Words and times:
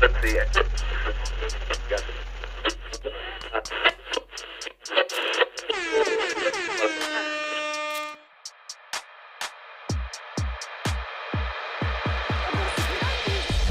Let's 0.00 0.22
see 0.22 0.28
it. 0.28 0.62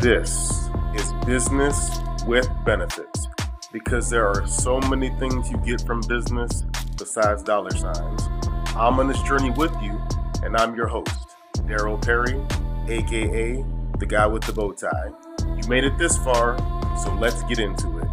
This 0.02 0.70
is 0.96 1.12
business 1.26 2.00
with 2.28 2.48
benefits 2.64 3.28
because 3.74 4.10
there 4.10 4.28
are 4.28 4.46
so 4.48 4.80
many 4.82 5.10
things 5.20 5.50
you 5.50 5.58
get 5.58 5.82
from 5.82 6.02
business 6.08 6.64
besides 6.98 7.42
dollar 7.42 7.72
signs. 7.72 8.24
I'm 8.76 9.00
on 9.00 9.08
this 9.08 9.22
journey 9.24 9.50
with 9.52 9.74
you, 9.82 10.00
and 10.44 10.56
I'm 10.56 10.76
your 10.76 10.88
host, 10.88 11.10
Daryl 11.66 12.00
Perry, 12.02 12.40
aka 12.88 13.66
the 13.98 14.06
guy 14.06 14.26
with 14.28 14.44
the 14.44 14.54
bow 14.54 14.72
tie. 14.72 15.12
You 15.70 15.76
made 15.76 15.84
it 15.84 16.00
this 16.00 16.18
far, 16.18 16.58
so 16.98 17.14
let's 17.22 17.44
get 17.44 17.60
into 17.60 18.00
it. 18.00 18.08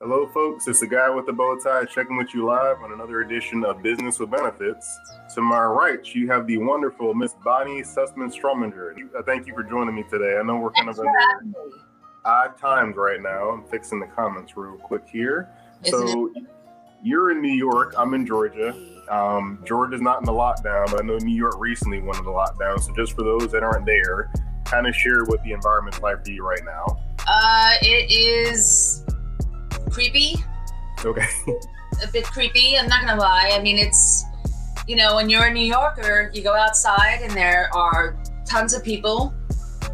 Hello, 0.00 0.26
folks. 0.32 0.66
It's 0.66 0.80
the 0.80 0.86
guy 0.86 1.10
with 1.10 1.26
the 1.26 1.34
bow 1.34 1.58
tie 1.58 1.84
checking 1.84 2.16
with 2.16 2.32
you 2.32 2.46
live 2.46 2.78
on 2.82 2.94
another 2.94 3.20
edition 3.20 3.66
of 3.66 3.82
Business 3.82 4.18
with 4.18 4.30
Benefits. 4.30 4.98
To 5.34 5.42
my 5.42 5.62
right, 5.62 6.02
you 6.14 6.28
have 6.28 6.46
the 6.46 6.56
wonderful 6.56 7.12
Miss 7.12 7.34
Bonnie 7.44 7.82
Sussman 7.82 8.32
Strominger. 8.32 8.94
Uh, 9.14 9.22
Thank 9.26 9.46
you 9.46 9.52
for 9.52 9.62
joining 9.62 9.94
me 9.94 10.04
today. 10.08 10.38
I 10.38 10.42
know 10.42 10.56
we're 10.56 10.70
kind 10.70 10.88
of 10.88 10.98
under 10.98 11.12
odd 12.24 12.56
times 12.56 12.96
right 12.96 13.20
now. 13.20 13.50
I'm 13.50 13.64
fixing 13.64 14.00
the 14.00 14.06
comments 14.06 14.56
real 14.56 14.78
quick 14.78 15.02
here. 15.06 15.50
So, 15.84 16.32
you're 17.02 17.30
in 17.30 17.42
New 17.42 17.52
York. 17.52 17.92
I'm 17.98 18.14
in 18.14 18.26
Georgia. 18.26 18.74
Um, 19.10 19.58
Georgia's 19.66 20.00
not 20.00 20.18
in 20.20 20.24
the 20.24 20.32
lockdown, 20.32 20.90
but 20.90 21.02
I 21.02 21.06
know 21.06 21.16
New 21.18 21.34
York 21.36 21.56
recently 21.58 22.00
went 22.00 22.18
into 22.18 22.30
lockdown. 22.30 22.80
So, 22.80 22.94
just 22.94 23.12
for 23.14 23.22
those 23.24 23.50
that 23.52 23.62
aren't 23.62 23.84
there, 23.86 24.30
kind 24.64 24.86
of 24.86 24.94
share 24.94 25.24
what 25.24 25.42
the 25.42 25.52
environment's 25.52 26.00
like 26.00 26.24
for 26.24 26.30
you 26.30 26.46
right 26.46 26.62
now. 26.64 26.84
Uh, 27.26 27.72
it 27.82 28.10
is 28.10 29.04
creepy, 29.90 30.36
Okay. 31.04 31.26
a 32.02 32.06
bit 32.12 32.24
creepy. 32.24 32.76
I'm 32.78 32.86
not 32.88 33.04
gonna 33.04 33.20
lie. 33.20 33.50
I 33.52 33.60
mean, 33.60 33.78
it's 33.78 34.24
you 34.86 34.96
know, 34.96 35.14
when 35.16 35.28
you're 35.30 35.44
a 35.44 35.52
New 35.52 35.64
Yorker, 35.64 36.30
you 36.34 36.42
go 36.42 36.54
outside 36.54 37.20
and 37.22 37.30
there 37.32 37.68
are 37.74 38.16
tons 38.48 38.74
of 38.74 38.82
people 38.82 39.32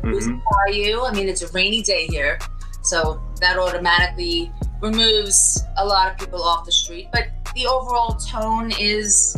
who's 0.03 0.27
Mhm. 0.27 0.41
by 0.67 0.73
you. 0.73 1.05
I 1.05 1.13
mean, 1.13 1.29
it's 1.29 1.43
a 1.43 1.49
rainy 1.53 1.83
day 1.83 2.07
here, 2.07 2.39
so 2.83 3.21
that 3.41 3.59
automatically 3.59 4.51
removes 4.81 5.63
a 5.79 5.85
lot 5.85 6.11
of 6.11 6.19
people 6.19 6.43
off 6.43 6.65
the 6.65 6.73
street. 6.73 7.09
But 7.13 7.25
the 7.57 7.67
overall 7.67 8.15
tone 8.17 8.71
is 8.79 9.37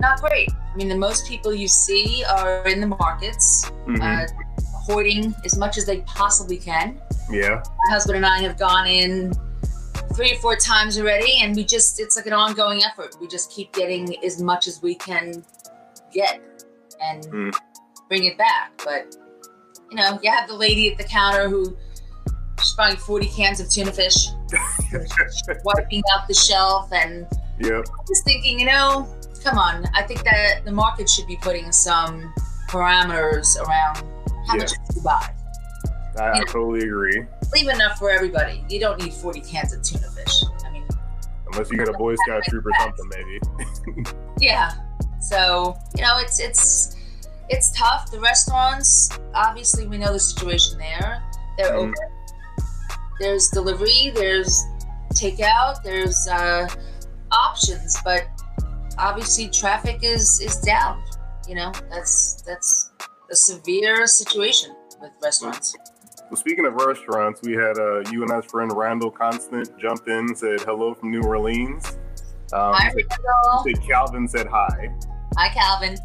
not 0.00 0.20
great. 0.20 0.48
I 0.52 0.76
mean, 0.76 0.88
the 0.88 0.96
most 0.96 1.26
people 1.26 1.52
you 1.52 1.68
see 1.68 2.24
are 2.24 2.66
in 2.68 2.80
the 2.80 2.86
markets, 2.86 3.70
Mhm. 3.86 4.00
uh, 4.00 4.26
hoarding 4.86 5.34
as 5.44 5.56
much 5.58 5.76
as 5.76 5.84
they 5.84 5.98
possibly 6.02 6.56
can. 6.56 7.00
yeah. 7.30 7.62
my 7.86 7.92
husband 7.94 8.16
and 8.16 8.26
I 8.26 8.40
have 8.40 8.58
gone 8.58 8.86
in 8.86 9.32
three 10.14 10.32
or 10.34 10.36
four 10.40 10.54
times 10.56 10.98
already, 10.98 11.38
and 11.40 11.56
we 11.56 11.64
just, 11.64 11.98
it's 11.98 12.14
like 12.16 12.26
an 12.26 12.32
ongoing 12.34 12.82
effort. 12.84 13.16
We 13.20 13.26
just 13.26 13.50
keep 13.50 13.72
getting 13.72 14.22
as 14.24 14.42
much 14.42 14.66
as 14.68 14.82
we 14.82 14.94
can 14.96 15.42
get 16.12 16.40
and 17.00 17.24
Mm. 17.28 17.54
bring 18.08 18.24
it 18.24 18.36
back. 18.36 18.72
But, 18.84 19.16
you 19.90 19.96
know, 19.96 20.18
you 20.22 20.30
have 20.30 20.46
the 20.48 20.54
lady 20.54 20.90
at 20.92 20.98
the 20.98 21.04
counter 21.04 21.48
who 21.48 21.74
she's 22.62 22.72
buying 22.74 22.96
40 22.96 23.26
cans 23.28 23.60
of 23.60 23.68
tuna 23.68 23.92
fish, 23.92 24.28
wiping 25.64 26.02
out 26.14 26.28
the 26.28 26.34
shelf, 26.34 26.92
and 26.92 27.26
Yep. 27.58 27.84
just 28.08 28.24
thinking, 28.24 28.58
you 28.58 28.66
know, 28.66 29.06
come 29.44 29.58
on. 29.58 29.84
I 29.94 30.02
think 30.02 30.22
that 30.24 30.64
the 30.64 30.72
market 30.72 31.08
should 31.08 31.26
be 31.26 31.36
putting 31.36 31.70
some 31.72 32.32
parameters 32.68 33.56
around 33.60 33.98
how 34.48 34.54
Yeah. 34.56 34.62
much 34.62 34.72
you 34.94 35.02
buy. 35.02 35.34
I, 36.18 36.22
I 36.22 36.36
Yeah. 36.38 36.44
totally 36.44 36.80
agree. 36.86 37.26
leave 37.52 37.68
enough 37.68 37.98
for 37.98 38.10
everybody. 38.10 38.64
You 38.70 38.80
don't 38.80 38.98
need 39.02 39.12
40 39.12 39.40
cans 39.42 39.74
of 39.74 39.82
tuna 39.82 40.08
fish. 40.10 40.42
I 40.64 40.70
mean, 40.70 40.88
Unless 41.52 41.70
you 41.70 41.76
got 41.76 41.88
a 41.88 41.92
Boy 41.98 42.14
Scout 42.26 42.42
troop 42.48 42.64
or 42.64 42.70
something, 42.80 43.10
maybe. 43.94 44.08
yeah. 44.40 44.72
So, 45.20 45.76
you 45.94 46.02
know, 46.02 46.16
it's 46.18 46.40
it's 46.40 46.96
it's 47.50 47.70
tough. 47.78 48.10
The 48.10 48.18
restaurants, 48.18 49.10
obviously 49.34 49.86
we 49.86 49.98
know 49.98 50.12
the 50.14 50.18
situation 50.18 50.78
there. 50.78 51.22
They're 51.58 51.72
Mhm. 51.72 51.90
open. 51.90 51.94
There's 53.22 53.50
delivery, 53.50 54.10
there's 54.16 54.60
takeout, 55.14 55.80
there's 55.84 56.26
uh 56.26 56.66
options, 57.30 57.96
but 58.04 58.24
obviously 58.98 59.48
traffic 59.48 60.00
is 60.02 60.40
is 60.40 60.58
down. 60.58 61.00
You 61.48 61.54
know, 61.54 61.72
that's 61.88 62.42
that's 62.42 62.90
a 63.30 63.36
severe 63.36 64.08
situation 64.08 64.74
with 65.00 65.12
restaurants. 65.22 65.76
Well, 66.30 66.36
speaking 66.36 66.66
of 66.66 66.74
restaurants, 66.74 67.40
we 67.44 67.52
had 67.52 67.78
uh, 67.78 68.00
you 68.10 68.22
and 68.22 68.32
us 68.32 68.46
friend 68.46 68.72
Randall 68.74 69.12
Constant 69.12 69.78
jumped 69.78 70.08
in 70.08 70.34
said 70.34 70.60
hello 70.62 70.92
from 70.92 71.12
New 71.12 71.22
Orleans. 71.22 71.86
Um, 72.52 72.74
Hi, 72.74 72.92
Randall. 72.92 73.64
said 73.64 73.88
Calvin 73.88 74.26
said 74.26 74.48
hi. 74.48 74.88
Hi, 75.36 75.48
Calvin. 75.48 75.96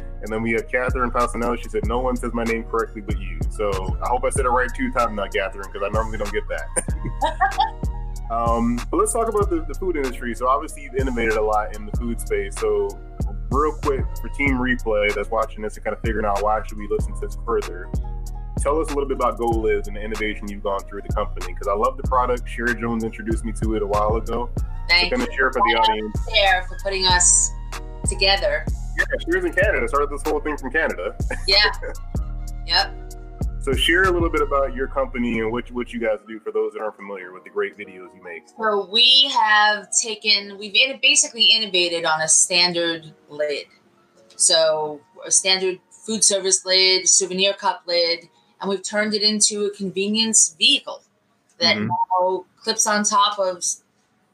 and 0.22 0.32
then 0.32 0.42
we 0.42 0.52
have 0.52 0.68
Catherine 0.68 1.10
Falsinelli. 1.10 1.62
She 1.62 1.68
said, 1.68 1.86
No 1.86 2.00
one 2.00 2.16
says 2.16 2.32
my 2.32 2.44
name 2.44 2.64
correctly 2.64 3.00
but 3.00 3.18
you. 3.18 3.38
So 3.50 3.70
I 4.02 4.08
hope 4.08 4.24
I 4.24 4.30
said 4.30 4.44
it 4.44 4.50
right 4.50 4.68
two 4.74 4.90
times 4.92 5.14
now, 5.14 5.26
Catherine, 5.26 5.68
because 5.72 5.86
I 5.86 5.90
normally 5.90 6.18
don't 6.18 6.32
get 6.32 6.44
that. 6.48 8.26
um, 8.30 8.80
but 8.90 8.96
let's 8.98 9.12
talk 9.12 9.28
about 9.28 9.50
the, 9.50 9.64
the 9.68 9.74
food 9.74 9.96
industry. 9.96 10.34
So 10.34 10.48
obviously, 10.48 10.82
you've 10.82 10.96
innovated 10.96 11.34
a 11.34 11.42
lot 11.42 11.76
in 11.76 11.86
the 11.86 11.92
food 11.92 12.20
space. 12.20 12.54
So, 12.56 12.88
real 13.50 13.72
quick, 13.82 14.04
for 14.20 14.28
Team 14.30 14.56
Replay 14.56 15.14
that's 15.14 15.30
watching 15.30 15.62
this 15.62 15.76
and 15.76 15.84
kind 15.84 15.96
of 15.96 16.02
figuring 16.02 16.26
out 16.26 16.42
why 16.42 16.60
should 16.66 16.78
we 16.78 16.88
listen 16.88 17.14
to 17.14 17.20
this 17.20 17.36
further, 17.44 17.88
tell 18.58 18.80
us 18.80 18.90
a 18.90 18.94
little 18.94 19.08
bit 19.08 19.16
about 19.16 19.38
GoLidz 19.38 19.86
and 19.86 19.96
the 19.96 20.00
innovation 20.00 20.48
you've 20.48 20.62
gone 20.62 20.80
through 20.80 21.02
the 21.02 21.14
company. 21.14 21.52
Because 21.52 21.68
I 21.68 21.74
love 21.74 21.96
the 21.96 22.02
product. 22.04 22.48
Cher 22.48 22.66
Jones 22.74 23.04
introduced 23.04 23.44
me 23.44 23.52
to 23.62 23.74
it 23.74 23.82
a 23.82 23.86
while 23.86 24.16
ago. 24.16 24.50
So, 24.56 24.64
Thank 24.88 25.12
kind 25.12 25.26
you. 25.26 25.36
share 25.36 25.52
for 25.52 25.60
the 25.68 25.78
audience. 25.78 26.26
there 26.32 26.62
for 26.68 26.78
putting 26.82 27.06
us 27.06 27.52
together. 28.08 28.64
Yeah, 28.96 29.04
she 29.20 29.36
was 29.36 29.44
in 29.44 29.52
Canada. 29.52 29.88
Started 29.88 30.10
this 30.10 30.22
whole 30.22 30.40
thing 30.40 30.56
from 30.56 30.70
Canada. 30.70 31.16
Yeah. 31.46 31.70
yep. 32.66 32.92
So 33.60 33.72
share 33.72 34.04
a 34.04 34.10
little 34.10 34.30
bit 34.30 34.42
about 34.42 34.74
your 34.74 34.86
company 34.86 35.40
and 35.40 35.50
what 35.50 35.70
what 35.72 35.92
you 35.92 35.98
guys 36.00 36.18
do 36.28 36.38
for 36.40 36.52
those 36.52 36.72
that 36.74 36.80
aren't 36.80 36.96
familiar 36.96 37.32
with 37.32 37.42
the 37.44 37.50
great 37.50 37.76
videos 37.76 38.14
you 38.14 38.20
make. 38.22 38.44
So 38.56 38.88
we 38.92 39.28
have 39.34 39.88
taken, 39.90 40.56
we've 40.58 40.74
in, 40.74 40.98
basically 41.02 41.44
innovated 41.44 42.04
on 42.04 42.20
a 42.20 42.28
standard 42.28 43.12
lid. 43.28 43.66
So 44.36 45.00
a 45.26 45.30
standard 45.30 45.80
food 45.90 46.22
service 46.22 46.64
lid, 46.64 47.08
souvenir 47.08 47.54
cup 47.54 47.82
lid, 47.88 48.28
and 48.60 48.70
we've 48.70 48.82
turned 48.88 49.14
it 49.14 49.22
into 49.22 49.64
a 49.64 49.70
convenience 49.70 50.54
vehicle 50.58 51.02
that 51.58 51.76
Mhm. 51.76 51.88
now 51.88 52.44
clips 52.62 52.86
on 52.86 53.02
top 53.02 53.38
of 53.38 53.64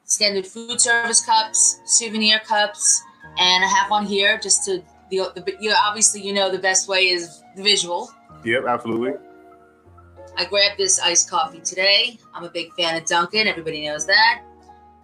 standard 0.05 0.47
food 0.47 0.79
service 0.81 1.25
cups, 1.25 1.81
souvenir 1.87 2.41
cups, 2.41 3.03
and 3.39 3.65
I 3.65 3.69
have 3.69 3.91
one 3.91 4.05
here 4.07 4.39
just 4.43 4.65
to 4.67 4.83
the, 5.11 5.31
the 5.35 5.57
you 5.61 5.73
obviously 5.77 6.23
you 6.23 6.33
know 6.33 6.51
the 6.51 6.59
best 6.59 6.89
way 6.89 7.09
is 7.09 7.43
the 7.57 7.63
visual. 7.63 8.11
Yep, 8.45 8.65
absolutely. 8.69 9.13
I 10.37 10.47
grabbed 10.47 10.79
this 10.79 10.99
iced 11.01 11.29
coffee 11.31 11.61
today. 11.61 12.19
I'm 12.35 12.45
a 12.45 12.51
big 12.51 12.73
fan 12.75 12.97
of 12.97 13.05
Dunkin'. 13.07 13.47
Everybody 13.47 13.87
knows 13.87 14.07
that. 14.07 14.43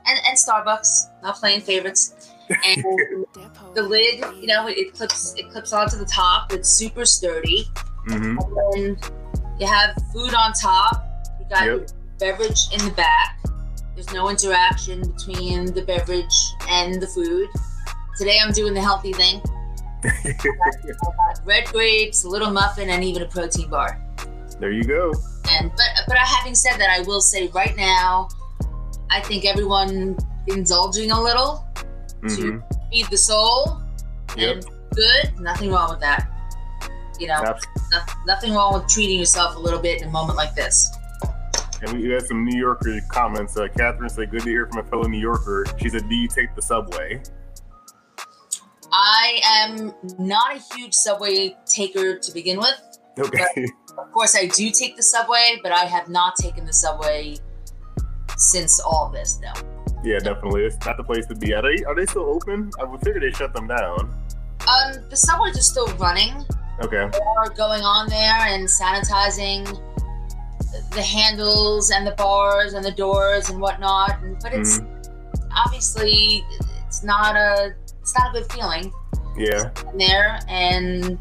And, 0.06 0.19
and 0.27 0.39
Starbucks, 0.39 1.23
not 1.23 1.37
playing 1.37 1.61
favorites. 1.61 2.33
And 2.49 2.83
the 3.75 3.83
lid, 3.83 4.25
you 4.41 4.47
know, 4.47 4.67
it, 4.69 4.79
it 4.79 4.95
clips 4.95 5.35
it 5.37 5.50
clips 5.50 5.73
onto 5.75 5.97
the 5.99 6.06
top. 6.06 6.50
It's 6.53 6.69
super 6.69 7.05
sturdy. 7.05 7.67
hmm 8.06 8.39
And 8.75 8.99
you 9.61 9.67
have 9.67 9.95
food 10.15 10.33
on 10.35 10.53
top. 10.55 11.05
You 11.39 11.47
got 11.50 11.65
your 11.67 11.81
Yep. 11.81 11.91
beverage 12.19 12.61
in 12.73 12.85
the 12.87 12.93
back. 12.97 13.39
There's 13.95 14.11
no 14.12 14.31
interaction 14.31 15.03
between 15.12 15.75
the 15.75 15.83
beverage 15.83 16.55
and 16.71 17.03
the 17.03 17.06
food. 17.06 17.49
Today 18.19 18.38
I'm 18.44 18.53
doing 18.53 18.75
the 18.75 18.81
healthy 18.81 19.12
thing. 19.12 19.41
I 20.05 20.32
got 20.43 21.41
red 21.44 21.67
grapes, 21.67 22.25
a 22.25 22.29
little 22.29 22.50
muffin, 22.50 22.91
and 22.91 23.05
even 23.05 23.23
a 23.23 23.26
protein 23.26 23.70
bar. 23.70 24.00
there 24.59 24.73
you 24.73 24.82
go. 24.85 25.12
And 25.50 25.70
but 25.70 25.87
but 26.09 26.17
having 26.19 26.55
said 26.55 26.79
that, 26.79 26.91
I 26.91 27.03
will 27.03 27.20
say 27.20 27.47
right 27.49 27.76
now, 27.76 28.29
I 29.11 29.20
think 29.20 29.44
everyone 29.44 30.17
indulging 30.49 31.11
a 31.12 31.20
little 31.20 31.65
hmm 32.23 32.59
feed 32.91 33.06
the 33.11 33.17
soul 33.17 33.81
Yep. 34.37 34.65
good. 34.94 35.41
Nothing 35.41 35.70
wrong 35.70 35.91
with 35.91 36.00
that. 36.00 36.26
You 37.20 37.29
know, 37.29 37.43
no, 37.93 37.99
nothing 38.26 38.53
wrong 38.55 38.75
with 38.75 38.88
treating 38.88 39.19
yourself 39.19 39.56
a 39.56 39.59
little 39.59 39.81
bit 39.81 40.03
in 40.03 40.09
a 40.09 40.11
moment 40.11 40.37
like 40.37 40.55
this. 40.55 40.91
And 41.82 42.00
we 42.00 42.09
had 42.11 42.23
some 42.26 42.44
New 42.44 42.59
Yorker 42.59 42.99
comments. 43.09 43.56
Uh, 43.56 43.69
Catherine 43.76 44.09
said, 44.09 44.31
"Good 44.31 44.43
to 44.43 44.49
hear 44.50 44.67
from 44.67 44.85
a 44.85 44.88
fellow 44.88 45.05
New 45.05 45.19
Yorker." 45.20 45.65
She 45.81 45.88
said, 45.88 46.09
"Do 46.09 46.15
you 46.15 46.26
take 46.29 46.55
the 46.56 46.62
subway?" 46.62 47.23
I 48.93 49.40
am 49.69 49.93
not 50.19 50.56
a 50.56 50.61
huge 50.76 50.94
subway 50.94 51.56
taker 51.67 52.19
to 52.19 52.32
begin 52.32 52.58
with. 52.58 52.81
Okay. 53.19 53.67
Of 53.99 54.12
course, 54.12 54.37
I 54.37 54.46
do 54.46 54.70
take 54.70 54.96
the 54.96 55.02
subway, 55.02 55.58
but 55.62 55.73
I 55.73 55.85
have 55.85 56.08
not 56.08 56.37
taken 56.37 56.64
the 56.64 56.73
subway 56.73 57.37
since 58.37 58.79
all 58.81 59.11
this. 59.12 59.35
though. 59.43 59.61
yeah, 60.05 60.19
definitely. 60.20 60.64
It's 60.64 60.85
not 60.87 60.96
the 60.96 61.05
place 61.05 61.26
to 61.26 61.35
be. 61.35 61.52
Are 61.52 61.62
they 61.62 61.82
are 61.85 61.94
they 61.94 62.06
still 62.06 62.31
open? 62.31 62.70
I 62.81 62.85
would 62.85 63.00
figure 63.00 63.20
they 63.20 63.32
shut 63.32 63.52
them 63.55 63.67
down. 63.67 63.99
Um, 64.69 65.08
the 65.11 65.17
subways 65.17 65.56
are 65.58 65.62
still 65.62 65.88
running, 65.96 66.44
Okay. 66.84 67.11
Or 67.37 67.49
going 67.56 67.82
on 67.82 68.08
there 68.08 68.38
and 68.46 68.69
sanitizing 68.69 69.64
the 70.93 71.02
handles 71.02 71.91
and 71.91 72.06
the 72.06 72.12
bars 72.12 72.75
and 72.75 72.84
the 72.84 72.93
doors 72.93 73.50
and 73.50 73.61
whatnot. 73.61 74.23
And, 74.23 74.38
but 74.41 74.52
it's 74.55 74.79
Mm-hmm. 74.79 75.49
obviously 75.64 76.44
it's 76.87 77.02
not 77.02 77.34
a 77.34 77.75
it's 78.08 78.19
not 78.19 78.34
a 78.34 78.40
good 78.40 78.50
feeling 78.52 78.93
Yeah. 79.37 79.70
in 79.93 79.99
there. 79.99 80.40
And 80.49 81.19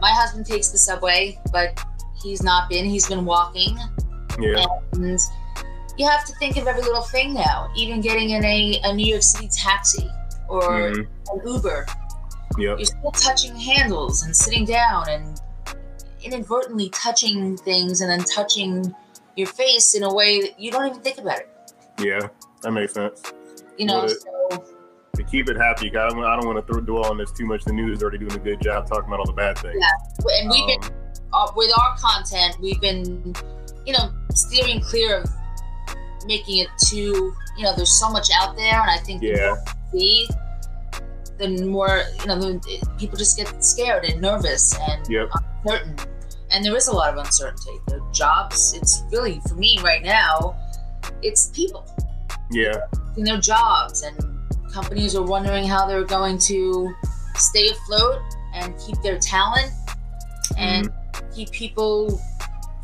my 0.00 0.10
husband 0.12 0.46
takes 0.46 0.68
the 0.68 0.78
subway, 0.78 1.38
but 1.52 1.78
he's 2.22 2.42
not 2.42 2.68
been. 2.68 2.84
He's 2.84 3.08
been 3.08 3.24
walking. 3.24 3.76
Yeah. 4.38 4.64
And 4.92 5.18
you 5.98 6.06
have 6.06 6.24
to 6.26 6.32
think 6.36 6.56
of 6.56 6.66
every 6.66 6.82
little 6.82 7.02
thing 7.02 7.34
now, 7.34 7.68
even 7.76 8.00
getting 8.00 8.30
in 8.30 8.44
a, 8.44 8.80
a 8.84 8.92
New 8.94 9.06
York 9.06 9.22
City 9.22 9.48
taxi 9.48 10.08
or 10.48 10.62
Mhm. 10.92 11.06
an 11.32 11.40
Uber. 11.46 11.86
Yep. 12.58 12.78
You're 12.78 12.84
still 12.84 13.10
touching 13.12 13.56
handles 13.56 14.22
and 14.22 14.36
sitting 14.36 14.64
down 14.64 15.08
and 15.08 15.40
inadvertently 16.22 16.90
touching 16.90 17.56
things 17.56 18.00
and 18.02 18.10
then 18.10 18.24
touching 18.24 18.94
your 19.36 19.46
face 19.48 19.94
in 19.94 20.02
a 20.04 20.12
way 20.14 20.40
that 20.42 20.58
you 20.60 20.70
don't 20.70 20.86
even 20.86 21.00
think 21.00 21.18
about 21.18 21.38
it. 21.40 21.48
Yeah. 21.98 22.28
That 22.62 22.72
makes 22.72 22.94
sense. 22.94 23.22
You 23.78 23.86
know, 23.86 24.06
so 24.06 24.64
To 25.20 25.26
keep 25.30 25.50
it 25.50 25.56
happy. 25.58 25.88
I 25.90 26.08
don't, 26.08 26.24
I 26.24 26.34
don't 26.34 26.46
want 26.46 26.66
to 26.66 26.72
throw, 26.72 26.80
dwell 26.80 27.04
on 27.10 27.18
this 27.18 27.30
too 27.30 27.44
much. 27.44 27.64
The 27.64 27.74
news 27.74 27.98
is 27.98 28.02
already 28.02 28.16
doing 28.16 28.32
a 28.32 28.38
good 28.38 28.58
job 28.62 28.86
talking 28.86 29.04
about 29.04 29.18
all 29.20 29.26
the 29.26 29.34
bad 29.34 29.58
things. 29.58 29.76
Yeah, 29.78 30.40
and 30.40 30.50
we've 30.50 30.66
been 30.66 30.82
Um, 30.82 30.94
uh, 31.34 31.52
with 31.54 31.70
our 31.78 31.94
content, 31.98 32.56
we've 32.58 32.80
been, 32.80 33.34
you 33.84 33.92
know, 33.92 34.10
steering 34.32 34.80
clear 34.80 35.18
of 35.18 35.30
making 36.26 36.58
it 36.58 36.68
too, 36.86 37.34
you 37.58 37.64
know, 37.64 37.76
there's 37.76 38.00
so 38.00 38.08
much 38.08 38.28
out 38.34 38.56
there, 38.56 38.80
and 38.80 38.90
I 38.90 38.96
think 38.96 39.20
the 39.20 39.26
Yeah. 39.26 39.48
more 39.48 39.64
see, 39.92 40.28
the 41.36 41.66
more, 41.66 42.02
you 42.20 42.26
know, 42.26 42.40
the, 42.40 42.88
people 42.98 43.18
just 43.18 43.36
get 43.36 43.62
scared 43.62 44.04
and 44.06 44.22
nervous 44.22 44.74
and 44.88 45.06
Yep. 45.06 45.28
uncertain. 45.64 45.96
And 46.50 46.64
there 46.64 46.74
is 46.76 46.88
a 46.88 46.92
lot 46.94 47.12
of 47.12 47.18
uncertainty. 47.18 47.78
The 47.88 48.00
jobs, 48.10 48.72
it's 48.72 49.02
really, 49.12 49.42
for 49.46 49.54
me 49.54 49.78
right 49.84 50.02
now, 50.02 50.56
it's 51.22 51.50
people 51.50 51.84
Yeah. 52.50 52.78
in 53.18 53.24
their 53.24 53.38
jobs, 53.38 54.02
and 54.02 54.16
companies 54.72 55.14
are 55.14 55.22
wondering 55.22 55.64
how 55.64 55.86
they're 55.86 56.04
going 56.04 56.38
to 56.38 56.94
stay 57.34 57.68
afloat 57.68 58.20
and 58.54 58.74
keep 58.78 59.00
their 59.02 59.18
talent 59.18 59.70
and 60.58 60.90
mm. 60.90 61.34
keep 61.34 61.50
people 61.50 62.20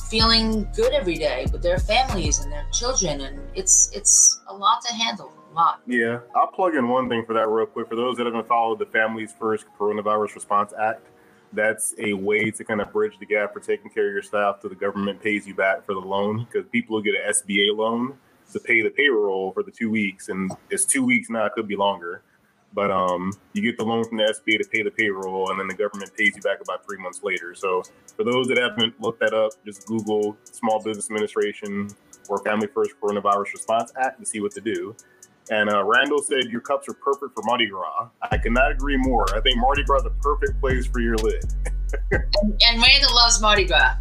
feeling 0.09 0.69
good 0.75 0.93
every 0.93 1.17
day 1.17 1.47
with 1.53 1.63
their 1.63 1.79
families 1.79 2.41
and 2.41 2.53
their 2.53 2.67
children. 2.73 3.21
And 3.23 3.41
it's 3.55 3.91
it's 3.95 4.41
a 4.49 4.55
lot 4.55 4.83
to 4.83 4.95
handle 4.95 5.33
a 5.51 5.55
lot. 5.55 5.81
Yeah, 5.87 6.21
I'll 6.35 6.47
plug 6.49 6.75
in 6.75 6.89
one 6.89 7.09
thing 7.09 7.25
for 7.27 7.33
that 7.35 7.49
real 7.49 7.67
quick. 7.67 7.89
For 7.89 7.97
those 7.97 8.17
that 8.19 8.27
haven't 8.27 8.49
followed 8.49 8.79
the 8.79 8.87
Families 8.87 9.35
First 9.39 9.67
Coronavirus 9.79 10.35
Response 10.35 10.73
Act, 10.79 11.07
that's 11.53 11.95
a 11.99 12.13
way 12.13 12.51
to 12.51 12.65
kind 12.65 12.81
of 12.81 12.93
bridge 12.93 13.15
the 13.19 13.27
gap 13.27 13.53
for 13.53 13.61
taking 13.61 13.91
care 13.91 14.07
of 14.07 14.13
your 14.13 14.23
staff 14.23 14.61
till 14.61 14.71
the 14.71 14.77
government 14.77 15.23
pays 15.23 15.47
you 15.47 15.55
back 15.55 15.85
for 15.85 15.95
the 15.95 16.01
loan 16.01 16.45
because 16.45 16.69
people 16.71 16.97
will 16.97 17.03
get 17.03 17.15
an 17.15 17.33
SBA 17.33 17.77
loan 17.77 18.17
to 18.53 18.61
pay 18.61 18.83
the 18.83 18.91
payroll 18.91 19.53
for 19.53 19.63
the 19.63 19.71
two 19.71 19.91
weeks, 19.91 20.29
and 20.29 20.51
it's 20.71 20.85
two 20.85 21.05
weeks 21.05 21.31
now. 21.31 21.47
It 21.47 21.53
could 21.53 21.69
be 21.69 21.77
longer, 21.77 22.23
but 22.73 22.91
um, 22.91 23.33
you 23.53 23.63
get 23.63 23.77
the 23.79 23.85
loan 23.85 24.05
from 24.05 24.19
the 24.19 24.25
SBA 24.25 24.59
to 24.63 24.69
pay 24.69 24.83
the 24.83 24.91
payroll, 24.91 25.51
and 25.51 25.59
then 25.59 25.69
the 25.69 25.75
government 25.75 26.11
pays 26.17 26.35
you 26.37 26.43
back 26.43 26.61
about 26.61 26.85
three 26.87 26.99
months 26.99 27.23
later. 27.23 27.55
So 27.55 27.83
for 28.17 28.25
those 28.25 28.49
that 28.49 28.59
haven't 28.59 29.01
looked 29.01 29.21
that 29.21 29.35
up, 29.35 29.53
just 29.65 29.87
Google 29.87 30.37
Small 30.45 30.83
Business 30.83 31.11
Administration 31.11 31.89
or 32.29 32.39
Family 32.43 32.67
First 32.67 32.93
Coronavirus 33.01 33.53
Response 33.53 33.93
Act 34.01 34.21
to 34.21 34.27
see 34.27 34.41
what 34.41 34.53
to 34.53 34.61
do. 34.61 34.95
And 35.49 35.71
uh, 35.71 35.85
Randall 35.85 36.23
said 36.23 36.45
your 36.51 36.61
cups 36.61 36.89
are 36.89 36.95
perfect 36.95 37.35
for 37.35 37.43
Mardi 37.45 37.67
Gras. 37.67 38.09
I 38.33 38.37
cannot 38.37 38.73
agree 38.73 38.97
more. 38.97 39.25
I 39.33 39.41
think 39.41 39.59
Mardi 39.59 39.85
Gras 39.85 39.99
is 39.99 40.05
the 40.05 40.11
perfect 40.21 40.61
place 40.61 40.87
for 40.87 41.01
your 41.01 41.17
lid. 41.17 41.45
and, 42.11 42.63
and 42.67 42.83
Randall 42.83 43.15
loves 43.15 43.41
Mardi 43.41 43.65
Gras 43.65 43.97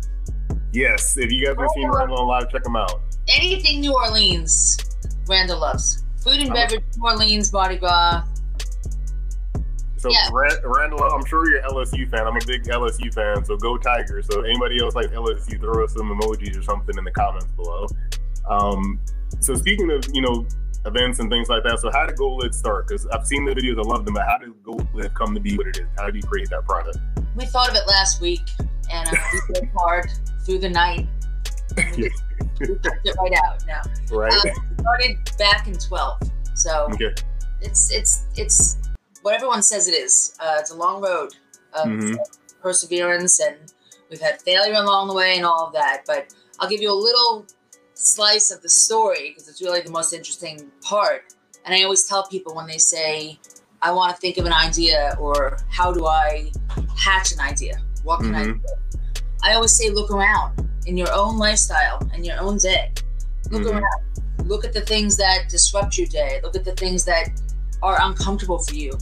Yes, 0.76 1.18
if 1.18 1.32
you 1.32 1.46
guys 1.46 1.56
haven't 1.56 1.70
seen 1.70 1.90
Randall 1.90 2.20
on 2.20 2.28
live, 2.28 2.52
check 2.52 2.66
him 2.66 2.76
out. 2.76 3.02
Anything 3.28 3.82
New 3.82 3.94
Orleans 3.94 4.78
Randall 5.28 5.60
loves 5.60 6.04
food 6.24 6.40
and 6.40 6.54
beverage 6.54 6.84
New 6.98 7.04
Orleans 7.04 7.52
Mardi 7.52 7.78
Gras 7.78 8.24
So 9.98 10.10
Yeah. 10.12 10.30
Randall, 10.32 11.04
I'm 11.04 11.26
sure 11.26 11.50
you're 11.50 11.60
an 11.60 11.70
LSU 11.70 12.10
fan. 12.10 12.28
I'm 12.28 12.36
a 12.36 12.46
big 12.46 12.64
LSU 12.66 13.12
fan, 13.14 13.44
so 13.44 13.58
go 13.58 13.78
Tigers. 13.78 14.28
So 14.30 14.42
anybody 14.42 14.80
else 14.80 14.94
like 14.94 15.08
LSU, 15.12 15.60
throw 15.60 15.84
us 15.84 15.94
some 15.94 16.10
emojis 16.10 16.58
or 16.60 16.62
something 16.62 16.96
in 16.98 17.04
the 17.04 17.12
comments 17.12 17.48
below. 17.56 17.88
Um, 18.48 19.00
so 19.40 19.56
speaking 19.56 19.90
of 19.90 20.06
you 20.14 20.22
know 20.22 20.46
events 20.86 21.20
and 21.20 21.32
things 21.32 21.50
like 21.50 21.64
that, 21.64 21.80
so 21.80 21.90
how 21.92 22.06
did 22.06 22.16
GoLid 22.18 22.54
start? 22.54 22.88
Because 22.88 23.08
I've 23.08 23.26
seen 23.26 23.46
the 23.46 23.56
videos, 23.56 23.80
I 23.80 23.82
love 23.82 24.06
them, 24.06 24.14
but 24.14 24.26
how 24.28 24.38
did 24.38 24.50
GoLid 24.64 25.16
come 25.16 25.34
to 25.34 25.40
be 25.40 25.58
what 25.58 25.66
it 25.66 25.78
is? 25.78 25.88
How 25.98 26.06
did 26.06 26.16
you 26.16 26.22
create 26.22 26.50
that 26.52 26.66
product? 26.66 27.00
we 27.36 27.46
thought 27.46 27.70
of 27.70 27.76
it 27.76 27.86
last 27.88 28.22
week 28.22 28.42
and 28.92 29.10
uh, 29.10 29.16
we 29.34 29.40
worked 29.56 29.74
hard 29.78 30.10
through 30.46 30.60
the 30.60 30.70
night 30.70 31.08
we 32.60 32.66
it 33.04 33.16
right 33.20 33.34
out 33.46 33.64
now 33.68 33.82
Right? 34.12 34.32
We 34.44 34.78
started 34.80 35.18
back 35.38 35.68
in 35.68 35.78
12 35.78 36.20
so 36.56 36.88
okay. 36.94 37.14
it's 37.62 37.92
it's 37.92 38.26
it's 38.36 38.78
what 39.22 39.34
everyone 39.34 39.64
says 39.64 39.88
it 39.88 39.94
is. 39.96 40.36
Uh, 40.40 40.58
it's 40.60 40.70
a 40.72 40.76
long 40.76 41.02
road 41.02 41.36
of 41.74 41.88
Mhm. 41.88 42.16
perseverance, 42.62 43.40
and 43.40 43.58
we've 44.10 44.22
had 44.22 44.40
failure 44.44 44.76
along 44.76 45.08
the 45.08 45.16
way 45.16 45.36
and 45.36 45.44
all 45.46 45.66
of 45.66 45.74
that. 45.74 46.04
But 46.06 46.32
I'll 46.60 46.70
give 46.70 46.80
you 46.80 46.92
a 46.92 47.00
little 47.08 47.46
slice 47.96 48.52
of 48.52 48.62
the 48.62 48.70
story 48.70 49.30
because 49.32 49.48
it's 49.50 49.62
really 49.64 49.82
the 49.82 49.90
most 49.90 50.14
interesting 50.14 50.72
part. 50.82 51.34
And 51.66 51.74
I 51.74 51.82
always 51.84 52.04
tell 52.08 52.28
people 52.28 52.54
when 52.54 52.68
they 52.68 52.78
say, 52.78 53.40
"I 53.82 53.92
want 53.92 54.14
to 54.14 54.22
think 54.22 54.38
of 54.38 54.46
an 54.46 54.54
idea," 54.54 55.18
or 55.20 55.58
"How 55.72 55.92
do 55.92 56.06
I 56.06 56.52
hatch 56.96 57.32
an 57.32 57.40
idea? 57.40 57.82
What 58.04 58.20
can 58.20 58.36
I 58.36 58.44
Mhm. 58.46 58.62
do?" 58.62 59.22
I 59.42 59.56
always 59.56 59.76
say, 59.76 59.90
"Look 59.90 60.12
around 60.12 60.52
in 60.86 60.98
your 60.98 61.12
own 61.14 61.38
lifestyle 61.38 62.00
and 62.14 62.26
your 62.26 62.40
own 62.40 62.58
day. 62.58 62.92
Look 63.50 63.64
Mhm. 63.64 63.74
around. 63.82 64.48
Look 64.48 64.66
at 64.66 64.74
the 64.74 64.82
things 64.82 65.18
that 65.18 65.50
disrupt 65.50 65.98
your 65.98 66.08
day. 66.08 66.40
Look 66.44 66.56
at 66.56 66.64
the 66.64 66.74
things 66.74 67.04
that 67.06 67.30
are 67.82 67.98
uncomfortable 68.02 68.60
for 68.60 68.76
you. 68.76 68.98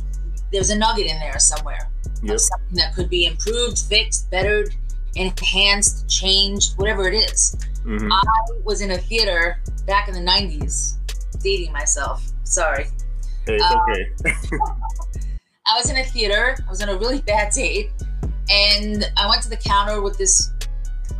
There's 0.51 0.69
a 0.69 0.75
nugget 0.77 1.07
in 1.07 1.19
there 1.19 1.39
somewhere 1.39 1.89
Yep. 2.21 2.39
something 2.39 2.75
that 2.75 2.93
could 2.95 3.09
be 3.09 3.25
improved, 3.25 3.79
fixed, 3.79 4.29
bettered, 4.29 4.73
enhanced, 5.15 6.07
changed, 6.09 6.77
whatever 6.77 7.07
it 7.07 7.15
is. 7.15 7.55
Mhm. 7.85 8.09
I 8.11 8.21
was 8.63 8.81
in 8.81 8.91
a 8.91 8.97
theater 8.97 9.59
back 9.85 10.07
in 10.07 10.13
the 10.13 10.21
90s, 10.21 10.97
dating 11.41 11.71
myself. 11.73 12.23
Sorry. 12.43 12.85
Hey, 13.45 13.55
it's 13.55 13.63
uh, 13.63 13.77
okay. 13.89 14.05
I 15.65 15.77
was 15.77 15.89
in 15.89 15.97
a 15.97 16.03
theater. 16.03 16.55
I 16.65 16.69
was 16.69 16.81
on 16.81 16.89
a 16.89 16.95
really 16.97 17.19
bad 17.21 17.51
date, 17.53 17.91
and 18.49 19.11
I 19.17 19.27
went 19.27 19.41
to 19.43 19.49
the 19.49 19.57
counter 19.57 20.01
with 20.01 20.17
this. 20.17 20.49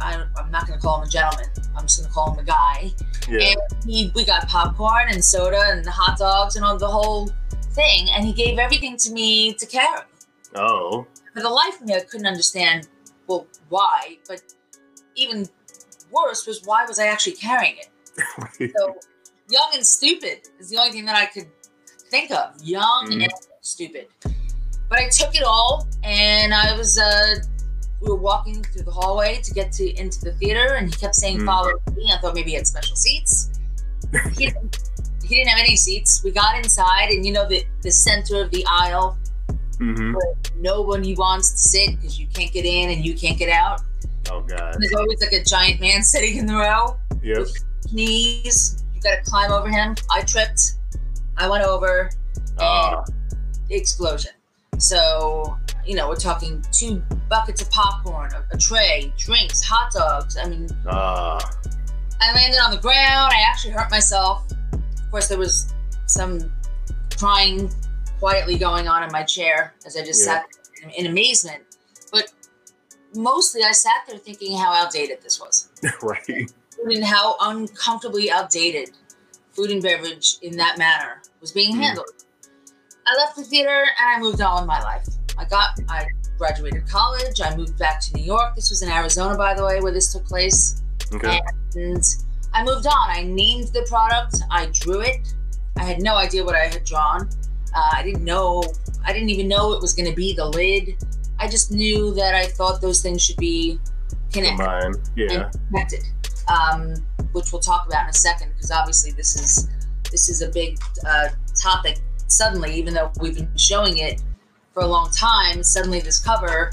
I, 0.04 0.26
I'm 0.38 0.52
not 0.52 0.68
going 0.68 0.80
to 0.80 0.86
call 0.86 1.02
him 1.02 1.08
a 1.08 1.10
gentleman. 1.10 1.48
I'm 1.76 1.84
just 1.84 2.00
going 2.00 2.08
to 2.10 2.14
call 2.14 2.34
him 2.34 2.40
a 2.40 2.44
guy. 2.44 2.92
Yeah. 3.30 3.54
And 3.72 3.84
he, 3.86 4.12
we 4.16 4.26
got 4.26 4.48
popcorn 4.48 5.08
and 5.10 5.24
soda 5.24 5.62
and 5.72 5.86
hot 5.86 6.18
dogs 6.20 6.56
and 6.56 6.66
all 6.66 6.78
the 6.78 6.88
whole 6.88 7.30
thing. 7.72 8.10
And 8.12 8.26
he 8.26 8.34
gave 8.34 8.60
everything 8.60 8.98
to 8.98 9.12
me 9.12 9.54
to 9.54 9.66
carry. 9.66 10.02
Oh. 10.56 11.08
For 11.34 11.42
the 11.42 11.50
life 11.50 11.80
of 11.82 11.88
me, 11.88 11.96
I 11.96 12.02
couldn't 12.02 12.28
understand, 12.28 12.88
well, 13.28 13.48
why. 13.70 14.18
But 14.28 14.42
even 15.16 15.48
worse 16.12 16.46
was 16.46 16.62
why 16.66 16.86
was 16.86 17.00
I 17.00 17.08
actually 17.08 17.34
carrying 17.36 17.78
it? 17.78 17.90
So 18.78 18.96
young 19.50 19.72
and 19.74 19.86
stupid 19.86 20.48
is 20.60 20.70
the 20.70 20.78
only 20.78 20.92
thing 20.92 21.06
that 21.06 21.16
I 21.16 21.26
could 21.26 21.48
think 22.12 22.32
of. 22.32 22.54
Young 22.62 23.08
Mhm. 23.08 23.24
and 23.24 23.34
stupid. 23.62 24.08
But 24.90 25.00
I 25.00 25.10
took 25.10 25.36
it 25.36 25.44
all, 25.44 25.88
and 26.04 26.54
I 26.54 26.78
was. 26.78 27.00
Uh, 27.00 27.36
we 28.04 28.10
were 28.10 28.16
walking 28.18 28.62
through 28.64 28.84
the 28.84 28.92
hallway 28.92 29.40
to 29.42 29.54
get 29.54 29.72
to 29.74 29.90
into 30.00 30.20
the 30.22 30.34
theater, 30.34 30.74
and 30.76 30.88
he 30.90 30.94
kept 31.00 31.16
saying, 31.16 31.40
Mhm. 31.40 31.46
"Follow 31.46 31.72
me." 31.96 32.12
I 32.14 32.20
thought 32.20 32.36
maybe 32.36 32.52
he 32.52 32.56
had 32.58 32.68
special 32.68 32.96
seats. 32.96 33.50
He 34.38 34.46
didn't, 34.48 34.78
he 35.24 35.36
didn't 35.36 35.50
have 35.50 35.60
any 35.60 35.76
seats. 35.78 36.22
We 36.24 36.32
got 36.32 36.58
inside, 36.58 37.10
and 37.12 37.26
you 37.26 37.32
know 37.32 37.48
the 37.48 37.66
the 37.82 37.92
center 37.92 38.42
of 38.42 38.52
the 38.52 38.66
aisle 38.70 39.18
hmm 39.80 40.14
where 40.14 40.34
nobody 40.58 41.16
wants 41.16 41.52
to 41.52 41.58
sit 41.58 41.96
because 41.96 42.20
you 42.20 42.28
can't 42.28 42.52
get 42.52 42.66
in 42.66 42.92
and 42.92 43.04
you 43.06 43.16
can't 43.16 43.38
get 43.38 43.50
out. 43.50 43.82
Oh 44.32 44.42
God. 44.42 44.76
There's 44.80 44.94
always 44.94 45.20
like 45.22 45.34
a 45.34 45.44
giant 45.44 45.80
man 45.82 46.04
sitting 46.14 46.38
in 46.38 46.46
the 46.46 46.56
row. 46.56 46.98
Yep. 47.24 47.48
knees. 47.92 48.84
You 48.94 49.02
got 49.02 49.24
to 49.24 49.30
climb 49.30 49.52
over 49.52 49.70
him. 49.70 49.96
I 50.12 50.22
tripped. 50.22 50.74
I 51.38 51.50
went 51.50 51.64
over. 51.64 52.12
Ah. 52.60 53.04
Explosion. 53.70 54.32
So 54.84 55.58
you 55.86 55.96
know, 55.96 56.08
we're 56.10 56.16
talking 56.16 56.64
two 56.72 57.02
buckets 57.30 57.62
of 57.62 57.70
popcorn, 57.72 58.32
a, 58.34 58.56
a 58.56 58.58
tray, 58.58 59.14
drinks, 59.18 59.62
hot 59.62 59.92
dogs. 59.92 60.38
I 60.38 60.48
mean, 60.48 60.70
Ah. 60.88 61.40
I 62.22 62.34
landed 62.34 62.58
on 62.60 62.72
the 62.72 62.78
ground. 62.78 63.32
I 63.34 63.42
actually 63.50 63.72
hurt 63.72 63.90
myself. 63.92 64.44
Of 64.74 65.12
course, 65.12 65.28
there 65.28 65.38
was 65.38 65.74
some 66.06 66.52
crying 67.18 67.70
quietly 68.20 68.58
going 68.58 68.88
on 68.88 69.04
in 69.04 69.12
my 69.12 69.24
chair 69.24 69.74
as 69.86 69.98
I 69.98 70.04
just 70.06 70.26
Yeah. 70.26 70.42
sat 70.42 70.46
in, 70.84 70.90
in 70.92 71.06
amazement. 71.12 71.64
But 72.12 72.32
mostly, 73.16 73.64
I 73.64 73.72
sat 73.74 74.04
there 74.08 74.18
thinking 74.18 74.58
how 74.58 74.72
outdated 74.74 75.22
this 75.22 75.40
was 75.40 75.70
right. 76.02 76.50
and 76.86 77.04
how 77.04 77.36
uncomfortably 77.42 78.32
outdated 78.32 78.92
food 79.52 79.70
and 79.72 79.82
beverage 79.82 80.38
in 80.42 80.56
that 80.58 80.78
manner 80.78 81.22
was 81.42 81.52
being 81.52 81.76
Mm. 81.76 81.98
I 83.06 83.16
left 83.18 83.36
the 83.36 83.44
theater 83.44 83.86
and 84.00 84.16
I 84.16 84.20
moved 84.20 84.42
on 84.42 84.62
with 84.62 84.68
my 84.68 84.82
life. 84.82 85.08
I 85.38 85.46
got, 85.46 85.80
I 85.90 86.06
graduated 86.38 86.88
college. 86.88 87.42
I 87.42 87.56
moved 87.56 87.78
back 87.78 88.00
to 88.02 88.14
New 88.16 88.24
York. 88.24 88.56
This 88.56 88.70
was 88.70 88.82
in 88.82 88.90
Arizona, 88.90 89.38
by 89.38 89.54
the 89.54 89.66
way, 89.66 89.82
where 89.82 89.92
this 89.92 90.14
took 90.14 90.26
place. 90.26 90.82
Okay. 91.14 91.42
And 91.76 92.04
I 92.54 92.64
moved 92.64 92.88
on. 92.88 93.10
I 93.10 93.24
named 93.24 93.70
the 93.70 93.86
product. 93.90 94.38
I 94.52 94.68
drew 94.72 95.02
it. 95.02 95.34
I 95.78 95.84
had 95.84 96.02
no 96.02 96.16
idea 96.16 96.44
what 96.44 96.56
I 96.56 96.66
had 96.68 96.84
drawn. 96.84 97.30
Uh, 97.76 97.90
I 97.94 98.04
didn't 98.04 98.24
know. 98.24 98.64
I 99.06 99.12
didn't 99.12 99.30
even 99.30 99.48
know 99.48 99.74
it 99.74 99.82
was 99.82 99.94
going 99.94 100.10
to 100.10 100.16
be 100.16 100.34
the 100.34 100.46
lid. 100.46 100.96
I 101.40 101.48
just 101.48 101.72
knew 101.72 102.14
that 102.14 102.36
I 102.36 102.46
thought 102.46 102.80
those 102.80 103.02
things 103.02 103.22
should 103.22 103.38
be 103.38 103.80
connected 104.32 104.64
Combined. 104.64 105.10
Yeah. 105.16 105.50
connected, 105.68 106.04
um, 106.48 106.96
which 107.32 107.52
we'll 107.52 107.62
talk 107.62 107.88
about 107.88 108.04
in 108.04 108.10
a 108.10 108.14
second 108.14 108.52
because 108.54 108.72
obviously 108.72 109.12
this 109.12 109.36
is 109.36 109.70
this 110.12 110.30
is 110.30 110.42
a 110.42 110.50
big 110.50 110.78
uh, 111.06 111.30
topic. 111.60 112.00
Suddenly, 112.34 112.74
even 112.74 112.94
though 112.94 113.12
we've 113.20 113.36
been 113.36 113.56
showing 113.56 113.98
it 113.98 114.24
for 114.74 114.82
a 114.82 114.88
long 114.88 115.12
time, 115.12 115.64
suddenly 115.64 116.00
this 116.00 116.20
cover 116.20 116.72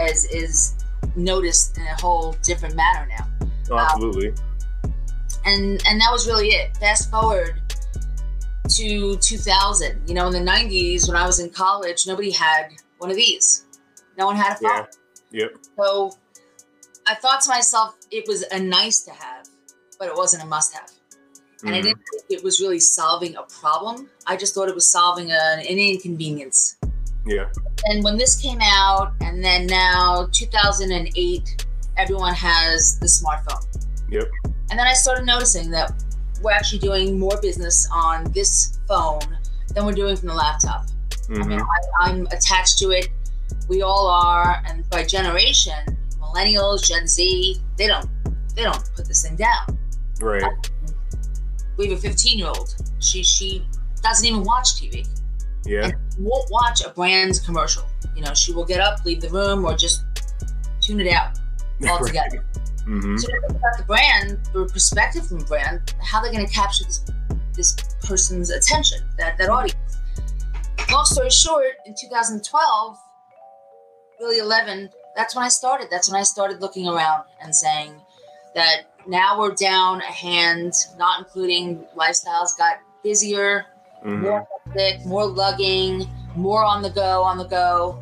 is 0.00 0.24
is 0.26 0.74
noticed 1.14 1.78
in 1.78 1.84
a 1.84 1.94
whole 2.00 2.34
different 2.42 2.74
manner 2.74 3.06
now. 3.08 3.28
Oh, 3.70 3.76
um, 3.76 3.80
absolutely. 3.80 4.34
and 5.44 5.80
and 5.86 6.00
that 6.00 6.08
was 6.10 6.26
really 6.26 6.48
it. 6.48 6.76
Fast 6.78 7.10
forward 7.10 7.62
to 8.68 9.16
2000. 9.16 10.08
You 10.08 10.14
know, 10.14 10.26
in 10.26 10.32
the 10.32 10.50
90s 10.50 11.06
when 11.06 11.16
I 11.16 11.24
was 11.24 11.38
in 11.38 11.50
college, 11.50 12.06
nobody 12.06 12.32
had 12.32 12.70
one 12.98 13.10
of 13.10 13.16
these. 13.16 13.66
No 14.18 14.26
one 14.26 14.36
had 14.36 14.52
a 14.52 14.56
phone. 14.56 14.86
Yeah. 15.30 15.42
Yep. 15.42 15.56
So 15.76 16.18
I 17.06 17.14
thought 17.14 17.42
to 17.42 17.50
myself, 17.50 17.96
it 18.10 18.24
was 18.26 18.42
a 18.50 18.58
nice 18.58 19.02
to 19.02 19.12
have, 19.12 19.46
but 19.98 20.08
it 20.08 20.16
wasn't 20.16 20.42
a 20.42 20.46
must 20.46 20.74
have. 20.74 20.90
And 21.64 21.74
I 21.74 21.78
Mhm. 21.80 21.82
didn't 21.84 22.02
think 22.10 22.24
it 22.30 22.44
was 22.44 22.60
really 22.60 22.80
solving 22.80 23.36
a 23.36 23.42
problem. 23.42 24.08
I 24.26 24.36
just 24.36 24.54
thought 24.54 24.68
it 24.68 24.74
was 24.74 24.90
solving 24.90 25.30
an, 25.32 25.60
an 25.60 25.78
inconvenience. 25.78 26.76
Yeah. 27.26 27.46
And 27.86 28.04
when 28.04 28.18
this 28.18 28.36
came 28.36 28.60
out, 28.60 29.12
and 29.20 29.42
then 29.42 29.66
now 29.66 30.28
2008, 30.32 31.64
everyone 31.96 32.34
has 32.34 32.98
the 32.98 33.06
smartphone. 33.06 33.64
Yep. 34.10 34.28
And 34.70 34.78
then 34.78 34.86
I 34.86 34.92
started 34.92 35.24
noticing 35.24 35.70
that 35.70 35.92
we're 36.42 36.52
actually 36.52 36.80
doing 36.80 37.18
more 37.18 37.38
business 37.40 37.88
on 37.92 38.30
this 38.32 38.78
phone 38.86 39.20
than 39.74 39.86
we're 39.86 39.92
doing 39.92 40.16
from 40.16 40.28
the 40.28 40.34
laptop. 40.34 40.86
I 41.30 41.32
mean, 41.32 41.58
hmm 41.58 41.62
I, 41.62 42.08
I'm 42.10 42.26
attached 42.26 42.78
to 42.80 42.90
it. 42.90 43.08
We 43.68 43.80
all 43.80 44.06
are, 44.08 44.62
and 44.66 44.88
by 44.90 45.04
generation, 45.04 45.74
millennials, 46.20 46.86
Gen 46.86 47.06
Z, 47.06 47.58
they 47.78 47.86
don't 47.86 48.06
they 48.54 48.62
don't 48.62 48.84
put 48.94 49.06
this 49.08 49.22
thing 49.22 49.36
down. 49.36 49.78
Right. 50.20 50.44
We 51.76 51.88
have 51.88 51.98
a 51.98 52.00
15 52.00 52.38
year 52.38 52.48
old. 52.48 52.74
She 53.00 53.22
she 53.22 53.66
doesn't 54.02 54.26
even 54.26 54.42
watch 54.42 54.80
TV. 54.80 55.06
Yeah. 55.66 55.84
and 55.86 55.94
won't 56.18 56.50
watch 56.50 56.84
a 56.84 56.90
brand's 56.90 57.40
commercial. 57.40 57.84
You 58.14 58.22
know, 58.22 58.34
she 58.34 58.52
will 58.52 58.66
get 58.66 58.80
up, 58.80 59.02
leave 59.04 59.20
the 59.22 59.30
room, 59.30 59.64
or 59.64 59.74
just 59.74 60.04
tune 60.82 61.00
it 61.00 61.10
out 61.10 61.38
altogether. 61.88 62.44
hmm 62.84 63.16
So 63.16 63.28
think 63.28 63.44
about 63.50 63.78
the 63.78 63.84
brand, 63.84 64.38
the 64.52 64.66
perspective 64.66 65.26
from 65.26 65.40
the 65.40 65.46
brand, 65.46 65.94
how 66.02 66.20
they're 66.22 66.32
going 66.32 66.46
to 66.46 66.52
capture 66.52 66.84
this 66.84 67.04
this 67.54 67.74
person's 68.02 68.50
attention, 68.50 68.98
that 69.16 69.38
that 69.38 69.48
audience. 69.48 69.76
Long 70.90 71.04
story 71.04 71.30
short, 71.30 71.66
in 71.86 71.94
2012, 71.98 72.98
really 74.20 74.38
11, 74.38 74.90
that's 75.16 75.34
when 75.34 75.44
I 75.44 75.48
started. 75.48 75.88
That's 75.90 76.10
when 76.10 76.20
I 76.20 76.24
started 76.24 76.60
looking 76.60 76.88
around 76.88 77.24
and 77.40 77.54
saying 77.54 77.94
that 78.54 78.93
now 79.06 79.38
we're 79.38 79.54
down 79.54 80.00
a 80.00 80.04
hand, 80.12 80.72
not 80.98 81.18
including 81.20 81.84
lifestyles 81.96 82.56
got 82.56 82.78
busier, 83.02 83.66
hmm 84.02 84.20
more 84.22 84.46
hectic, 84.66 85.04
more 85.06 85.26
lugging, 85.26 86.06
more 86.36 86.64
on 86.64 86.82
the 86.82 86.90
go, 86.90 87.22
on 87.22 87.38
the 87.38 87.44
go. 87.44 87.98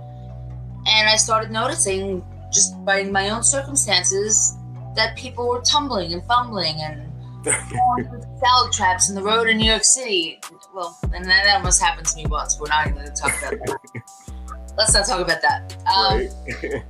And 0.86 1.08
I 1.08 1.16
started 1.16 1.50
noticing 1.50 2.24
just 2.52 2.84
by 2.84 3.04
my 3.04 3.30
own 3.30 3.42
circumstances 3.44 4.56
that 4.96 5.16
people 5.16 5.48
were 5.48 5.60
tumbling 5.62 6.12
and 6.12 6.22
fumbling 6.24 6.76
and 6.80 7.08
falling 7.44 8.04
into 8.04 8.26
salad 8.40 8.72
traps 8.72 9.08
in 9.08 9.14
the 9.14 9.22
road 9.22 9.48
in 9.48 9.58
New 9.58 9.70
York 9.70 9.84
City. 9.84 10.40
Well, 10.74 10.98
and 11.14 11.24
that, 11.24 11.54
almost 11.56 11.80
happened 11.80 12.06
to 12.08 12.16
me 12.16 12.26
once. 12.26 12.58
We're 12.60 12.68
not 12.68 12.86
even 12.86 12.98
going 12.98 13.06
to 13.06 13.12
talk 13.14 13.32
about 13.38 13.58
that. 13.66 14.02
Let's 14.76 14.94
not 14.94 15.06
talk 15.06 15.20
about 15.20 15.40
that. 15.42 15.76
Um, 15.86 16.18
right. 16.18 16.82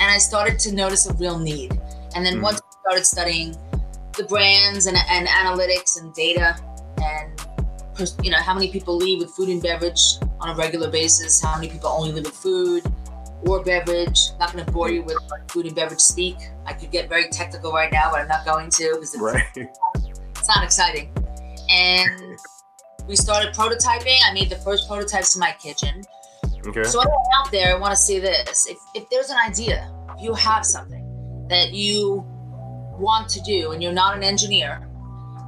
and 0.00 0.10
I 0.10 0.18
started 0.18 0.58
to 0.60 0.74
notice 0.74 1.06
a 1.06 1.14
real 1.14 1.38
need. 1.38 1.72
And 2.14 2.24
then 2.24 2.36
Mhm. 2.38 2.42
once 2.42 2.60
started 2.80 3.04
studying 3.04 3.56
the 4.16 4.24
brands 4.24 4.86
and, 4.86 4.96
and 5.10 5.28
analytics 5.28 6.00
and 6.00 6.12
data 6.14 6.56
and 7.02 7.48
you 8.22 8.30
know 8.30 8.38
how 8.38 8.54
many 8.54 8.70
people 8.70 8.96
leave 8.96 9.18
with 9.18 9.30
food 9.30 9.48
and 9.48 9.62
beverage 9.62 10.00
on 10.40 10.50
a 10.50 10.54
regular 10.54 10.90
basis, 10.90 11.42
how 11.42 11.56
many 11.56 11.68
people 11.68 11.88
only 11.88 12.12
live 12.12 12.24
with 12.24 12.34
food 12.34 12.84
or 13.46 13.62
beverage. 13.62 14.30
Not 14.38 14.52
going 14.52 14.64
to 14.64 14.72
bore 14.72 14.90
you 14.90 15.02
with 15.02 15.18
like, 15.30 15.50
food 15.50 15.66
and 15.66 15.74
beverage 15.74 16.00
speak. 16.00 16.36
I 16.66 16.72
could 16.72 16.90
get 16.90 17.08
very 17.08 17.28
technical 17.28 17.72
right 17.72 17.90
now, 17.90 18.10
but 18.10 18.20
I'm 18.20 18.28
not 18.28 18.44
going 18.44 18.70
to 18.70 18.90
because 18.94 19.14
it's, 19.14 19.22
right. 19.22 19.42
it's 19.56 20.48
not 20.48 20.64
exciting. 20.64 21.12
And 21.70 22.38
we 23.06 23.16
started 23.16 23.54
prototyping. 23.54 24.18
I 24.28 24.32
made 24.32 24.50
the 24.50 24.56
first 24.56 24.88
prototypes 24.88 25.34
in 25.34 25.40
my 25.40 25.54
kitchen. 25.60 26.02
Okay. 26.66 26.84
So 26.84 27.00
anyone 27.00 27.18
out 27.36 27.50
there, 27.50 27.74
I 27.74 27.78
want 27.78 27.92
to 27.92 27.96
say 27.96 28.18
this: 28.18 28.66
if 28.68 28.78
if 28.94 29.08
there's 29.10 29.30
an 29.30 29.38
idea, 29.46 29.90
if 30.16 30.22
you 30.22 30.34
have 30.34 30.64
something 30.64 31.46
that 31.48 31.72
you 31.72 32.26
want 32.98 33.28
to 33.30 33.40
do, 33.42 33.72
and 33.72 33.82
you're 33.82 33.92
not 33.92 34.16
an 34.16 34.22
engineer, 34.22 34.86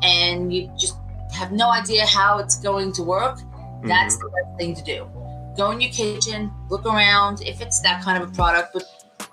and 0.02 0.52
you 0.52 0.70
just 0.78 0.96
have 1.32 1.52
no 1.52 1.70
idea 1.70 2.06
how 2.06 2.38
it's 2.38 2.56
going 2.60 2.92
to 2.94 3.02
work, 3.02 3.38
that's 3.84 4.16
Mm-hmm. 4.16 4.24
the 4.24 4.30
best 4.30 4.58
thing 4.58 4.74
to 4.74 4.82
do. 4.82 5.08
Go 5.56 5.70
in 5.72 5.80
your 5.80 5.90
kitchen, 5.90 6.50
look 6.68 6.86
around. 6.86 7.42
If 7.42 7.60
it's 7.60 7.80
that 7.80 8.02
kind 8.02 8.22
of 8.22 8.30
a 8.30 8.32
product, 8.32 8.70
but 8.74 8.84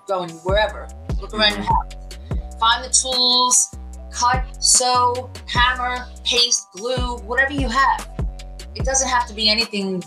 go 0.06 0.22
in 0.24 0.30
wherever, 0.30 0.88
look 1.20 1.32
around 1.34 1.52
your 1.52 1.62
house, 1.62 1.92
find 2.58 2.84
the 2.84 2.90
tools, 2.90 3.74
cut, 4.10 4.44
sew, 4.62 5.30
hammer, 5.46 6.06
paste, 6.24 6.66
glue, 6.72 7.18
whatever 7.18 7.52
you 7.52 7.68
have. 7.68 8.08
It 8.74 8.84
doesn't 8.84 9.08
have 9.08 9.26
to 9.28 9.34
be 9.34 9.48
anything 9.48 10.02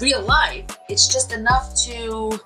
real 0.00 0.22
life. 0.22 0.64
It's 0.88 1.08
just 1.08 1.32
enough 1.32 1.74
to 1.86 2.38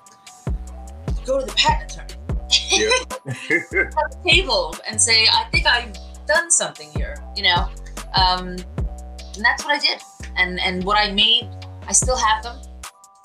go 1.25 1.39
to 1.39 1.45
the 1.45 1.53
patent 1.55 1.91
attorney 1.93 2.18
The 2.49 4.19
table 4.27 4.75
and 4.87 4.99
say, 4.99 5.27
I 5.31 5.45
think 5.51 5.65
I've 5.65 5.93
done 6.25 6.49
something 6.51 6.89
here, 6.95 7.15
you 7.35 7.43
know? 7.43 7.69
Um, 8.15 8.57
and 9.35 9.45
that's 9.45 9.63
what 9.63 9.75
I 9.75 9.79
did. 9.79 9.99
And 10.35 10.59
and 10.59 10.83
what 10.83 10.97
I 10.97 11.11
made, 11.11 11.49
I 11.87 11.91
still 11.93 12.17
have 12.17 12.43
them. 12.43 12.57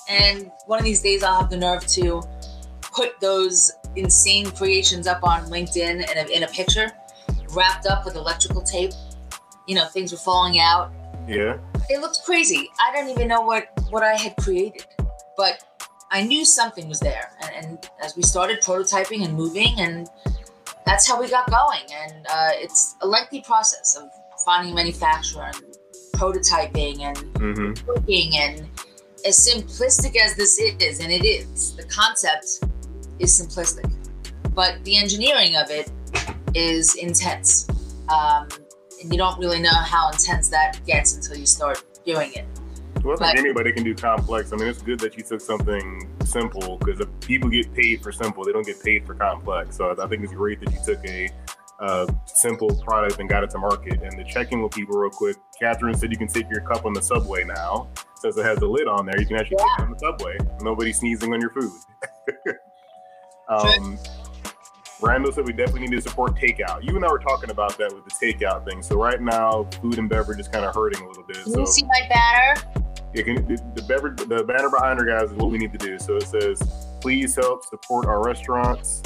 And 0.09 0.50
one 0.66 0.78
of 0.78 0.85
these 0.85 1.00
days 1.00 1.23
I'll 1.23 1.40
have 1.40 1.50
the 1.50 1.57
nerve 1.57 1.87
to 1.88 2.23
put 2.83 3.19
those 3.21 3.73
insane 3.97 4.50
creations 4.50 5.07
up 5.07 5.23
on 5.23 5.45
LinkedIn 5.50 6.11
in 6.11 6.19
a, 6.19 6.37
in 6.37 6.43
a 6.43 6.49
picture, 6.49 6.90
wrapped 7.54 7.87
up 7.87 8.04
with 8.04 8.16
electrical 8.16 8.62
tape. 8.62 8.93
You 9.66 9.76
know, 9.76 9.87
things 9.87 10.12
were 10.12 10.19
falling 10.19 10.59
out. 10.59 10.93
yeah. 11.28 11.57
It 11.90 12.00
looked 12.00 12.21
crazy. 12.25 12.71
I 12.81 12.93
don't 12.95 13.11
even 13.11 13.28
know 13.28 13.43
what 13.43 13.69
what 13.90 14.02
I 14.02 14.14
had 14.14 14.37
created, 14.37 14.87
but 15.37 15.74
I 16.14 16.23
knew 16.23 16.44
something 16.44 16.88
was 16.88 17.00
there. 17.00 17.33
And, 17.42 17.66
and 17.66 17.90
as 18.00 18.16
we 18.16 18.23
started 18.23 18.61
prototyping 18.61 19.25
and 19.25 19.35
moving, 19.35 19.75
and 19.78 20.09
that's 20.87 21.09
how 21.09 21.21
we 21.21 21.28
got 21.28 21.50
going. 21.50 21.83
And 21.92 22.25
uh, 22.30 22.50
it's 22.52 22.94
a 23.02 23.06
lengthy 23.06 23.40
process 23.40 23.97
of 24.00 24.09
finding 24.44 24.73
a 24.73 24.76
manufacturer 24.76 25.50
and 25.52 25.76
prototyping 26.14 27.00
and 27.00 27.18
hmm 27.37 27.73
cooking 27.87 28.37
and 28.37 28.68
as 29.26 29.37
simplistic 29.38 30.16
as 30.16 30.37
this 30.37 30.59
is, 30.61 31.00
and 31.00 31.11
it 31.11 31.25
is, 31.25 31.75
the 31.76 31.85
concept 31.85 32.61
is 33.18 33.40
simplistic, 33.40 33.90
but 34.54 34.85
the 34.85 34.97
engineering 34.97 35.56
of 35.56 35.71
it 35.71 35.90
is 36.54 36.94
intense. 36.94 37.66
Um, 38.09 38.49
and 39.02 39.11
you 39.11 39.18
don't 39.18 39.38
really 39.40 39.61
know 39.61 39.73
how 39.73 40.11
intense 40.11 40.50
that 40.50 40.78
gets 40.87 41.16
until 41.16 41.37
you 41.37 41.47
start 41.47 41.83
doing 42.04 42.33
it. 42.35 42.47
Well, 43.04 43.23
I 43.23 43.26
think 43.26 43.40
anybody 43.40 43.70
can 43.70 43.84
do 43.84 43.94
complex. 43.94 44.50
I 44.52 44.56
mean, 44.56 44.66
it's 44.66 44.80
good 44.80 44.99
that 45.00 45.14
you 45.18 45.23
took 45.23 45.42
something 45.42 46.08
simple 46.25 46.78
because 46.78 47.00
if 47.00 47.08
people 47.20 47.50
get 47.50 47.73
paid 47.75 48.02
for 48.02 48.11
simple, 48.11 48.44
they 48.44 48.52
don't 48.52 48.64
get 48.64 48.82
paid 48.82 49.06
for 49.06 49.14
complex. 49.14 49.76
So 49.76 49.94
I 50.02 50.06
think 50.06 50.25
it's 50.25 50.32
great 50.32 50.58
that 50.61 50.73
you 50.73 50.78
took 50.82 51.04
a 51.06 51.28
uh, 51.80 52.06
simple 52.25 52.75
product 52.82 53.20
and 53.20 53.28
got 53.28 53.44
it 53.44 53.50
to 53.50 53.58
market. 53.58 54.00
And 54.02 54.12
to 54.16 54.25
check 54.25 54.52
in 54.52 54.62
with 54.62 54.73
people 54.73 54.99
real 54.99 55.11
quick, 55.11 55.37
Catherine 55.61 55.94
said 55.94 56.12
you 56.12 56.16
can 56.16 56.28
take 56.28 56.49
your 56.49 56.62
cup 56.62 56.87
on 56.87 56.94
the 56.94 57.02
subway 57.02 57.44
now. 57.44 57.88
Since 58.16 58.38
it 58.38 58.46
has 58.46 58.58
a 58.58 58.66
lid 58.66 58.88
on 58.88 59.04
there, 59.04 59.20
you 59.20 59.26
can 59.26 59.37
actually 59.37 59.58
take 59.58 59.78
it 59.78 59.82
on 59.82 59.90
the 59.90 59.99
subway. 59.99 60.38
Nobody 60.62 60.90
sneezing 60.90 61.34
on 61.34 61.42
your 61.42 61.50
food. 61.50 61.73
um, 63.50 63.99
Randall 65.04 65.32
said 65.32 65.46
we 65.46 65.52
definitely 65.52 65.82
need 65.88 65.96
to 65.96 66.00
support 66.00 66.34
takeout. 66.37 66.82
You 66.82 66.96
and 66.96 67.04
I 67.04 67.08
were 67.11 67.18
talking 67.18 67.50
about 67.50 67.76
that 67.78 67.92
with 67.94 68.04
the 68.04 68.11
takeout 68.11 68.64
thing. 68.64 68.82
So 68.82 68.96
right 68.96 69.20
now, 69.20 69.68
food 69.82 69.99
and 69.99 70.08
beverage 70.08 70.40
is 70.40 70.49
kind 70.49 70.64
of 70.64 70.75
hurting 70.75 71.02
a 71.02 71.06
little 71.06 71.25
bit. 71.25 71.37
Can 71.44 71.52
so 71.52 71.61
you 71.61 71.66
see 71.66 71.84
my 71.84 72.08
banner? 72.08 72.84
yeah, 73.14 73.23
can, 73.23 73.34
the, 73.46 73.62
the 73.75 73.82
beverage, 73.82 74.16
the 74.18 74.44
banner 74.44 74.70
behind 74.70 74.99
her 74.99 75.06
guys 75.06 75.30
is 75.30 75.37
what 75.37 75.50
we 75.50 75.58
need 75.58 75.73
to 75.73 75.78
do. 75.78 75.99
So 75.99 76.16
it 76.16 76.25
says, 76.25 76.61
"Please 77.00 77.34
help 77.37 77.64
support 77.64 78.06
our 78.06 78.25
restaurants, 78.25 79.02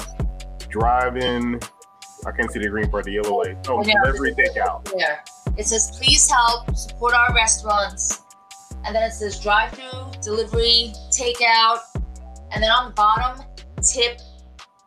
drive-in." 0.69 1.59
I 2.25 2.31
can't 2.31 2.51
see 2.51 2.59
the 2.59 2.67
green 2.67 2.89
part, 2.89 3.05
the 3.05 3.13
yellow 3.13 3.37
light. 3.37 3.57
Oh, 3.69 3.81
Yeah. 3.85 3.93
delivery 4.03 4.33
takeout. 4.33 4.91
There. 4.91 5.23
It 5.57 5.65
says, 5.65 5.91
please 5.97 6.29
help 6.29 6.75
support 6.75 7.13
our 7.13 7.33
restaurants. 7.33 8.23
And 8.83 8.93
then 8.95 9.03
it 9.03 9.11
says 9.13 9.39
drive 9.39 9.71
through, 9.71 10.11
delivery, 10.21 10.93
takeout. 11.11 11.79
And 12.51 12.61
then 12.61 12.71
on 12.71 12.89
the 12.89 12.93
bottom, 12.93 13.45
tip 13.81 14.19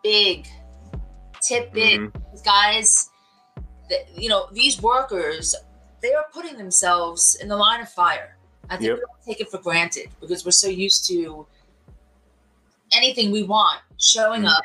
big. 0.02 0.46
Tip 1.42 1.72
big. 1.72 2.00
Mhm. 2.00 2.44
Guys, 2.44 3.10
you 4.14 4.28
know, 4.28 4.48
these 4.52 4.80
workers, 4.80 5.54
they 6.00 6.14
are 6.14 6.26
putting 6.32 6.56
themselves 6.56 7.34
in 7.36 7.48
the 7.48 7.56
line 7.56 7.80
of 7.80 7.88
fire. 7.88 8.36
I 8.70 8.76
think 8.76 8.88
Yep. 8.88 8.94
we 8.96 9.00
don't 9.00 9.24
take 9.26 9.40
it 9.40 9.50
for 9.50 9.58
granted 9.58 10.10
because 10.20 10.44
we're 10.44 10.52
so 10.52 10.68
used 10.68 11.06
to 11.08 11.46
anything 12.92 13.30
we 13.32 13.42
want 13.42 13.80
showing 13.98 14.42
Mhm. 14.42 14.56
up 14.56 14.64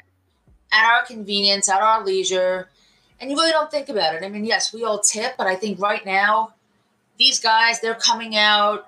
at 0.72 0.86
our 0.86 1.06
convenience, 1.06 1.70
at 1.70 1.82
our 1.82 2.04
leisure, 2.04 2.70
and 3.20 3.32
you 3.32 3.38
really 3.38 3.52
don't 3.52 3.72
think 3.72 3.90
about 3.90 4.16
it. 4.16 4.24
I 4.24 4.30
mean, 4.30 4.46
yes, 4.46 4.72
we 4.74 4.84
all 4.84 5.00
tip, 5.00 5.36
but 5.38 5.48
I 5.48 5.56
think 5.56 5.80
right 5.80 6.06
now, 6.06 6.54
these 7.18 7.40
guys, 7.40 7.80
they're 7.80 7.96
coming 7.96 8.36
out 8.36 8.88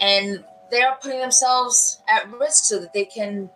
and 0.00 0.44
they 0.70 0.82
are 0.82 0.96
putting 1.00 1.20
themselves 1.20 1.98
at 2.08 2.30
risk 2.32 2.64
so 2.64 2.78
that 2.78 2.92
they 2.92 3.04
can 3.04 3.48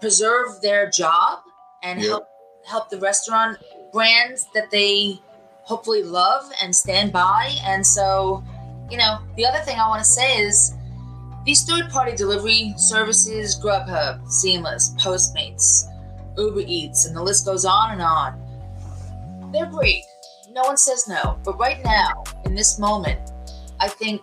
preserve 0.00 0.60
their 0.60 0.88
job 0.88 1.42
and 1.82 2.00
Yep. 2.00 2.08
help 2.08 2.28
help 2.68 2.90
the 2.90 2.98
restaurant 2.98 3.58
brands 3.92 4.46
that 4.54 4.70
they 4.70 5.20
hopefully 5.62 6.02
love 6.02 6.50
and 6.62 6.74
stand 6.74 7.12
by. 7.12 7.54
And 7.64 7.86
so, 7.86 8.44
you 8.90 8.96
know, 8.96 9.18
the 9.36 9.46
other 9.46 9.60
thing 9.60 9.78
I 9.78 9.88
want 9.88 10.02
to 10.02 10.08
say 10.08 10.38
is 10.38 10.74
these 11.44 11.64
third 11.64 11.88
party 11.90 12.14
delivery 12.16 12.74
services, 12.76 13.58
Grubhub, 13.62 14.30
Seamless, 14.30 14.94
Postmates, 14.98 15.84
Uber 16.36 16.62
Eats, 16.66 17.06
and 17.06 17.16
the 17.16 17.22
list 17.22 17.46
goes 17.46 17.64
on 17.64 17.92
and 17.92 18.02
on. 18.02 19.50
They're 19.52 19.66
great. 19.66 20.04
No 20.50 20.62
one 20.62 20.76
says 20.76 21.08
no. 21.08 21.38
But 21.44 21.58
right 21.58 21.82
now, 21.84 22.24
in 22.44 22.54
this 22.54 22.78
moment, 22.78 23.30
I 23.80 23.88
think 23.88 24.22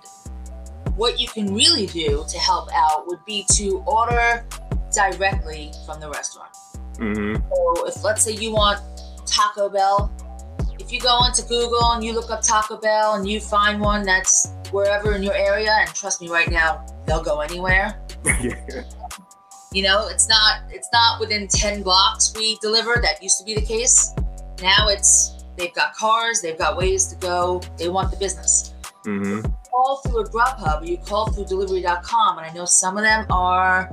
what 0.95 1.19
you 1.19 1.27
can 1.27 1.53
really 1.53 1.87
do 1.87 2.25
to 2.27 2.37
help 2.37 2.69
out 2.73 3.07
would 3.07 3.23
be 3.25 3.45
to 3.53 3.83
order 3.85 4.45
directly 4.93 5.71
from 5.85 5.99
the 5.99 6.09
restaurant. 6.09 6.55
Mhm. 6.97 7.43
So 7.49 7.87
if 7.87 8.03
let's 8.03 8.23
say 8.23 8.31
you 8.31 8.53
want 8.53 8.79
Taco 9.25 9.69
Bell, 9.69 10.11
if 10.79 10.91
you 10.91 10.99
go 10.99 11.25
into 11.25 11.41
Google 11.43 11.91
and 11.91 12.03
you 12.03 12.13
look 12.13 12.29
up 12.29 12.41
Taco 12.41 12.77
Bell 12.77 13.15
and 13.15 13.27
you 13.27 13.39
find 13.39 13.81
one 13.81 14.03
that's 14.03 14.49
wherever 14.71 15.13
in 15.13 15.23
your 15.23 15.33
area, 15.33 15.71
and 15.71 15.89
trust 15.93 16.21
me 16.21 16.29
right 16.29 16.49
now, 16.49 16.85
they'll 17.05 17.23
go 17.23 17.39
anywhere. 17.41 17.99
yeah. 18.25 18.83
You 19.71 19.83
know, 19.83 20.07
it's 20.07 20.29
not 20.29 20.61
it's 20.69 20.87
not 20.93 21.19
within 21.19 21.47
10 21.47 21.83
blocks 21.83 22.33
we 22.35 22.57
deliver. 22.61 22.99
That 23.01 23.21
used 23.21 23.37
to 23.39 23.43
be 23.43 23.55
the 23.55 23.61
case. 23.65 24.13
Now 24.61 24.87
it's 24.87 25.43
they've 25.57 25.73
got 25.73 25.93
cars, 25.95 26.41
they've 26.41 26.57
got 26.57 26.77
ways 26.77 27.07
to 27.07 27.15
go, 27.17 27.61
they 27.77 27.89
want 27.89 28.11
the 28.11 28.17
business. 28.17 28.73
Mhm. 29.05 29.43
Call 29.69 29.97
through 29.97 30.21
a 30.21 30.29
Grubhub 30.29 30.81
or 30.81 30.85
you 30.85 30.97
call 30.97 31.29
through 31.31 31.45
delivery.com, 31.45 32.37
and 32.37 32.47
I 32.47 32.53
know 32.53 32.65
some 32.65 32.97
of 32.97 33.03
them 33.03 33.25
are 33.29 33.91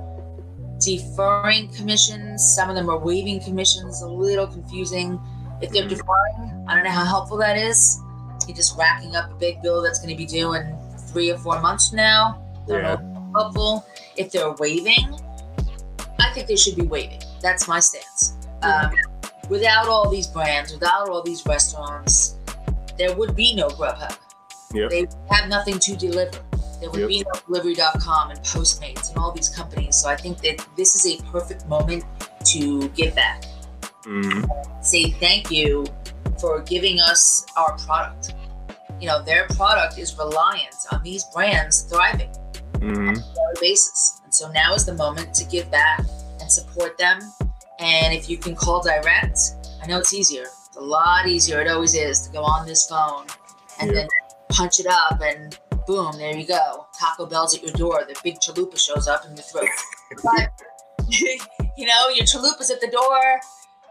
deferring 0.84 1.68
commissions, 1.68 2.54
some 2.54 2.68
of 2.68 2.76
them 2.76 2.88
are 2.88 2.98
waiving 2.98 3.40
commissions, 3.40 4.02
a 4.02 4.08
little 4.08 4.46
confusing. 4.46 5.20
If 5.60 5.70
they're 5.70 5.84
Mhm. 5.84 5.90
deferring, 5.90 6.64
I 6.68 6.74
don't 6.74 6.84
know 6.84 6.90
how 6.90 7.04
helpful 7.04 7.36
that 7.38 7.56
is. 7.56 8.00
You're 8.46 8.56
just 8.56 8.76
racking 8.76 9.14
up 9.14 9.30
a 9.30 9.34
big 9.34 9.62
bill 9.62 9.82
that's 9.82 9.98
going 10.00 10.10
to 10.10 10.16
be 10.16 10.26
due 10.26 10.54
in 10.54 10.76
three 11.12 11.30
or 11.30 11.38
four 11.38 11.60
months 11.60 11.88
from 11.88 11.98
now. 11.98 12.38
I 12.64 12.68
don't 12.68 12.82
Yeah. 12.82 12.96
helpful. 13.34 13.84
If 14.16 14.32
they're 14.32 14.52
waiving, 14.52 15.18
I 16.18 16.32
think 16.34 16.48
they 16.48 16.56
should 16.56 16.76
be 16.76 16.86
waiving. 16.86 17.20
That's 17.40 17.68
my 17.68 17.80
stance. 17.80 18.34
Um, 18.62 18.92
without 19.48 19.88
all 19.88 20.08
these 20.08 20.26
brands, 20.26 20.72
without 20.72 21.08
all 21.08 21.22
these 21.22 21.44
restaurants, 21.46 22.36
there 22.98 23.14
would 23.14 23.34
be 23.34 23.54
no 23.54 23.68
Grubhub. 23.68 24.16
Yep. 24.74 24.90
They 24.90 25.06
have 25.30 25.48
nothing 25.48 25.78
to 25.78 25.96
deliver. 25.96 26.38
There 26.82 26.90
would 26.90 27.00
Yep. 27.00 27.08
be 27.08 27.22
no 27.22 27.40
delivery.com 27.46 28.30
and 28.30 28.40
Postmates 28.40 29.10
and 29.10 29.18
all 29.18 29.30
these 29.30 29.48
companies. 29.48 29.96
So 29.96 30.08
I 30.08 30.16
think 30.16 30.38
that 30.38 30.66
this 30.76 30.96
is 30.96 31.06
a 31.06 31.22
perfect 31.30 31.64
moment 31.68 32.02
to 32.46 32.88
give 32.88 33.14
back. 33.14 33.44
Mhm. 34.02 34.84
Say 34.84 35.12
thank 35.12 35.48
you 35.48 35.86
for 36.40 36.60
giving 36.62 37.00
us 37.00 37.46
our 37.56 37.78
product. 37.78 38.34
You 39.00 39.06
know, 39.06 39.22
their 39.22 39.46
product 39.50 39.96
is 39.96 40.18
reliant 40.18 40.74
on 40.90 41.04
these 41.04 41.22
brands 41.32 41.82
thriving 41.82 42.32
Mhm. 42.72 43.14
daily 43.14 43.60
basis. 43.60 44.20
And 44.24 44.34
so 44.34 44.48
now 44.48 44.74
is 44.74 44.84
the 44.84 44.94
moment 44.94 45.34
to 45.36 45.44
give 45.44 45.70
back 45.70 46.00
and 46.40 46.50
support 46.50 46.98
them. 46.98 47.32
And 47.78 48.12
if 48.12 48.28
you 48.28 48.38
can 48.38 48.56
call 48.56 48.82
direct, 48.82 49.38
I 49.80 49.86
know 49.86 49.98
it's 49.98 50.12
easier. 50.12 50.46
It's 50.66 50.76
a 50.76 50.80
lot 50.80 51.28
easier. 51.28 51.60
It 51.60 51.68
always 51.68 51.94
is 51.94 52.22
to 52.22 52.30
go 52.30 52.42
on 52.42 52.66
this 52.66 52.88
phone 52.88 53.26
and 53.78 53.92
Yeah. 53.92 53.98
then 53.98 54.08
punch 54.48 54.80
it 54.80 54.86
up 54.88 55.20
and 55.20 55.56
boom, 55.86 56.16
there 56.18 56.36
you 56.36 56.46
go. 56.46 56.86
Taco 56.98 57.26
Bell's 57.26 57.54
at 57.54 57.62
your 57.62 57.72
door. 57.72 58.04
The 58.06 58.18
big 58.22 58.36
chalupa 58.40 58.78
shows 58.78 59.08
up 59.08 59.24
in 59.24 59.36
your 59.36 59.42
throat. 59.44 59.68
but, 60.22 60.50
you 61.08 61.86
know, 61.86 62.08
your 62.08 62.24
chalupa's 62.26 62.70
at 62.70 62.80
the 62.80 62.88
door. 62.88 63.40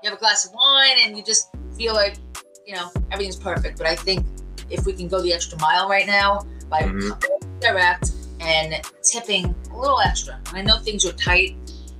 You 0.03 0.09
have 0.09 0.17
a 0.17 0.19
glass 0.19 0.45
of 0.45 0.53
wine 0.53 0.97
and 1.05 1.15
you 1.17 1.23
just 1.23 1.49
feel 1.77 1.93
like, 1.93 2.17
you 2.65 2.75
know, 2.75 2.89
everything's 3.11 3.35
perfect. 3.35 3.77
But 3.77 3.87
I 3.87 3.95
think 3.95 4.25
if 4.69 4.85
we 4.85 4.93
can 4.93 5.07
go 5.07 5.21
the 5.21 5.33
extra 5.33 5.59
mile 5.59 5.87
right 5.89 6.07
now 6.07 6.45
by 6.69 6.81
Mhm. 6.81 7.59
direct 7.59 8.11
and 8.39 8.81
tipping 9.03 9.53
a 9.71 9.77
little 9.77 9.99
extra. 9.99 10.39
And 10.47 10.57
I 10.57 10.61
know 10.61 10.79
things 10.79 11.05
are 11.05 11.11
tight, 11.13 11.55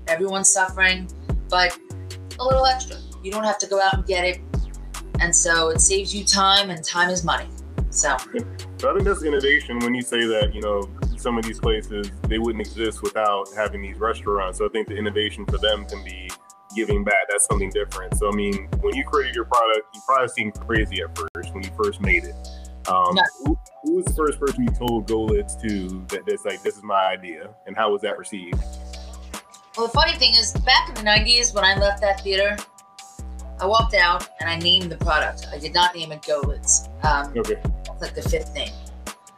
everyone's 0.08 0.52
suffering, 0.52 1.08
but 1.50 1.78
a 2.40 2.44
little 2.44 2.66
extra. 2.66 2.98
You 3.22 3.32
don't 3.32 3.44
have 3.44 3.60
to 3.60 3.68
go 3.68 3.80
out 3.82 3.94
and 3.94 4.06
get 4.06 4.24
it. 4.26 4.42
And 5.20 5.36
so 5.36 5.70
it 5.70 5.80
saves 5.82 6.16
you 6.16 6.24
time, 6.26 6.72
and 6.72 6.84
time 6.84 7.12
is 7.12 7.24
money. 7.24 7.48
So, 7.92 8.18
So 8.82 8.90
I 8.90 8.94
think 8.96 9.06
that's 9.06 9.22
innovation 9.22 9.78
when 9.78 9.94
you 9.94 10.02
say 10.02 10.26
that, 10.26 10.56
you 10.56 10.62
know, 10.62 10.90
some 11.16 11.38
of 11.38 11.46
these 11.46 11.60
places 11.60 12.10
they 12.28 12.40
wouldn't 12.40 12.66
exist 12.66 13.04
without 13.04 13.48
having 13.56 13.80
these 13.80 13.96
restaurants. 13.98 14.58
So 14.58 14.66
I 14.66 14.70
think 14.70 14.88
the 14.88 14.96
innovation 14.96 15.46
for 15.46 15.60
them 15.60 15.86
can 15.86 16.04
be 16.04 16.32
giving 16.76 17.04
back. 17.04 17.28
That's 17.30 17.46
something 17.46 17.70
different. 17.70 18.18
So 18.18 18.28
I 18.28 18.36
mean, 18.36 18.68
when 18.80 18.96
you 18.96 19.06
created 19.06 19.36
your 19.36 19.46
product, 19.46 19.86
you 19.94 20.02
probably 20.08 20.30
seemed 20.30 20.56
crazy 20.56 21.00
at 21.04 21.16
first 21.16 21.54
when 21.54 21.64
you 21.64 21.70
first 21.78 22.02
made 22.02 22.24
it. 22.24 22.34
Um, 22.90 23.14
No. 23.14 23.22
who, 23.46 23.60
who 23.84 23.96
was 23.98 24.06
the 24.06 24.14
first 24.16 24.40
person 24.40 24.64
you 24.64 24.72
told 24.72 25.08
GoLidz 25.08 25.62
to 25.62 26.04
that 26.08 26.26
that's 26.26 26.44
like 26.44 26.64
this 26.64 26.76
is 26.76 26.82
my 26.82 27.06
idea, 27.06 27.54
and 27.68 27.78
how 27.78 27.92
was 27.92 28.02
that 28.02 28.18
received? 28.18 28.64
well, 29.78 29.86
the 29.86 29.94
funny 29.94 30.14
thing 30.14 30.34
is, 30.34 30.54
back 30.66 30.90
in 30.90 30.96
the 30.96 31.02
90s 31.02 31.54
when 31.54 31.64
I 31.64 31.76
left 31.76 32.02
that 32.02 32.22
theater, 32.22 32.58
I 33.62 33.68
walked 33.68 33.94
out 33.94 34.28
and 34.40 34.50
I 34.50 34.58
named 34.58 34.92
the 34.92 34.98
product. 34.98 35.48
I 35.54 35.60
did 35.60 35.74
not 35.74 35.96
name 35.96 36.12
it 36.12 36.24
GoLidz. 36.24 36.90
Um, 37.06 37.32
Okay. 37.38 37.62
It's 37.92 38.02
like 38.02 38.16
the 38.16 38.28
fifth 38.28 38.56
name. 38.56 38.74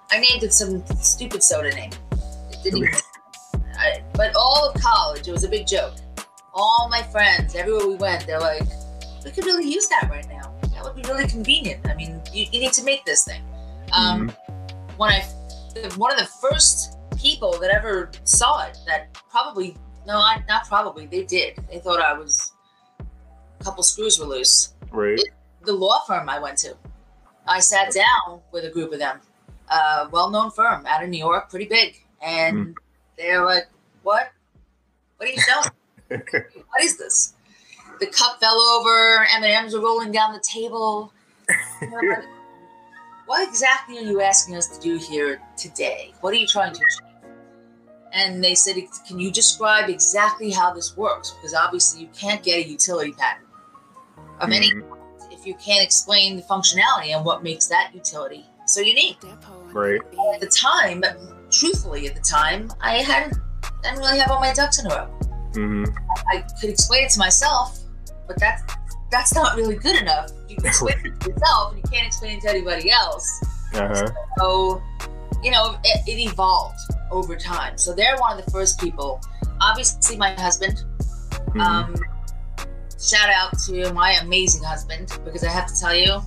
I 0.09 0.19
named 0.19 0.43
it 0.43 0.53
some 0.53 0.85
stupid 1.01 1.43
soda 1.43 1.71
name. 1.75 1.91
It 2.49 2.63
didn't 2.63 2.79
even. 2.79 2.93
I, 3.77 4.01
but 4.13 4.33
all 4.35 4.71
of 4.73 4.81
college, 4.81 5.27
it 5.27 5.31
was 5.31 5.43
a 5.43 5.49
big 5.49 5.67
joke. 5.67 5.95
All 6.53 6.87
my 6.89 7.03
friends, 7.03 7.55
everywhere 7.55 7.85
we 7.87 7.95
went, 7.95 8.25
they're 8.25 8.39
like, 8.39 8.63
"We 9.25 9.31
could 9.31 9.45
really 9.45 9.69
use 9.69 9.87
that 9.89 10.07
right 10.09 10.27
now. 10.29 10.53
That 10.73 10.83
would 10.83 10.95
be 10.95 11.01
really 11.09 11.27
convenient. 11.27 11.85
I 11.87 11.95
mean, 11.95 12.21
you, 12.31 12.45
you 12.51 12.59
need 12.61 12.73
to 12.73 12.83
make 12.83 13.03
this 13.05 13.25
thing." 13.25 13.41
Um, 13.91 14.31
When 14.97 15.11
I, 15.11 15.25
one 15.97 16.13
of 16.13 16.19
the 16.19 16.29
first 16.39 16.97
people 17.17 17.57
that 17.59 17.71
ever 17.71 18.11
saw 18.23 18.65
it, 18.67 18.77
that 18.85 19.13
probably 19.29 19.75
no, 20.05 20.17
I, 20.17 20.43
not 20.47 20.67
probably, 20.67 21.05
they 21.05 21.23
did. 21.23 21.57
They 21.71 21.79
thought 21.79 21.99
I 22.01 22.13
was 22.13 22.42
a 23.63 23.65
couple 23.65 23.83
screws 23.83 24.19
were 24.19 24.25
loose 24.25 24.73
Right. 24.91 25.19
the 25.61 25.73
law 25.73 26.01
firm 26.05 26.29
I 26.29 26.39
went 26.39 26.57
to. 26.59 26.75
I 27.47 27.59
sat 27.59 27.93
down 27.93 28.41
with 28.51 28.65
a 28.65 28.69
group 28.69 28.91
of 28.91 28.99
them, 28.99 29.19
a 29.69 30.07
well-known 30.11 30.51
firm 30.51 30.85
out 30.85 31.03
of 31.03 31.09
New 31.09 31.17
York, 31.17 31.49
pretty 31.49 31.65
big, 31.65 32.01
and 32.21 32.57
hmm. 32.57 32.71
they're 33.17 33.43
like, 33.43 33.67
"What? 34.03 34.31
What 35.17 35.29
are 35.29 35.31
you 35.31 35.39
selling? 35.39 35.71
what 36.07 36.83
is 36.83 36.97
this?" 36.97 37.33
The 37.99 38.07
cup 38.07 38.39
fell 38.39 38.59
over. 38.59 39.25
M 39.25 39.43
and 39.43 39.45
M's 39.45 39.73
were 39.73 39.81
rolling 39.81 40.11
down 40.11 40.33
the 40.33 40.41
table. 40.41 41.11
Like, 41.81 41.91
what 43.25 43.47
exactly 43.47 43.97
are 43.97 44.01
you 44.01 44.21
asking 44.21 44.55
us 44.55 44.67
to 44.67 44.79
do 44.79 44.97
here 44.97 45.41
today? 45.57 46.13
What 46.21 46.33
are 46.33 46.37
you 46.37 46.47
trying 46.47 46.73
to 46.73 46.79
achieve? 46.79 47.31
And 48.13 48.43
they 48.43 48.55
said, 48.55 48.75
"Can 49.07 49.19
you 49.19 49.31
describe 49.31 49.89
exactly 49.89 50.51
how 50.51 50.73
this 50.73 50.95
works? 50.95 51.31
Because 51.31 51.53
obviously 51.53 52.01
you 52.01 52.09
can't 52.13 52.43
get 52.43 52.65
a 52.65 52.69
utility 52.69 53.13
patent 53.13 53.43
of 54.47 54.51
any 54.51 54.71
Mhm. 54.71 54.83
if 55.31 55.45
you 55.45 55.55
can't 55.55 55.83
explain 55.83 56.35
the 56.37 56.43
functionality 56.43 57.15
and 57.15 57.25
what 57.25 57.43
makes 57.43 57.67
that 57.67 57.93
utility 57.93 58.45
so 58.65 58.79
unique. 58.81 59.19
Right. 59.71 59.99
At 60.33 60.39
the 60.41 60.47
time, 60.47 61.03
truthfully, 61.49 62.07
at 62.07 62.15
the 62.15 62.21
time, 62.21 62.71
I 62.81 62.97
hadn't 62.97 63.35
didn't 63.81 63.99
really 63.99 64.19
have 64.19 64.31
all 64.31 64.39
my 64.39 64.53
ducks 64.53 64.79
in 64.79 64.89
a 64.91 64.95
row. 64.95 65.05
hmm 65.53 65.85
I 66.31 66.43
could 66.59 66.69
explain 66.69 67.05
it 67.05 67.11
to 67.11 67.19
myself, 67.19 67.79
but 68.27 68.39
that's 68.39 68.63
that's 69.11 69.35
not 69.35 69.55
really 69.55 69.75
good 69.75 69.95
enough. 70.01 70.31
You 70.47 70.55
can 70.55 70.65
explain 70.67 70.95
it 71.05 71.19
to 71.19 71.29
yourself, 71.29 71.73
and 71.73 71.77
you 71.83 71.91
can't 71.91 72.07
explain 72.07 72.37
it 72.37 72.41
to 72.41 72.49
anybody 72.49 72.89
else. 72.89 73.27
Uh-huh. 73.75 74.07
So, 74.39 74.81
you 75.43 75.51
know, 75.51 75.77
it, 75.83 76.07
it 76.07 76.31
evolved 76.31 76.79
over 77.11 77.35
time. 77.35 77.77
So 77.77 77.93
they're 77.93 78.17
one 78.17 78.37
of 78.39 78.43
the 78.43 78.51
first 78.51 78.79
people. 78.79 79.21
Obviously, 79.61 80.17
my 80.17 80.31
husband. 80.39 80.83
Mhm. 81.49 81.61
Um, 81.61 81.95
shout 83.03 83.29
out 83.29 83.57
to 83.65 83.91
my 83.93 84.13
amazing 84.21 84.63
husband 84.63 85.19
because 85.25 85.43
I 85.43 85.49
have 85.49 85.67
to 85.67 85.79
tell 85.79 85.95
you, 85.95 86.21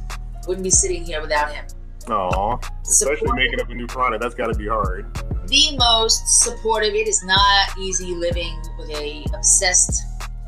wouldn't 0.47 0.65
be 0.65 0.71
sitting 0.71 1.05
here 1.05 1.21
without 1.21 1.53
him. 1.53 1.65
Aw, 2.09 2.59
especially 2.83 3.33
making 3.33 3.61
up 3.61 3.69
a 3.69 3.75
new 3.75 3.87
product. 3.87 4.23
That's 4.23 4.35
got 4.35 4.53
to 4.53 4.59
be 4.59 4.69
hard. 4.69 5.13
The 5.49 5.77
most 5.77 6.43
supportive. 6.43 6.95
It 6.95 7.09
is 7.09 7.25
not 7.25 7.77
easy 7.79 8.15
living 8.15 8.61
with 8.79 8.91
a 8.91 9.25
obsessed 9.35 10.03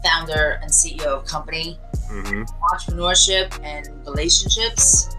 founder 0.04 0.60
and 0.62 0.70
CEO 0.70 1.06
of 1.06 1.24
company. 1.24 1.78
Mm-hmm. 2.10 2.42
Entrepreneurship 2.72 3.58
and 3.64 3.88
relationships. 4.06 5.12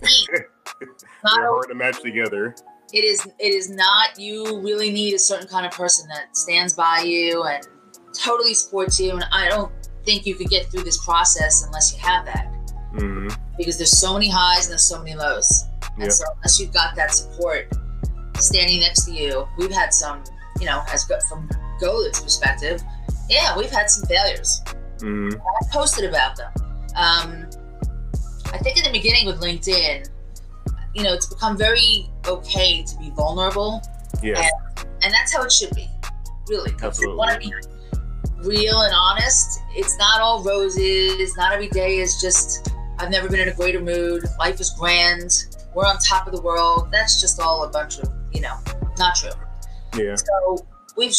They're 0.00 0.48
hard 1.22 1.68
to 1.68 1.74
match 1.74 2.00
together. 2.00 2.54
It 2.92 3.02
is. 3.02 3.26
It 3.40 3.54
is 3.54 3.70
not. 3.70 4.18
You 4.18 4.60
really 4.60 4.92
need 4.92 5.14
a 5.14 5.18
certain 5.18 5.48
kind 5.48 5.66
of 5.66 5.72
person 5.72 6.06
that 6.08 6.36
stands 6.36 6.74
by 6.74 7.00
you 7.04 7.42
and 7.42 7.66
totally 8.14 8.54
supports 8.54 8.98
you. 9.00 9.12
And 9.12 9.24
I 9.32 9.48
don't 9.48 9.72
think 10.04 10.26
you 10.26 10.34
could 10.34 10.48
get 10.48 10.66
through 10.66 10.84
this 10.84 11.02
process 11.04 11.64
unless 11.66 11.92
you 11.94 12.00
have 12.00 12.24
that. 12.26 12.50
Mm-hmm. 12.94 13.28
Because 13.56 13.76
there's 13.78 13.98
so 13.98 14.14
many 14.14 14.28
highs 14.28 14.66
and 14.66 14.72
there's 14.72 14.88
so 14.88 14.98
many 14.98 15.14
lows. 15.14 15.64
And 15.94 16.04
Yeah. 16.04 16.08
so 16.10 16.24
unless 16.36 16.58
you've 16.60 16.72
got 16.72 16.94
that 16.96 17.12
support 17.12 17.72
standing 18.38 18.80
next 18.80 19.04
to 19.06 19.12
you, 19.12 19.46
we've 19.58 19.70
had 19.70 19.92
some, 19.94 20.22
you 20.60 20.66
know, 20.66 20.82
as 20.92 21.04
from 21.28 21.48
GoLidz' 21.80 22.22
perspective, 22.22 22.82
yeah, 23.28 23.56
we've 23.56 23.70
had 23.70 23.90
some 23.90 24.06
failures. 24.08 24.60
Mm-hmm. 24.98 25.40
I 25.40 25.72
posted 25.72 26.08
about 26.08 26.36
them. 26.36 26.52
Um, 26.96 27.46
I 28.52 28.58
think 28.58 28.76
in 28.78 28.84
the 28.84 28.90
beginning 28.92 29.26
with 29.26 29.40
LinkedIn, 29.40 30.08
you 30.94 31.02
know, 31.02 31.12
it's 31.12 31.26
become 31.26 31.56
very 31.56 32.06
okay 32.26 32.84
to 32.84 32.96
be 32.98 33.10
vulnerable, 33.10 33.82
Yes. 34.22 34.48
and 35.02 35.12
that's 35.12 35.34
how 35.34 35.42
it 35.42 35.50
should 35.50 35.74
be, 35.74 35.88
really. 36.48 36.70
If 36.70 36.80
you 36.80 36.86
Absolutely. 36.86 37.16
want 37.16 37.32
to 37.42 37.48
be 37.48 37.54
real 38.44 38.82
and 38.82 38.94
honest, 38.94 39.60
it's 39.74 39.96
not 39.98 40.20
all 40.20 40.42
roses. 40.42 41.36
Not 41.36 41.52
every 41.52 41.68
day 41.68 41.98
is 41.98 42.20
just, 42.20 42.72
I've 42.98 43.10
never 43.10 43.28
been 43.28 43.40
in 43.40 43.48
a 43.48 43.54
greater 43.54 43.80
mood. 43.80 44.24
Life 44.38 44.60
is 44.60 44.70
grand. 44.78 45.30
We're 45.74 45.86
on 45.86 45.98
top 45.98 46.26
of 46.26 46.34
the 46.34 46.40
world. 46.40 46.88
That's 46.92 47.20
just 47.20 47.40
all 47.40 47.64
a 47.64 47.68
bunch 47.68 47.98
of, 47.98 48.12
you 48.32 48.40
know, 48.40 48.56
not 48.98 49.16
true. 49.16 49.30
Yeah. 49.96 50.14
So 50.16 50.66
we've 50.96 51.14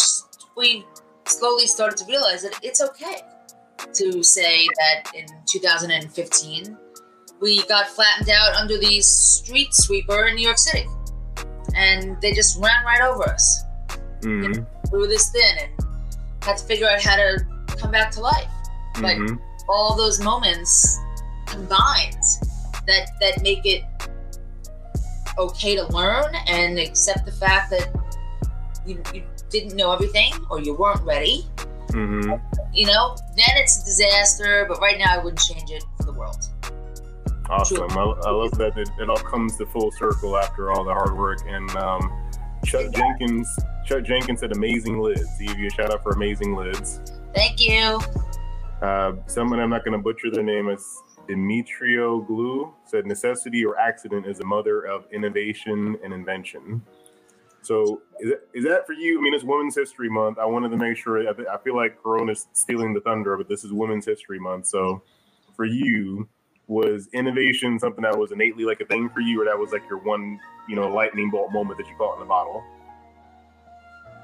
we 0.56 0.86
slowly 1.26 1.68
started 1.68 1.98
to 1.98 2.06
realize 2.06 2.44
that 2.44 2.58
it's 2.62 2.82
okay 2.82 3.22
to 3.94 4.24
say 4.24 4.68
that 4.78 5.12
in 5.14 5.26
2015 5.48 6.78
we 7.42 7.66
got 7.68 7.88
flattened 7.88 8.30
out 8.30 8.54
under 8.56 8.78
the 8.78 9.02
street 9.02 9.74
sweeper 9.74 10.28
in 10.28 10.36
New 10.36 10.46
York 10.46 10.58
City, 10.58 10.88
and 11.76 12.20
they 12.22 12.32
just 12.32 12.58
ran 12.62 12.84
right 12.86 13.02
over 13.02 13.24
us. 13.24 13.64
Mm-hmm. 14.22 14.64
We 14.92 15.00
were 15.00 15.08
this 15.08 15.30
thin 15.32 15.58
and 15.62 15.85
had 16.46 16.58
to 16.58 16.66
figure 16.66 16.88
out 16.88 17.02
how 17.02 17.16
to 17.16 17.46
come 17.78 17.92
back 17.92 18.12
to 18.12 18.22
life. 18.22 18.50
But 19.02 19.18
Mm-hmm. 19.18 19.36
all 19.70 19.96
those 19.98 20.22
moments 20.24 21.00
combined 21.48 22.24
that 22.88 23.10
that 23.20 23.42
make 23.44 23.66
it 23.66 23.84
okay 25.38 25.76
to 25.76 25.86
learn 25.88 26.34
and 26.48 26.80
accept 26.80 27.26
the 27.26 27.32
fact 27.32 27.70
that 27.72 27.90
you, 28.86 29.02
you 29.14 29.24
didn't 29.50 29.76
know 29.76 29.92
everything 29.92 30.32
or 30.50 30.60
you 30.62 30.74
weren't 30.76 31.02
ready 31.04 31.46
Mm-hmm. 31.90 32.34
you 32.74 32.88
know 32.88 33.16
then 33.38 33.46
it's 33.56 33.82
a 33.82 33.86
disaster 33.86 34.66
but 34.68 34.80
right 34.82 34.98
now 34.98 35.06
i 35.14 35.18
wouldn't 35.18 35.40
change 35.40 35.70
it 35.72 35.84
for 35.98 36.04
the 36.04 36.14
world 36.14 36.50
Awesome. 37.50 37.90
I, 37.92 38.02
I 38.02 38.32
love 38.32 38.52
that 38.58 38.76
it, 38.76 38.90
it 39.00 39.08
all 39.10 39.18
comes 39.18 39.56
to 39.58 39.66
full 39.68 39.92
circle 39.92 40.36
after 40.36 40.72
all 40.72 40.84
the 40.84 40.92
hard 40.92 41.16
work. 41.16 41.40
And 41.46 41.70
um, 41.76 42.12
Chuck 42.66 42.92
Jenkins, 42.92 43.48
Chuck 43.86 44.04
Jenkins 44.04 44.40
said 44.40 44.52
amazing 44.52 45.00
lids. 45.00 45.38
He 45.38 45.46
gave 45.46 45.60
you 45.60 45.68
a 45.68 45.70
shout 45.70 45.92
out 45.92 46.02
for 46.02 46.12
amazing 46.12 46.56
lids. 46.56 47.02
thank 47.34 47.62
you 47.62 48.00
Uh, 48.82 49.14
someone 49.28 49.60
I'm 49.60 49.70
not 49.70 49.86
going 49.86 49.98
to 49.98 50.04
butcher 50.04 50.32
their 50.32 50.44
name 50.44 50.70
is 50.70 51.02
Demetrio 51.28 52.22
Glue 52.22 52.74
said 52.86 53.06
necessity 53.06 53.66
or 53.66 53.78
accident 53.78 54.26
is 54.28 54.40
the 54.40 54.46
mother 54.46 54.82
of 54.82 55.06
innovation 55.12 55.98
and 56.04 56.14
invention. 56.14 56.82
So 57.62 58.02
is 58.20 58.30
that, 58.30 58.48
is 58.54 58.64
that 58.66 58.86
for 58.86 58.94
you? 58.94 59.18
I 59.18 59.22
mean, 59.22 59.34
it's 59.34 59.44
Women's 59.44 59.76
History 59.76 60.10
Month. 60.10 60.38
I 60.38 60.46
wanted 60.46 60.70
to 60.70 60.78
make 60.78 60.98
sure. 60.98 61.28
I, 61.28 61.34
th- 61.34 61.48
I 61.48 61.58
feel 61.58 61.76
like 61.76 62.02
Corona's 62.02 62.48
stealing 62.54 62.94
the 62.94 63.02
thunder, 63.02 63.38
but 63.38 63.50
this 63.50 63.64
is 63.64 63.74
Women's 63.74 64.06
History 64.06 64.40
Month. 64.40 64.68
So 64.68 65.02
for 65.56 65.66
you, 65.66 66.28
was 66.68 67.08
innovation 67.14 67.80
something 67.80 68.04
that 68.04 68.18
was 68.18 68.32
innately 68.32 68.66
like 68.66 68.82
a 68.82 68.86
thing 68.86 69.10
for 69.10 69.22
you, 69.22 69.42
or 69.42 69.46
that 69.46 69.58
was 69.58 69.72
like 69.72 69.84
your 69.90 70.00
one, 70.00 70.40
you 70.68 70.76
know, 70.76 70.88
lightning 70.94 71.30
bolt 71.32 71.52
moment 71.52 71.78
that 71.78 71.88
you 71.88 71.96
caught 71.98 72.16
in 72.16 72.20
the 72.20 72.26
bottle? 72.26 72.64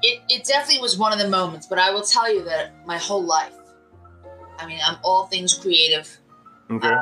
It, 0.02 0.20
it 0.28 0.44
definitely 0.44 0.80
was 0.80 0.98
one 0.98 1.12
of 1.12 1.18
the 1.18 1.28
moments 1.28 1.66
but 1.66 1.78
i 1.78 1.90
will 1.90 2.02
tell 2.02 2.32
you 2.32 2.42
that 2.44 2.72
my 2.86 2.98
whole 2.98 3.22
life 3.24 3.54
i 4.58 4.66
mean 4.66 4.78
i'm 4.86 4.96
all 5.02 5.26
things 5.26 5.54
creative 5.54 6.18
Okay. 6.70 6.88
Uh, 6.88 7.00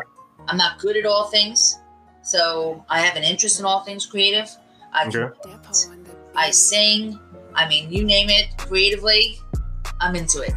i'm 0.48 0.56
not 0.56 0.78
good 0.78 0.96
at 0.96 1.06
all 1.06 1.28
things 1.28 1.78
so 2.22 2.84
i 2.88 3.00
have 3.00 3.16
an 3.16 3.22
interest 3.24 3.60
in 3.60 3.66
all 3.66 3.80
things 3.80 4.06
creative 4.06 4.48
i 4.92 5.08
can 5.08 5.24
Okay. 5.24 5.50
I 6.36 6.50
sing. 6.50 7.18
I 7.54 7.68
mean, 7.68 7.92
you 7.92 8.04
name 8.04 8.28
it. 8.30 8.56
Creatively, 8.56 9.38
I'm 10.00 10.14
into 10.14 10.42
it. 10.42 10.54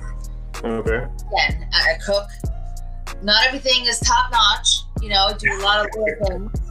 Okay. 0.64 0.96
Again, 0.98 1.68
I, 1.74 1.96
I 1.96 1.98
cook. 2.06 2.28
Not 3.24 3.46
everything 3.48 3.86
is 3.86 4.00
top 4.00 4.32
notch. 4.32 4.82
You 5.02 5.10
know, 5.10 5.26
I 5.26 5.34
do 5.34 5.52
a 5.52 5.62
lot 5.64 5.86
of 5.86 5.92
little 5.96 6.26
things. 6.28 6.62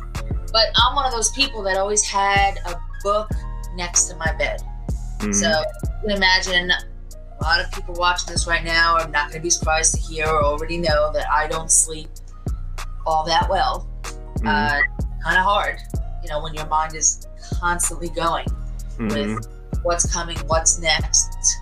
But 0.53 0.67
I'm 0.77 0.95
one 0.95 1.05
of 1.05 1.13
those 1.13 1.33
people 1.33 1.63
that 1.65 1.77
always 1.77 2.05
had 2.05 2.59
a 2.67 2.77
book 3.03 3.29
next 3.75 4.05
to 4.05 4.17
my 4.17 4.33
bed. 4.39 4.63
Mhm. 5.23 5.35
So 5.35 5.49
you 5.49 6.09
can 6.09 6.11
imagine 6.17 6.71
a 6.71 7.43
lot 7.43 7.61
of 7.61 7.71
people 7.73 7.95
watching 7.95 8.33
this 8.33 8.47
right 8.47 8.65
now 8.65 8.95
are 8.95 9.09
not 9.09 9.29
going 9.29 9.41
to 9.41 9.41
be 9.41 9.51
surprised 9.51 9.95
to 9.95 10.01
hear 10.01 10.27
or 10.27 10.43
already 10.45 10.79
know 10.79 11.13
that 11.13 11.31
I 11.31 11.47
don't 11.47 11.71
sleep 11.71 12.09
all 13.07 13.25
that 13.27 13.49
well. 13.49 13.89
Mhm. 14.39 14.47
Uh, 14.47 14.83
kind 15.23 15.39
of 15.39 15.45
hard, 15.45 15.79
you 16.23 16.29
know, 16.29 16.43
when 16.43 16.55
your 16.55 16.67
mind 16.67 16.95
is 16.95 17.27
constantly 17.61 18.09
going 18.09 18.47
Mhm. 18.99 19.37
with 19.37 19.49
what's 19.83 20.13
coming, 20.13 20.39
what's 20.47 20.79
next, 20.79 21.59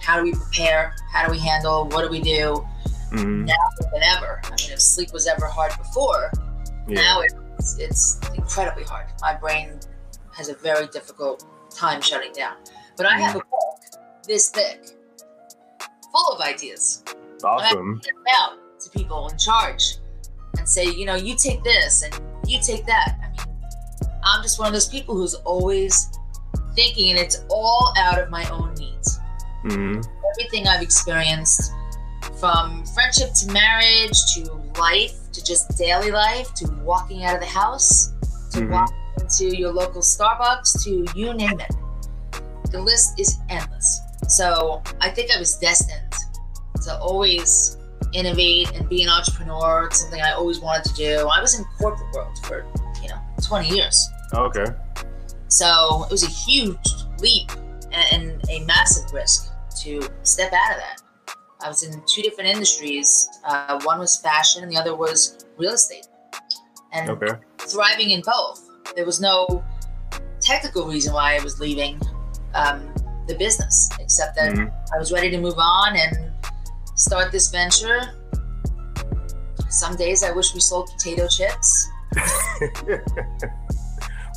how 0.00 0.16
do 0.16 0.22
we 0.24 0.32
prepare, 0.32 0.94
how 1.12 1.24
do 1.24 1.30
we 1.30 1.38
handle, 1.38 1.86
what 1.88 2.02
do 2.02 2.08
we 2.08 2.20
do 2.20 2.64
Mhm. 3.10 3.46
now 3.46 3.54
more 3.80 3.90
than 3.92 4.02
ever. 4.02 4.40
I 4.44 4.50
mean, 4.50 4.72
if 4.72 4.80
sleep 4.80 5.12
was 5.12 5.26
ever 5.26 5.46
hard 5.46 5.76
before, 5.78 6.32
Yeah. 6.86 7.00
now 7.00 7.20
it's, 7.20 7.76
it's 7.78 8.20
incredibly 8.34 8.84
hard. 8.84 9.06
My 9.20 9.34
brain 9.34 9.78
has 10.34 10.48
a 10.48 10.54
very 10.54 10.86
difficult 10.88 11.44
time 11.74 12.00
shutting 12.00 12.32
down. 12.32 12.54
But 12.98 13.06
I 13.06 13.18
have 13.18 13.36
a 13.36 13.38
book 13.38 13.80
this 14.26 14.50
thick, 14.50 14.84
full 16.12 16.34
of 16.34 16.40
ideas. 16.40 17.04
Awesome. 17.44 18.00
Them 18.04 18.14
out 18.34 18.58
to 18.80 18.90
people 18.90 19.28
in 19.28 19.38
charge 19.38 19.98
and 20.58 20.68
say, 20.68 20.84
you 20.84 21.06
know, 21.06 21.14
you 21.14 21.36
take 21.36 21.62
this 21.62 22.02
and 22.02 22.20
you 22.46 22.58
take 22.60 22.84
that. 22.86 23.16
I 23.22 23.30
mean, 23.30 24.20
I'm 24.24 24.42
just 24.42 24.58
one 24.58 24.66
of 24.66 24.72
those 24.74 24.88
people 24.88 25.14
who's 25.14 25.34
always 25.34 26.10
thinking, 26.74 27.10
and 27.10 27.18
it's 27.18 27.44
all 27.48 27.94
out 27.96 28.18
of 28.18 28.30
my 28.30 28.48
own 28.50 28.74
needs. 28.74 29.20
Mhm. 29.64 30.04
Everything 30.32 30.66
I've 30.66 30.82
experienced, 30.82 31.72
from 32.40 32.84
friendship 32.86 33.32
to 33.34 33.52
marriage 33.52 34.34
to 34.34 34.52
life 34.78 35.30
to 35.32 35.42
just 35.42 35.76
daily 35.78 36.10
life 36.10 36.52
to 36.54 36.68
walking 36.84 37.24
out 37.24 37.34
of 37.34 37.40
the 37.40 37.46
house 37.46 38.12
to 38.52 38.60
Mhm. 38.60 38.70
walking 38.70 38.96
into 39.20 39.56
your 39.56 39.72
local 39.72 40.02
Starbucks 40.02 40.82
to 40.84 41.06
you 41.14 41.34
name 41.34 41.58
it. 41.60 41.70
The 42.70 42.80
list 42.80 43.18
is 43.18 43.38
endless. 43.48 44.00
So 44.28 44.82
I 45.00 45.08
think 45.10 45.30
I 45.34 45.38
was 45.38 45.56
destined 45.56 46.12
to 46.84 46.98
always 46.98 47.76
innovate 48.12 48.72
and 48.74 48.88
be 48.88 49.02
an 49.02 49.08
entrepreneur. 49.08 49.86
It's 49.86 50.00
something 50.00 50.20
I 50.20 50.32
always 50.32 50.60
wanted 50.60 50.84
to 50.90 50.94
do. 50.94 51.28
I 51.28 51.40
was 51.40 51.58
in 51.58 51.64
corporate 51.78 52.12
world 52.14 52.38
for, 52.44 52.66
you 53.02 53.08
know, 53.08 53.18
20 53.42 53.68
years. 53.68 54.08
Okay. 54.34 54.64
So 55.48 56.04
it 56.04 56.10
was 56.10 56.22
a 56.24 56.28
huge 56.28 56.88
leap 57.20 57.50
and 57.92 58.40
a 58.50 58.64
massive 58.64 59.12
risk 59.12 59.52
to 59.82 60.02
step 60.22 60.52
out 60.52 60.72
of 60.72 60.78
that. 60.78 61.34
I 61.60 61.68
was 61.68 61.82
in 61.82 62.00
two 62.06 62.22
different 62.22 62.50
industries. 62.50 63.28
Uh, 63.44 63.80
one 63.82 63.98
was 63.98 64.16
fashion, 64.18 64.62
and 64.62 64.70
the 64.70 64.76
other 64.76 64.94
was 64.94 65.44
real 65.56 65.72
estate. 65.72 66.06
And 66.92 67.10
Okay. 67.10 67.32
thriving 67.58 68.10
in 68.10 68.22
both. 68.22 68.60
There 68.94 69.04
was 69.04 69.20
no 69.20 69.64
technical 70.40 70.86
reason 70.86 71.12
why 71.12 71.36
I 71.36 71.42
was 71.42 71.58
leaving 71.60 72.00
um, 72.54 72.92
the 73.26 73.34
business, 73.38 73.88
except 74.00 74.36
that 74.36 74.52
Mhm. 74.54 74.72
I 74.94 74.98
was 74.98 75.12
ready 75.12 75.30
to 75.30 75.38
move 75.38 75.58
on 75.58 75.96
and 75.96 76.32
start 76.94 77.30
this 77.32 77.48
venture. 77.50 78.00
Some 79.68 79.96
days 79.96 80.22
I 80.22 80.30
wish 80.32 80.54
we 80.54 80.60
sold 80.60 80.88
potato 80.96 81.28
chips. 81.28 81.88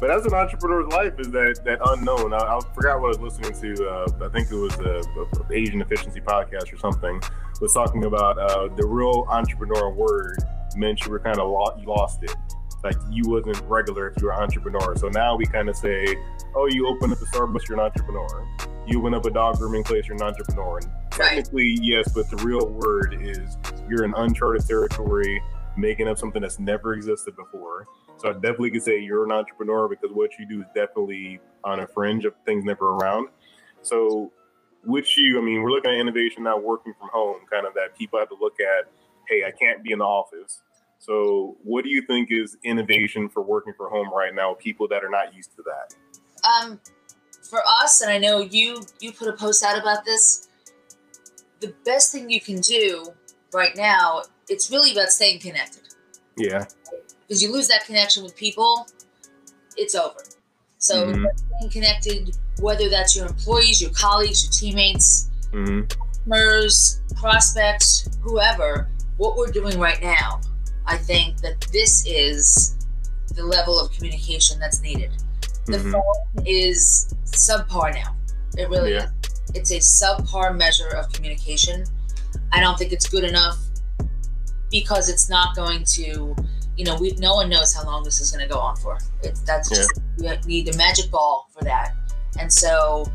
but 0.02 0.08
that's 0.08 0.26
an 0.26 0.34
entrepreneur's 0.34 0.88
life 0.88 1.14
is 1.20 1.30
that 1.32 1.62
that 1.64 1.80
unknown. 1.90 2.34
I, 2.34 2.38
I 2.38 2.60
forgot 2.76 3.00
what 3.00 3.16
I 3.18 3.20
was 3.22 3.40
listening 3.40 3.54
to. 3.62 3.88
Uh, 3.90 4.26
I 4.26 4.30
think 4.30 4.52
it 4.52 4.56
was 4.56 4.76
a, 4.80 5.02
a 5.22 5.54
Asian 5.54 5.82
efficiency 5.82 6.20
podcast 6.22 6.74
or 6.74 6.78
something. 6.78 7.22
Was 7.62 7.74
talking 7.74 8.06
about 8.06 8.38
uh, 8.40 8.68
the 8.76 8.86
real 8.88 9.26
entrepreneur 9.30 9.90
word 9.92 10.38
meant 10.76 11.06
you 11.06 11.12
were 11.12 11.20
kind 11.20 11.38
of 11.40 11.48
lo- 11.48 11.80
lost 11.86 12.24
it. 12.24 12.36
Like 12.84 12.96
you 13.10 13.24
wasn't 13.28 13.62
regular 13.68 14.10
if 14.10 14.22
you 14.22 14.28
were 14.28 14.34
an 14.34 14.42
entrepreneur. 14.42 14.96
So 14.96 15.10
now 15.10 15.36
we 15.36 15.46
kind 15.46 15.70
of 15.70 15.76
say, 15.76 16.16
oh, 16.56 16.68
you 16.68 16.88
open 16.88 17.12
up 17.12 17.22
a 17.22 17.26
Starbucks, 17.26 17.68
you're 17.68 17.80
an 17.80 17.86
entrepreneur. 17.86 18.48
You 18.88 19.00
open 19.00 19.14
up 19.14 19.26
a 19.26 19.32
dog 19.32 19.58
grooming 19.58 19.84
place, 19.84 20.08
you're 20.08 20.16
an 20.16 20.24
entrepreneur. 20.24 20.80
And 20.80 20.92
technically, 21.12 21.78
yes, 21.82 22.12
but 22.12 22.30
the 22.30 22.38
real 22.38 22.68
word 22.68 23.18
is 23.22 23.58
you're 23.88 24.04
in 24.04 24.14
uncharted 24.16 24.66
territory, 24.68 25.42
making 25.78 26.08
up 26.08 26.18
something 26.18 26.42
that's 26.42 26.60
never 26.60 26.94
existed 26.94 27.36
before. 27.36 27.86
So 28.18 28.30
I 28.30 28.34
definitely 28.34 28.72
could 28.72 28.84
say 28.84 29.00
you're 29.00 29.26
an 29.26 29.32
entrepreneur 29.32 29.88
because 29.88 30.12
what 30.12 30.32
you 30.38 30.48
do 30.48 30.62
is 30.62 30.68
definitely 30.76 31.40
on 31.64 31.80
a 31.80 31.88
fringe 31.88 32.26
of 32.26 32.34
things 32.46 32.64
never 32.64 32.90
around. 32.90 33.30
So, 33.82 34.32
with 34.86 35.18
you, 35.18 35.40
I 35.40 35.44
mean, 35.44 35.62
we're 35.62 35.72
looking 35.72 35.92
at 35.92 36.00
innovation 36.00 36.44
now, 36.44 36.60
working 36.60 36.94
from 37.00 37.10
home, 37.12 37.38
kind 37.52 37.66
of 37.66 37.74
that 37.74 37.98
people 37.98 38.20
have 38.20 38.30
to 38.30 38.38
look 38.40 38.60
at. 38.60 38.92
Hey, 39.28 39.44
I 39.44 39.52
can't 39.52 39.84
be 39.84 39.92
in 39.92 40.00
the 40.00 40.06
office. 40.06 40.62
So, 41.02 41.58
what 41.64 41.84
do 41.84 41.90
you 41.90 42.04
think 42.04 42.30
is 42.32 42.58
innovation 42.64 43.28
for 43.28 43.42
working 43.42 43.74
from 43.74 43.90
home 43.90 44.14
right 44.14 44.36
now? 44.36 44.54
People 44.54 44.88
that 44.90 45.04
are 45.04 45.10
not 45.10 45.34
used 45.34 45.50
to 45.56 45.64
that. 45.64 45.96
Um, 46.48 46.80
for 47.50 47.60
us, 47.82 48.02
and 48.02 48.12
I 48.12 48.20
know 48.20 48.40
you 48.40 48.84
you 49.00 49.12
put 49.12 49.28
a 49.28 49.34
post 49.34 49.64
out 49.64 49.80
about 49.80 50.06
this. 50.06 50.48
The 51.60 51.74
best 51.86 52.12
thing 52.12 52.30
you 52.30 52.40
can 52.40 52.62
do 52.62 53.14
right 53.52 53.76
now, 53.76 54.22
it's 54.48 54.70
really 54.70 54.92
about 54.92 55.10
staying 55.10 55.40
connected. 55.40 55.82
Yeah. 56.38 56.66
Because 57.28 57.42
you 57.42 57.52
lose 57.52 57.68
that 57.70 57.86
connection 57.86 58.24
with 58.24 58.36
people, 58.36 58.88
it's 59.78 59.96
over. 59.96 60.24
So 60.78 61.08
Mhm. 61.08 61.26
staying 61.36 61.72
connected, 61.72 62.38
whether 62.60 62.90
that's 62.90 63.16
your 63.16 63.26
employees, 63.26 63.82
your 63.82 63.92
colleagues, 63.92 64.44
your 64.44 64.52
teammates, 64.52 65.30
hmm 65.52 65.82
customers, 65.82 67.02
prospects, 67.16 68.08
whoever, 68.22 68.88
what 69.18 69.36
we're 69.36 69.52
doing 69.52 69.80
right 69.80 70.02
now, 70.02 70.40
I 70.86 70.98
think 70.98 71.38
that 71.42 71.62
this 71.72 72.06
is 72.06 72.76
the 73.36 73.44
level 73.44 73.80
of 73.80 73.92
communication 73.92 74.60
that's 74.60 74.82
needed. 74.82 75.12
The 75.66 75.78
Mhm. 75.78 75.92
phone 75.92 76.46
is 76.46 77.14
subpar 77.26 77.94
now. 77.94 78.16
It 78.58 78.70
really 78.70 78.94
Yeah. 78.94 79.06
is. 79.06 79.12
It's 79.54 79.72
a 79.72 79.80
subpar 79.80 80.56
measure 80.56 80.90
of 80.90 81.12
communication. 81.14 81.86
I 82.52 82.60
don't 82.60 82.78
think 82.78 82.92
it's 82.92 83.08
good 83.08 83.24
enough 83.24 83.58
because 84.70 85.10
it's 85.10 85.30
not 85.30 85.56
going 85.56 85.84
to, 85.84 86.36
you 86.78 86.86
know, 86.86 86.96
we 86.96 87.12
no 87.14 87.36
one 87.36 87.50
knows 87.50 87.74
how 87.74 87.84
long 87.84 88.04
this 88.04 88.20
is 88.20 88.32
going 88.32 88.48
to 88.48 88.54
go 88.54 88.60
on 88.60 88.76
for. 88.78 88.98
It's 89.24 89.42
that's 89.42 89.70
Yeah. 89.72 89.78
just 89.78 89.92
we 90.18 90.38
need 90.46 90.74
a 90.74 90.78
magic 90.78 91.12
ball 91.12 91.48
for 91.54 91.64
that. 91.64 91.96
And 92.40 92.52
so 92.52 93.06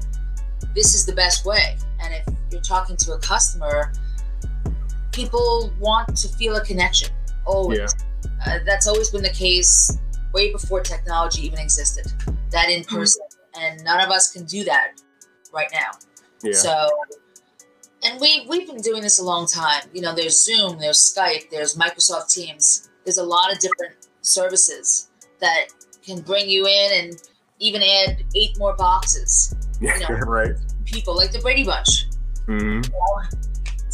this 0.75 0.95
is 0.95 1.05
the 1.07 1.13
best 1.13 1.45
way. 1.45 1.79
And 2.01 2.15
if 2.15 2.25
you're 2.51 2.61
talking 2.61 2.97
to 2.99 3.13
a 3.15 3.19
customer, 3.19 3.93
people 5.13 5.73
want 5.81 6.15
to 6.17 6.29
feel 6.29 6.57
a 6.57 6.65
connection. 6.65 7.09
Always. 7.47 7.79
Yeah. 7.79 7.87
Uh, 8.47 8.59
that's 8.65 8.87
always 8.87 9.11
been 9.11 9.23
the 9.23 9.31
case 9.31 9.99
way 10.33 10.53
before 10.53 10.81
technology 10.81 11.47
even 11.47 11.59
existed. 11.59 12.13
That 12.51 12.69
in 12.69 12.85
person, 12.85 13.23
and 13.59 13.83
none 13.85 14.01
of 14.01 14.11
us 14.11 14.33
can 14.33 14.45
do 14.45 14.65
that 14.65 14.93
right 15.53 15.69
now. 15.73 15.91
Yeah. 16.43 16.53
So, 16.53 16.89
and 18.05 18.21
we 18.21 18.47
we've 18.49 18.67
been 18.67 18.81
doing 18.81 19.03
this 19.03 19.19
a 19.19 19.25
long 19.25 19.47
time. 19.47 19.83
You 19.93 20.03
know, 20.03 20.15
there's 20.15 20.43
Zoom, 20.43 20.79
there's 20.79 20.99
Skype, 20.99 21.51
there's 21.51 21.77
Microsoft 21.77 22.33
Teams. 22.33 22.91
There's 23.05 23.19
a 23.19 23.25
lot 23.25 23.53
of 23.53 23.59
different 23.59 24.09
services 24.21 25.09
that 25.41 25.67
can 26.05 26.21
bring 26.21 26.49
you 26.49 26.67
in 26.67 27.05
and 27.05 27.23
even 27.59 27.83
add 27.83 28.23
eight 28.35 28.59
more 28.59 28.75
boxes. 28.77 29.55
yeah. 29.81 29.95
you 29.99 30.01
know. 30.09 30.15
right. 30.27 30.53
People 30.85 31.17
like 31.17 31.33
the 31.33 31.41
Brady 31.41 31.65
Bunch. 31.65 32.07
hmm 32.47 32.81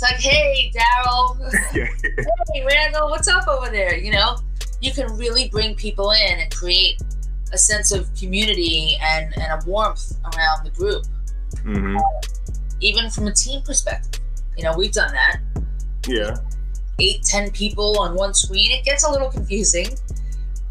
It's 0.02 0.10
like, 0.10 0.20
hey, 0.20 0.72
Daryl, 0.74 1.52
hey, 2.52 2.64
Randall, 2.66 3.08
what's 3.08 3.28
up 3.28 3.46
over 3.46 3.70
there? 3.70 3.96
You 3.96 4.10
know, 4.10 4.36
you 4.80 4.90
can 4.90 5.16
really 5.16 5.48
bring 5.48 5.76
people 5.76 6.10
in 6.10 6.40
and 6.40 6.52
create 6.52 7.00
a 7.52 7.58
sense 7.58 7.92
of 7.92 8.12
community 8.16 8.98
and, 9.00 9.32
and 9.38 9.62
a 9.62 9.64
warmth 9.64 10.18
around 10.34 10.64
the 10.64 10.70
group, 10.70 11.04
hmm 11.62 11.96
even 12.80 13.10
from 13.10 13.28
a 13.28 13.32
team 13.32 13.62
perspective. 13.62 14.20
You 14.56 14.64
know, 14.64 14.76
we've 14.76 14.90
done 14.90 15.12
that. 15.12 15.40
Yeah. 16.08 16.34
Eight, 16.98 17.22
ten 17.22 17.52
people 17.52 18.00
on 18.00 18.16
one 18.16 18.34
screen. 18.34 18.72
It 18.72 18.84
gets 18.84 19.04
a 19.04 19.08
little 19.08 19.30
confusing. 19.30 19.86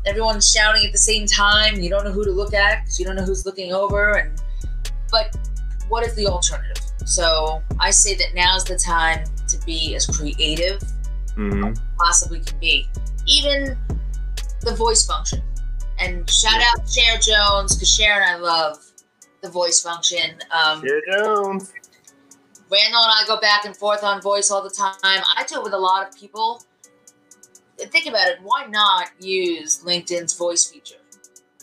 Everyone's 0.05 0.51
shouting 0.51 0.85
at 0.85 0.91
the 0.91 0.97
same 0.97 1.25
time. 1.25 1.79
You 1.79 1.89
don't 1.89 2.03
know 2.03 2.11
who 2.11 2.25
to 2.25 2.31
look 2.31 2.53
at 2.53 2.81
because 2.81 2.99
you 2.99 3.05
don't 3.05 3.15
know 3.15 3.23
who's 3.23 3.45
looking 3.45 3.71
over. 3.71 4.17
And 4.17 4.41
but 5.09 5.37
what 5.87 6.05
is 6.05 6.15
the 6.15 6.27
alternative? 6.27 6.90
So 7.05 7.61
I 7.79 7.91
say 7.91 8.15
that 8.15 8.33
now's 8.35 8.63
the 8.63 8.77
time 8.77 9.25
to 9.47 9.57
be 9.65 9.95
as 9.95 10.05
creative 10.05 10.81
hmm 11.35 11.71
possibly 11.97 12.39
can 12.41 12.59
be. 12.59 12.87
Even 13.27 13.77
the 14.61 14.75
voice 14.75 15.05
function. 15.05 15.41
And 15.99 16.29
shout 16.29 16.61
out 16.61 16.89
Cher 16.89 17.17
Jones 17.19 17.75
because 17.75 17.93
Sharon 17.93 18.27
I 18.27 18.35
love 18.37 18.77
the 19.41 19.49
voice 19.49 19.81
function. 19.81 20.39
Um, 20.51 20.83
Yeah, 20.83 20.99
Jones. 21.23 21.71
Randall 22.71 23.03
and 23.03 23.11
I 23.11 23.23
go 23.27 23.39
back 23.39 23.65
and 23.65 23.75
forth 23.75 24.03
on 24.03 24.21
voice 24.21 24.49
all 24.49 24.63
the 24.63 24.69
time. 24.69 24.95
I 25.03 25.45
do 25.47 25.57
it 25.57 25.63
with 25.63 25.73
a 25.73 25.77
lot 25.77 26.07
of 26.07 26.17
people. 26.17 26.63
Think 27.77 28.07
about 28.07 28.27
it. 28.29 28.37
Why 28.41 28.65
not 28.67 29.09
use 29.19 29.83
LinkedIn's 29.83 30.33
voice 30.37 30.65
feature 30.67 30.95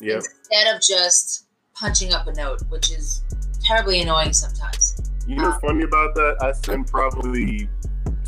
Yep. 0.01 0.17
instead 0.17 0.75
of 0.75 0.81
just 0.83 1.47
punching 1.75 2.13
up 2.13 2.27
a 2.27 2.33
note, 2.35 2.63
which 2.69 2.91
is 2.93 3.23
terribly 3.63 4.01
annoying 4.01 4.33
sometimes. 4.33 4.88
You 5.29 5.37
know 5.37 5.51
what's 5.51 5.61
funny 5.61 5.83
about 5.85 6.15
that? 6.15 6.39
I 6.41 6.53
send 6.53 6.87
probably 6.87 7.69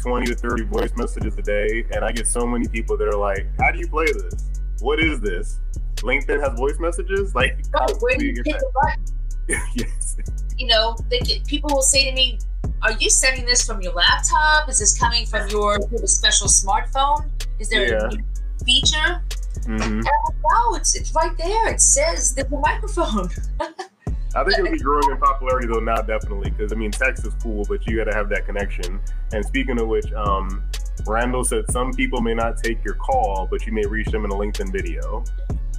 20 0.02 0.26
to 0.26 0.34
30 0.34 0.64
voice 0.64 0.90
messages 0.96 1.34
a 1.38 1.42
day, 1.42 1.86
and 1.92 2.04
I 2.04 2.12
get 2.12 2.26
so 2.26 2.46
many 2.46 2.68
people 2.68 2.98
that 2.98 3.08
are 3.08 3.16
like, 3.16 3.46
How 3.58 3.70
do 3.70 3.78
you 3.78 3.88
play 3.88 4.04
this? 4.04 4.50
What 4.80 5.00
is 5.00 5.18
this? 5.20 5.60
LinkedIn 5.96 6.40
has 6.46 6.58
voice 6.58 6.78
messages? 6.78 7.34
Like, 7.34 7.58
Right, 7.72 7.90
where 8.00 8.18
do 8.18 8.26
you 8.26 8.34
get 8.34 8.46
hit 8.46 8.56
that. 8.56 8.60
the 8.60 8.72
button? 9.48 9.66
yes. 9.76 10.18
you 10.58 10.66
know, 10.66 10.94
they 11.08 11.20
get, 11.20 11.46
people 11.46 11.70
will 11.72 11.80
say 11.82 12.08
to 12.10 12.14
me, 12.14 12.38
"Are 12.82 12.92
you 12.92 13.08
sending 13.08 13.46
this 13.46 13.64
from 13.64 13.80
your 13.80 13.94
laptop? 13.94 14.68
Is 14.68 14.78
this 14.78 14.96
coming 14.98 15.24
from 15.24 15.48
your, 15.48 15.78
special 16.04 16.48
smartphone? 16.48 17.30
Is 17.58 17.70
there 17.70 17.88
Yeah. 17.88 18.04
a 18.04 18.14
new 18.14 18.24
feature?" 18.66 19.22
hmm 19.64 19.80
I'm 19.82 20.00
no, 20.00 20.74
it's 20.76 20.94
it's 20.94 21.14
right 21.14 21.36
there. 21.38 21.68
It 21.72 21.80
says 21.80 22.34
there's 22.34 22.52
a 22.52 22.58
microphone. 22.58 23.30
I 24.34 24.44
think 24.44 24.58
it'll 24.58 24.72
be 24.72 24.78
growing 24.78 25.10
in 25.10 25.16
popularity 25.16 25.66
though 25.66 25.80
now, 25.80 25.96
definitely, 26.02 26.50
because 26.50 26.72
I 26.72 26.76
mean, 26.76 26.90
text 26.92 27.26
is 27.26 27.34
cool, 27.42 27.64
but 27.68 27.86
you 27.86 27.96
got 27.96 28.04
to 28.10 28.16
have 28.16 28.28
that 28.28 28.46
connection. 28.46 29.00
And 29.32 29.44
speaking 29.44 29.80
of 29.80 29.88
which, 29.88 30.12
um, 30.12 30.62
Randall 31.06 31.44
said 31.44 31.70
some 31.70 31.92
people 31.92 32.20
may 32.20 32.34
not 32.34 32.58
take 32.58 32.84
your 32.84 32.94
call, 32.94 33.48
but 33.50 33.66
you 33.66 33.72
may 33.72 33.84
reach 33.86 34.08
them 34.08 34.24
in 34.24 34.30
a 34.30 34.34
LinkedIn 34.34 34.72
video. 34.72 35.24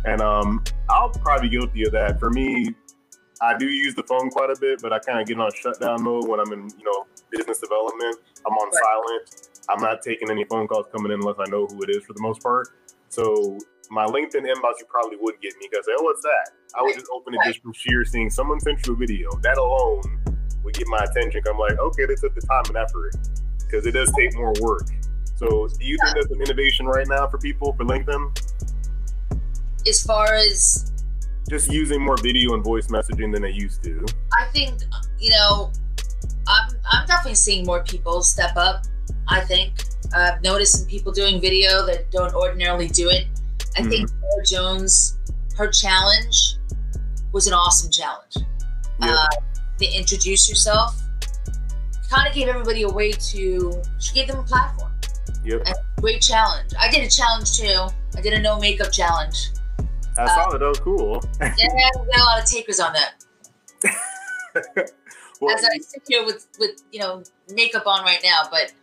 And 0.03 0.19
um, 0.21 0.63
I'll 0.89 1.09
probably 1.09 1.47
be 1.47 1.57
guilty 1.57 1.85
of 1.85 1.91
that. 1.93 2.19
For 2.19 2.29
me, 2.29 2.75
I 3.41 3.57
do 3.57 3.67
use 3.67 3.95
the 3.95 4.03
phone 4.03 4.29
quite 4.29 4.49
a 4.49 4.59
bit, 4.59 4.81
but 4.81 4.91
I 4.91 4.99
kind 4.99 5.19
of 5.19 5.27
get 5.27 5.39
on 5.39 5.49
shutdown 5.53 6.03
mode 6.03 6.27
when 6.27 6.39
I'm 6.39 6.51
in, 6.53 6.69
you 6.77 6.83
know, 6.83 7.05
business 7.31 7.59
development. 7.59 8.17
I'm 8.45 8.53
on 8.53 8.67
Right. 8.69 8.83
silent. 8.83 9.49
I'm 9.69 9.81
not 9.81 10.01
taking 10.01 10.29
any 10.29 10.43
phone 10.45 10.67
calls 10.67 10.87
coming 10.91 11.11
in 11.11 11.19
unless 11.19 11.37
I 11.39 11.49
know 11.49 11.67
who 11.67 11.81
it 11.83 11.89
is 11.89 12.03
for 12.03 12.13
the 12.13 12.21
most 12.21 12.41
part. 12.43 12.69
So 13.09 13.57
my 13.91 14.05
LinkedIn 14.05 14.47
inbox, 14.47 14.79
you 14.79 14.85
probably 14.89 15.17
would 15.19 15.35
get 15.41 15.53
me 15.59 15.67
because, 15.69 15.85
oh, 15.91 16.01
what's 16.03 16.21
that? 16.21 16.51
I 16.77 16.81
would 16.81 16.87
Right. 16.91 16.95
just 16.95 17.11
open 17.13 17.33
it 17.33 17.37
Right. 17.39 17.47
just 17.47 17.61
from 17.61 17.73
sheer 17.73 18.05
seeing 18.05 18.29
someone 18.29 18.57
sent 18.61 18.87
you 18.87 18.93
a 18.93 18.95
video. 18.95 19.29
That 19.43 19.57
alone 19.57 20.01
would 20.63 20.73
get 20.75 20.87
my 20.87 21.03
attention. 21.03 21.41
I'm 21.47 21.57
like, 21.59 21.77
okay, 21.77 22.05
they 22.05 22.15
took 22.15 22.33
the 22.33 22.41
time 22.41 22.63
and 22.67 22.77
effort 22.77 23.11
because 23.59 23.85
it 23.85 23.91
does 23.91 24.09
take 24.17 24.33
more 24.35 24.53
work. 24.61 24.87
So 25.35 25.67
do 25.67 25.85
you 25.85 25.97
think 26.01 26.15
that's 26.15 26.31
an 26.31 26.41
innovation 26.41 26.85
right 26.85 27.05
now 27.07 27.27
for 27.27 27.37
people 27.37 27.73
for 27.73 27.83
LinkedIn? 27.83 28.31
As 29.87 30.01
far 30.03 30.33
as 30.35 30.87
Just 31.49 31.69
using 31.69 31.99
more 32.01 32.15
video 32.21 32.53
and 32.53 32.63
voice 32.63 32.87
messaging 32.87 33.33
than 33.33 33.41
they 33.41 33.49
used 33.51 33.83
to. 33.83 34.05
I 34.39 34.45
think, 34.53 34.79
you 35.19 35.31
know, 35.31 35.71
I'm 36.47 36.69
I'm 36.89 37.05
definitely 37.07 37.35
seeing 37.35 37.65
more 37.65 37.83
people 37.83 38.21
step 38.21 38.55
up. 38.55 38.85
I 39.27 39.41
think 39.41 39.73
I've 40.15 40.41
noticed 40.43 40.77
some 40.77 40.87
people 40.87 41.11
doing 41.11 41.41
video 41.41 41.85
that 41.87 42.09
don't 42.11 42.33
ordinarily 42.33 42.87
do 42.87 43.09
it. 43.09 43.25
I 43.77 43.83
think 43.83 44.09
Cher 44.09 44.43
Jones, 44.45 45.17
her 45.57 45.69
challenge 45.69 46.55
was 47.31 47.47
an 47.47 47.53
awesome 47.53 47.91
challenge. 47.91 48.35
Yeah. 48.99 49.15
Uh, 49.15 49.27
to 49.79 49.85
introduce 49.97 50.47
yourself, 50.49 51.01
kind 52.09 52.27
of 52.27 52.33
gave 52.35 52.47
everybody 52.47 52.83
a 52.83 52.89
way 52.89 53.11
to. 53.11 53.81
She 53.99 54.13
gave 54.13 54.27
them 54.27 54.39
a 54.39 54.43
platform. 54.43 54.91
Yep. 55.43 55.63
And 55.65 55.75
great 55.97 56.21
challenge. 56.21 56.71
I 56.79 56.89
did 56.91 57.03
a 57.03 57.09
challenge 57.09 57.57
too. 57.57 57.87
I 58.15 58.21
did 58.21 58.33
a 58.33 58.41
no 58.41 58.59
makeup 58.59 58.91
challenge. 58.91 59.49
I 60.17 60.23
Uh, 60.23 60.27
saw 60.27 60.55
it. 60.55 60.59
That 60.59 60.67
was 60.67 60.79
cool. 60.79 61.23
yeah, 61.41 61.53
we 61.57 62.07
got 62.11 62.19
a 62.19 62.23
lot 62.23 62.43
of 62.43 62.49
takers 62.49 62.79
on 62.79 62.93
that. 62.93 63.13
well, 65.41 65.55
as 65.55 65.63
I 65.63 65.77
sit 65.79 66.03
here 66.07 66.25
with 66.25 66.47
with 66.59 66.83
you 66.91 66.99
know 66.99 67.23
makeup 67.53 67.87
on 67.87 68.03
right 68.03 68.19
now, 68.23 68.41
but 68.51 68.73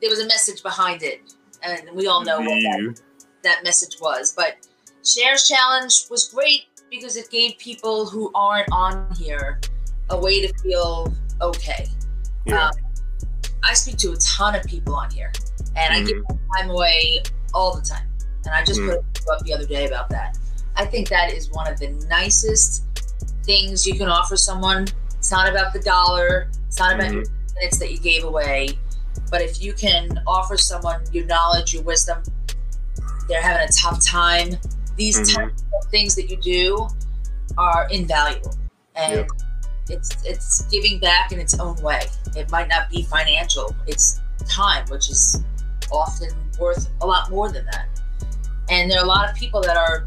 there 0.00 0.10
was 0.10 0.18
a 0.20 0.26
message 0.26 0.62
behind 0.62 1.02
it, 1.02 1.20
and 1.62 1.88
we 1.94 2.08
all 2.08 2.22
know 2.24 2.40
what 2.40 2.46
that. 2.48 3.00
That 3.42 3.62
message 3.64 3.96
was. 4.00 4.32
But 4.36 4.56
Cher's 5.04 5.48
Challenge 5.48 5.92
was 6.10 6.28
great 6.28 6.66
because 6.90 7.16
it 7.16 7.30
gave 7.30 7.58
people 7.58 8.06
who 8.06 8.30
aren't 8.34 8.68
on 8.70 9.12
here 9.16 9.60
a 10.10 10.18
way 10.18 10.46
to 10.46 10.52
feel 10.58 11.12
okay. 11.40 11.86
Yeah. 12.46 12.66
Um, 12.66 12.72
I 13.64 13.74
speak 13.74 13.96
to 13.98 14.12
a 14.12 14.16
ton 14.16 14.54
of 14.54 14.64
people 14.64 14.94
on 14.94 15.10
here, 15.10 15.32
and 15.76 15.94
I 15.94 16.00
give 16.02 16.16
Mm-hmm. 16.18 16.36
my 16.48 16.60
time 16.60 16.70
away 16.70 17.22
all 17.54 17.74
the 17.74 17.82
time. 17.82 18.08
And 18.44 18.54
I 18.54 18.64
just 18.64 18.80
Mm. 18.80 18.88
put 18.90 18.98
a 18.98 19.02
video 19.02 19.32
up 19.34 19.44
the 19.44 19.54
other 19.54 19.66
day 19.66 19.86
about 19.86 20.08
that. 20.10 20.36
I 20.76 20.84
think 20.84 21.08
that 21.10 21.32
is 21.32 21.50
one 21.50 21.70
of 21.70 21.78
the 21.78 21.88
nicest 22.08 22.84
things 23.44 23.86
you 23.86 23.94
can 23.96 24.08
offer 24.08 24.36
someone. 24.36 24.88
It's 25.16 25.30
not 25.30 25.48
about 25.48 25.72
the 25.72 25.78
dollar. 25.80 26.48
It's 26.66 26.78
not 26.78 26.94
about 26.94 27.08
Mhm. 27.08 27.12
your 27.12 27.24
minutes 27.54 27.78
that 27.78 27.92
you 27.92 27.98
gave 27.98 28.24
away. 28.24 28.78
But 29.30 29.42
if 29.42 29.62
you 29.62 29.72
can 29.74 30.20
offer 30.26 30.56
someone 30.56 31.04
your 31.12 31.24
knowledge, 31.26 31.72
your 31.74 31.82
wisdom, 31.84 32.22
they're 33.28 33.42
having 33.42 33.68
a 33.68 33.72
tough 33.72 34.04
time. 34.04 34.58
These 34.96 35.20
Mhm. 35.20 35.34
types 35.34 35.62
of 35.82 35.90
things 35.90 36.14
that 36.16 36.28
you 36.28 36.36
do 36.36 36.88
are 37.58 37.88
invaluable, 37.90 38.54
and 38.94 39.12
Yep. 39.12 39.28
it's 39.88 40.10
it's 40.24 40.62
giving 40.70 40.98
back 40.98 41.32
in 41.32 41.40
its 41.40 41.58
own 41.58 41.76
way. 41.76 42.02
It 42.36 42.50
might 42.50 42.68
not 42.68 42.90
be 42.90 43.02
financial; 43.02 43.74
it's 43.86 44.20
time, 44.48 44.86
which 44.88 45.10
is 45.10 45.40
often 45.90 46.30
worth 46.58 46.88
a 47.00 47.06
lot 47.06 47.30
more 47.30 47.50
than 47.50 47.64
that. 47.66 47.86
And 48.68 48.90
there 48.90 48.98
are 48.98 49.04
a 49.04 49.08
lot 49.08 49.28
of 49.28 49.34
people 49.36 49.60
that 49.62 49.76
are, 49.76 50.06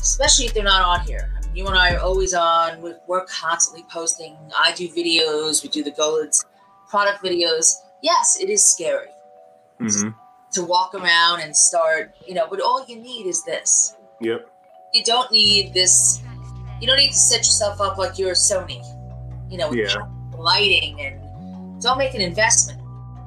especially 0.00 0.46
if 0.46 0.54
they're 0.54 0.62
not 0.62 0.82
on 0.84 1.06
here. 1.06 1.32
I 1.36 1.46
mean, 1.46 1.56
you 1.56 1.66
and 1.66 1.76
I 1.76 1.94
are 1.94 2.00
always 2.00 2.34
on. 2.34 2.80
We're, 2.82 3.24
constantly 3.26 3.84
posting. 3.90 4.36
I 4.56 4.72
do 4.72 4.88
videos. 4.88 5.62
We 5.62 5.68
do 5.68 5.82
the 5.82 5.90
GoLidz 5.92 6.44
product 6.88 7.22
videos. 7.24 7.74
Yes, 8.02 8.38
it 8.40 8.50
is 8.50 8.64
scary 8.64 9.08
hmm 9.78 10.08
to 10.56 10.64
walk 10.64 10.94
around 10.94 11.40
and 11.42 11.54
start, 11.54 12.14
you 12.26 12.32
know, 12.34 12.46
but 12.48 12.60
all 12.62 12.84
you 12.88 12.96
need 12.96 13.26
is 13.26 13.44
this. 13.44 13.94
Yep. 14.20 14.48
You 14.94 15.04
don't 15.04 15.30
need 15.30 15.74
this, 15.74 16.22
you 16.80 16.86
don't 16.86 16.96
need 16.96 17.12
to 17.12 17.18
set 17.18 17.38
yourself 17.40 17.78
up 17.80 17.98
like 17.98 18.18
you're 18.18 18.32
Sony, 18.32 18.80
you 19.50 19.58
know, 19.58 19.68
with 19.68 19.78
Yeah. 19.78 19.96
lighting 20.38 20.98
and 21.02 21.82
don't 21.82 21.98
make 21.98 22.14
an 22.14 22.22
investment. 22.22 22.80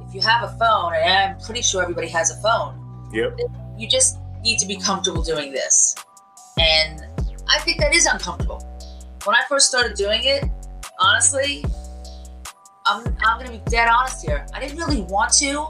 If 0.08 0.15
you 0.15 0.22
have 0.22 0.42
a 0.44 0.58
phone, 0.58 0.96
and 0.96 1.06
I'm 1.36 1.39
pretty 1.39 1.62
sure 1.62 1.84
everybody 1.84 2.08
has 2.08 2.32
a 2.32 2.42
phone, 2.42 2.74
Yep. 3.13 3.38
you 3.78 3.88
just 3.88 4.18
need 4.42 4.58
to 4.58 4.65
be 4.65 4.76
comfortable 4.78 5.22
doing 5.22 5.52
this. 5.52 5.96
And 6.60 7.06
I 7.48 7.60
think 7.60 7.80
that 7.80 7.94
is 7.94 8.08
uncomfortable. 8.08 8.65
When 9.26 9.36
I 9.36 9.44
first 9.48 9.68
started 9.68 9.96
doing 9.96 10.24
it, 10.24 10.46
honestly, 11.00 11.63
I'm, 12.88 13.06
I'm 13.22 13.38
going 13.39 13.52
to 13.52 13.63
be 13.63 13.70
dead 13.70 13.88
honest 13.88 14.26
here. 14.26 14.48
I 14.52 14.60
didn't 14.60 14.78
really 14.80 15.02
want 15.04 15.32
to. 15.34 15.68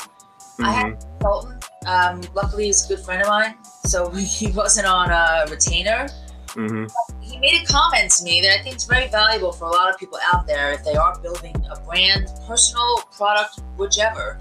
I 0.61 0.71
had 0.71 0.85
Mhm. 0.87 1.08
Colton. 1.21 1.59
Um, 1.85 2.21
luckily, 2.33 2.65
he's 2.65 2.85
a 2.85 2.95
good 2.95 3.03
friend 3.05 3.21
of 3.21 3.27
mine, 3.27 3.55
so 3.85 4.09
he 4.11 4.51
wasn't 4.51 4.87
on 4.87 5.09
a 5.09 5.45
retainer. 5.49 6.07
Mhm. 6.49 6.89
He 7.21 7.37
made 7.37 7.61
a 7.61 7.65
comment 7.65 8.11
to 8.13 8.23
me 8.23 8.41
that 8.41 8.59
I 8.59 8.63
think 8.63 8.75
is 8.77 8.85
very 8.85 9.07
valuable 9.07 9.51
for 9.51 9.65
a 9.65 9.71
lot 9.71 9.89
of 9.93 9.99
people 9.99 10.17
out 10.33 10.47
there 10.47 10.71
if 10.71 10.83
they 10.83 10.95
are 10.95 11.17
building 11.19 11.55
a 11.71 11.79
brand, 11.81 12.27
personal 12.47 12.97
product, 13.15 13.59
whichever. 13.77 14.39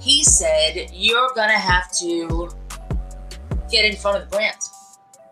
He 0.00 0.24
said, 0.24 0.88
You're 0.92 1.30
going 1.34 1.48
to 1.50 1.58
have 1.58 1.92
to 1.98 2.48
get 3.70 3.84
in 3.84 3.96
front 3.96 4.16
of 4.22 4.30
the 4.30 4.36
brand. 4.36 4.56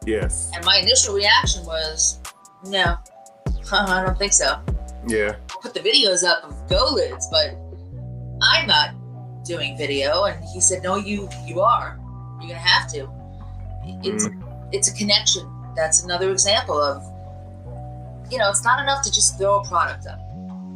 Yes. 0.06 0.50
And 0.54 0.64
my 0.64 0.76
initial 0.78 1.14
reaction 1.14 1.64
was, 1.64 2.20
No, 2.66 2.96
I 3.72 4.02
don't 4.04 4.18
think 4.18 4.32
so. 4.34 4.58
Yeah. 5.06 5.36
I'll 5.50 5.60
put 5.60 5.74
the 5.74 5.80
videos 5.80 6.22
up 6.24 6.44
of 6.44 6.54
GoLidz, 6.68 7.24
but 7.30 7.56
I'm 8.42 8.66
not 8.66 8.90
doing 9.44 9.76
video. 9.76 10.24
And 10.24 10.42
he 10.44 10.60
said, 10.60 10.82
No, 10.82 10.96
you 10.96 11.28
you 11.46 11.60
are. 11.60 11.98
You're 12.40 12.48
gonna 12.48 12.54
have 12.60 12.90
to. 12.92 13.08
It's 14.02 14.28
it's 14.72 14.88
a 14.88 14.94
connection. 14.94 15.50
That's 15.76 16.02
another 16.04 16.30
example 16.30 16.80
of 16.80 17.02
you 18.30 18.38
know, 18.38 18.48
it's 18.50 18.64
not 18.64 18.80
enough 18.80 19.02
to 19.04 19.12
just 19.12 19.38
throw 19.38 19.60
a 19.60 19.64
product 19.68 20.06
up. 20.06 20.18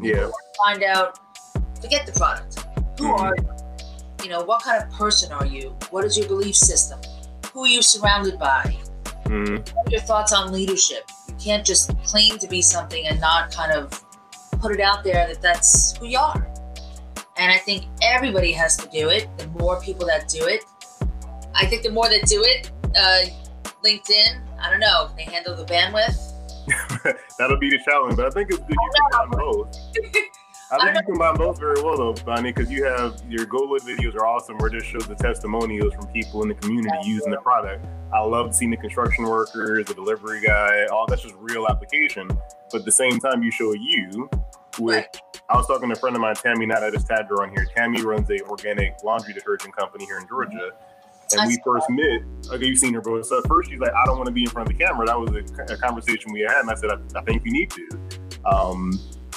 Yeah. 0.03 0.31
Find 0.65 0.83
out 0.85 1.19
forget 1.81 2.07
the 2.07 2.13
product. 2.13 2.61
Who 2.99 3.07
Mhm. 3.07 3.21
are 3.21 3.35
you? 3.37 3.49
You 4.25 4.29
know, 4.31 4.43
what 4.43 4.63
kind 4.63 4.83
of 4.83 4.91
person 4.91 5.33
are 5.33 5.47
you? 5.47 5.75
What 5.91 6.05
is 6.05 6.19
your 6.19 6.27
belief 6.29 6.57
system? 6.57 7.01
Who 7.53 7.65
are 7.65 7.69
you 7.69 7.83
surrounded 7.83 8.39
by? 8.39 8.77
What 9.25 9.87
are 9.87 9.91
your 9.91 10.01
thoughts 10.01 10.33
on 10.33 10.53
leadership? 10.53 11.05
You 11.29 11.35
can't 11.35 11.65
just 11.65 11.91
claim 12.05 12.39
to 12.39 12.49
be 12.49 12.61
something 12.61 13.07
and 13.07 13.21
not 13.21 13.51
kind 13.53 13.73
of 13.73 14.05
put 14.61 14.73
it 14.73 14.81
out 14.81 15.05
there 15.05 15.27
that 15.29 15.41
that's 15.41 15.97
who 15.99 16.07
you 16.07 16.19
are. 16.19 16.49
And 17.39 17.53
I 17.53 17.59
think 17.59 17.87
everybody 18.03 18.53
has 18.53 18.77
to 18.79 18.89
do 18.89 19.11
it. 19.11 19.29
The 19.39 19.47
more 19.49 19.81
people 19.81 20.07
that 20.07 20.29
do 20.29 20.47
it, 20.47 20.65
I 21.55 21.67
think 21.67 21.83
the 21.83 21.91
more 21.91 22.09
that 22.09 22.27
do 22.27 22.43
it, 22.45 22.71
uh, 22.97 23.25
LinkedIn, 23.85 24.41
I 24.61 24.71
don't 24.71 24.81
know, 24.81 25.11
they 25.17 25.23
handle 25.23 25.55
the 25.55 25.65
bandwidth. 25.65 26.35
That'll 27.39 27.59
be 27.59 27.71
the 27.71 27.79
challenge, 27.85 28.17
but 28.17 28.27
I 28.27 28.31
think 28.31 28.51
it's 28.51 28.59
good 28.59 28.71
you 28.71 28.91
combine 29.13 29.39
both. 29.39 29.77
I 30.71 30.77
I 30.77 30.79
think 30.85 30.97
you 31.07 31.13
combine 31.13 31.37
both 31.37 31.59
very 31.59 31.81
well, 31.81 31.97
though, 31.97 32.13
Bonnie, 32.25 32.53
because 32.53 32.71
you 32.71 32.85
have 32.85 33.23
your 33.29 33.47
GoLid 33.47 33.81
videos 33.81 34.15
are 34.17 34.27
awesome, 34.27 34.59
where 34.59 34.69
it 34.69 34.79
just 34.79 34.87
shows 34.87 35.07
the 35.07 35.15
testimonials 35.15 35.95
from 35.95 36.09
people 36.09 36.43
in 36.43 36.49
the 36.49 36.55
community 36.57 36.97
using 37.05 37.31
the 37.31 37.39
product. 37.39 37.87
I 38.13 38.21
love 38.21 38.55
seeing 38.55 38.71
the 38.71 38.77
construction 38.77 39.25
workers, 39.25 39.87
the 39.87 39.95
delivery 39.95 40.41
guy, 40.41 40.87
all 40.87 41.07
that's 41.07 41.23
just 41.23 41.37
real 41.39 41.67
application. 41.69 42.29
But 42.71 42.81
at 42.81 42.85
the 42.85 42.93
same 42.93 43.19
time, 43.21 43.43
you 43.43 43.51
show 43.51 43.73
you, 43.75 44.29
which 44.79 44.97
Right. 44.97 45.21
I 45.51 45.57
was 45.57 45.67
talking 45.67 45.89
to 45.89 45.95
a 45.95 45.99
friend 45.99 46.15
of 46.15 46.21
mine, 46.21 46.35
Tammy, 46.35 46.67
now 46.67 46.81
that 46.81 46.85
I 46.85 46.91
just 46.91 47.07
tagged 47.07 47.31
her 47.31 47.43
on 47.43 47.49
here. 47.51 47.67
Tammy 47.75 48.03
runs 48.03 48.29
a 48.31 48.41
organic 48.43 49.03
laundry 49.03 49.33
detergent 49.33 49.75
company 49.75 50.05
here 50.05 50.19
in 50.19 50.29
Georgia. 50.29 50.73
And 51.33 51.41
I 51.41 51.47
we 51.47 51.59
first 51.65 51.89
met, 51.89 52.23
okay, 52.53 52.67
you've 52.67 52.79
seen 52.79 52.93
her, 52.95 53.01
bro. 53.01 53.23
So 53.23 53.39
at 53.39 53.47
first 53.49 53.71
she's 53.71 53.81
like, 53.81 53.93
I 53.93 54.05
don't 54.05 54.17
want 54.17 54.27
to 54.27 54.33
be 54.33 54.43
in 54.43 54.51
front 54.51 54.71
of 54.71 54.77
the 54.77 54.85
camera. 54.85 55.07
That 55.07 55.19
was 55.19 55.31
a, 55.31 55.73
a 55.73 55.77
conversation 55.79 56.33
we 56.33 56.41
had. 56.41 56.61
And 56.61 56.71
I 56.71 56.75
said, 56.75 56.91
I, 56.91 57.19
I 57.19 57.23
think 57.23 57.45
you 57.47 57.53
need 57.53 57.71
to. 57.71 57.89
Um, 58.45 58.93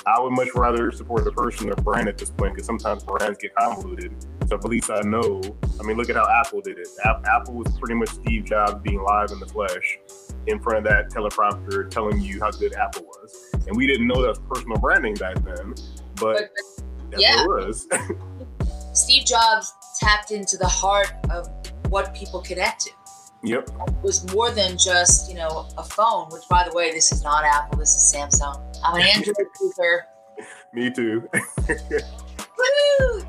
I 0.06 0.20
would 0.20 0.32
much 0.32 0.50
rather 0.56 0.92
support 0.92 1.28
a 1.28 1.32
person 1.32 1.70
or 1.70 1.76
brand 1.76 2.08
at 2.08 2.18
this 2.18 2.30
point 2.30 2.56
because 2.56 2.66
sometimes 2.66 3.04
brands 3.04 3.38
get 3.40 3.54
convoluted. 3.56 4.14
So 4.48 4.56
at 4.56 4.66
least 4.66 4.90
I 4.90 5.02
know. 5.02 5.42
I 5.80 5.84
mean, 5.84 5.96
look 5.96 6.10
at 6.10 6.16
how 6.16 6.28
Apple 6.28 6.60
did 6.62 6.80
it. 6.80 6.88
App, 7.06 7.24
Apple 7.26 7.54
was 7.54 7.78
pretty 7.78 7.96
much 7.96 8.10
Steve 8.10 8.46
Jobs 8.46 8.82
being 8.82 9.02
live 9.02 9.32
in 9.32 9.40
the 9.40 9.46
flesh 9.46 10.00
in 10.48 10.60
front 10.60 10.80
of 10.80 10.84
that 10.86 11.10
teleprompter 11.10 11.90
telling 11.90 12.20
you 12.20 12.40
how 12.40 12.52
good 12.52 12.74
Apple 12.74 13.04
was. 13.04 13.52
And 13.68 13.78
we 13.78 13.86
didn't 13.86 14.08
know 14.08 14.22
that 14.22 14.30
was 14.30 14.40
personal 14.40 14.78
branding 14.78 15.14
back 15.16 15.36
then, 15.44 15.76
but 16.22 16.52
But 17.12 17.20
yeah. 17.20 17.44
it 17.44 17.48
was. 17.48 17.88
Steve 18.94 19.26
Jobs 19.26 19.74
tapped 20.00 20.32
into 20.32 20.58
the 20.58 20.68
heart 20.68 21.12
of 21.30 21.48
what 21.90 22.14
people 22.16 22.42
connect 22.42 22.82
to. 22.82 22.92
yep. 23.44 23.70
It 23.88 24.04
was 24.04 24.32
more 24.34 24.52
than 24.52 24.78
just, 24.78 25.30
you 25.30 25.36
know, 25.36 25.68
a 25.78 25.84
phone, 25.84 26.30
which 26.30 26.44
by 26.50 26.68
the 26.68 26.76
way, 26.76 26.92
this 26.92 27.12
is 27.12 27.24
not 27.24 27.44
Apple, 27.44 27.80
this 27.80 27.90
is 27.96 28.16
Samsung. 28.16 28.58
I'm 28.84 28.96
an 28.96 29.08
Android 29.08 29.36
user. 29.62 30.06
Me 30.74 30.90
too. 30.90 31.28
Woo! 31.68 33.26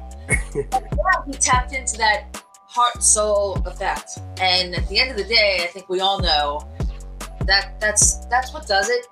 yeah, 0.55 1.25
he 1.27 1.33
tapped 1.33 1.73
into 1.75 1.99
that 1.99 2.43
heart 2.67 3.03
soul 3.03 3.57
effect. 3.67 4.19
And 4.41 4.75
at 4.75 4.89
the 4.89 4.99
end 4.99 5.11
of 5.11 5.17
the 5.17 5.25
day, 5.25 5.61
I 5.63 5.67
think 5.67 5.89
we 5.89 6.01
all 6.01 6.21
know 6.21 6.69
that 7.47 7.81
that's 7.81 8.25
that's 8.27 8.55
what 8.55 8.67
does 8.67 8.89
it. 8.89 9.07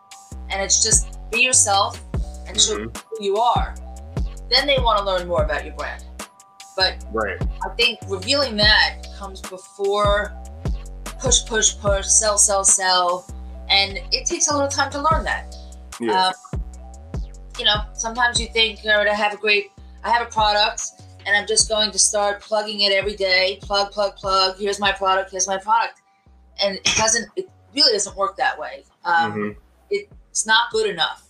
And 0.50 0.62
it's 0.62 0.82
just 0.82 1.18
be 1.30 1.42
yourself 1.42 2.00
and 2.50 2.60
show 2.60 2.76
Mhm. 2.78 3.04
who 3.08 3.24
you 3.24 3.36
are. 3.38 3.74
Then 4.48 4.66
they 4.66 4.78
want 4.78 4.98
to 4.98 5.04
learn 5.04 5.26
more 5.28 5.42
about 5.44 5.64
your 5.64 5.74
brand. 5.74 6.04
But 6.76 6.96
Right. 7.12 7.40
I 7.64 7.68
think 7.76 7.98
revealing 8.08 8.56
that 8.56 9.02
comes 9.18 9.40
before 9.40 10.32
push, 11.20 11.44
push, 11.44 11.76
push, 11.78 12.06
sell, 12.06 12.38
sell, 12.38 12.64
sell. 12.64 13.26
And 13.68 13.98
it 14.10 14.26
takes 14.26 14.48
a 14.48 14.54
little 14.54 14.68
time 14.70 14.90
to 14.92 14.98
learn 15.10 15.22
that. 15.24 15.54
Yeah. 16.00 16.28
Um, 16.52 16.62
you 17.58 17.64
know, 17.66 17.82
sometimes 17.92 18.40
you 18.40 18.48
think, 18.48 18.80
all 18.86 18.96
right, 18.96 19.06
I 19.08 19.12
have 19.14 19.34
a 19.34 19.36
great, 19.36 19.70
I 20.02 20.10
have 20.10 20.22
a 20.26 20.30
product 20.30 20.82
and 21.26 21.36
I'm 21.36 21.46
just 21.46 21.68
going 21.68 21.90
to 21.90 21.98
start 21.98 22.40
plugging 22.40 22.80
it 22.80 22.92
every 22.92 23.14
day. 23.16 23.58
Plug, 23.62 23.92
plug, 23.92 24.16
plug. 24.16 24.56
Here's 24.58 24.80
my 24.80 24.92
product. 24.92 25.30
Here's 25.30 25.46
my 25.46 25.58
product. 25.58 26.00
And 26.62 26.76
it 26.76 26.84
doesn't, 26.96 27.28
it 27.36 27.48
really 27.74 27.92
doesn't 27.92 28.16
work 28.16 28.36
that 28.38 28.58
way. 28.58 28.84
Um, 29.04 29.32
Mhm. 29.34 29.56
It's 29.90 30.46
not 30.46 30.70
good 30.70 30.88
enough. 30.88 31.24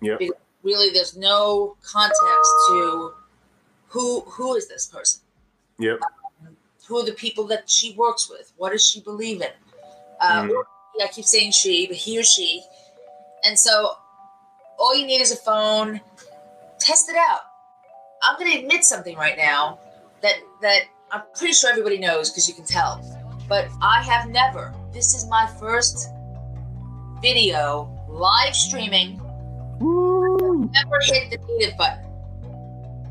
Yep. 0.00 0.18
Because 0.20 0.36
really, 0.66 0.90
there's 0.90 1.16
no 1.16 1.76
context 1.82 2.50
to 2.68 3.12
who 3.88 4.20
who 4.22 4.54
is 4.56 4.68
this 4.68 4.86
person? 4.86 5.20
Yep. 5.78 6.00
Who 6.88 6.98
are 6.98 7.04
the 7.06 7.12
people 7.12 7.44
that 7.44 7.70
she 7.70 7.94
works 7.94 8.28
with? 8.28 8.52
What 8.56 8.72
does 8.72 8.84
she 8.86 9.00
believe 9.00 9.40
in? 9.40 9.52
Um, 10.20 10.50
Mhm. 10.50 10.62
I 11.02 11.08
keep 11.08 11.24
saying 11.26 11.52
she, 11.52 11.86
but 11.86 11.96
he 11.96 12.18
or 12.18 12.24
she. 12.24 12.64
And 13.44 13.58
so 13.58 13.96
all 14.78 14.94
you 14.94 15.06
need 15.06 15.20
is 15.20 15.30
a 15.32 15.36
phone. 15.36 16.00
Test 16.78 17.08
it 17.08 17.16
out. 17.16 17.42
I'm 18.22 18.38
going 18.38 18.50
to 18.50 18.58
admit 18.58 18.84
something 18.84 19.16
right 19.16 19.36
now 19.36 19.78
that 20.22 20.36
that 20.62 20.82
I'm 21.12 21.22
pretty 21.34 21.52
sure 21.52 21.70
everybody 21.70 21.98
knows 21.98 22.30
because 22.30 22.48
you 22.48 22.54
can 22.54 22.64
tell. 22.64 22.92
But 23.48 23.68
I 23.80 24.02
have 24.02 24.28
never. 24.30 24.74
This 24.92 25.14
is 25.14 25.28
my 25.28 25.46
first 25.60 26.08
video 27.22 27.88
live 28.08 28.54
streaming. 28.56 29.20
Never 30.72 30.98
hit 31.02 31.30
the 31.30 31.38
native 31.46 31.76
button. 31.76 32.04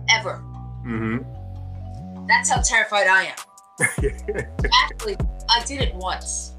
Ever. 0.10 0.44
Mm-hmm. 0.86 2.28
That's 2.28 2.50
how 2.50 2.62
terrified 2.62 3.08
I 3.08 3.24
am. 3.26 3.36
Actually, 4.84 5.18
I 5.50 5.64
did 5.66 5.82
it 5.82 5.94
once. 5.96 6.54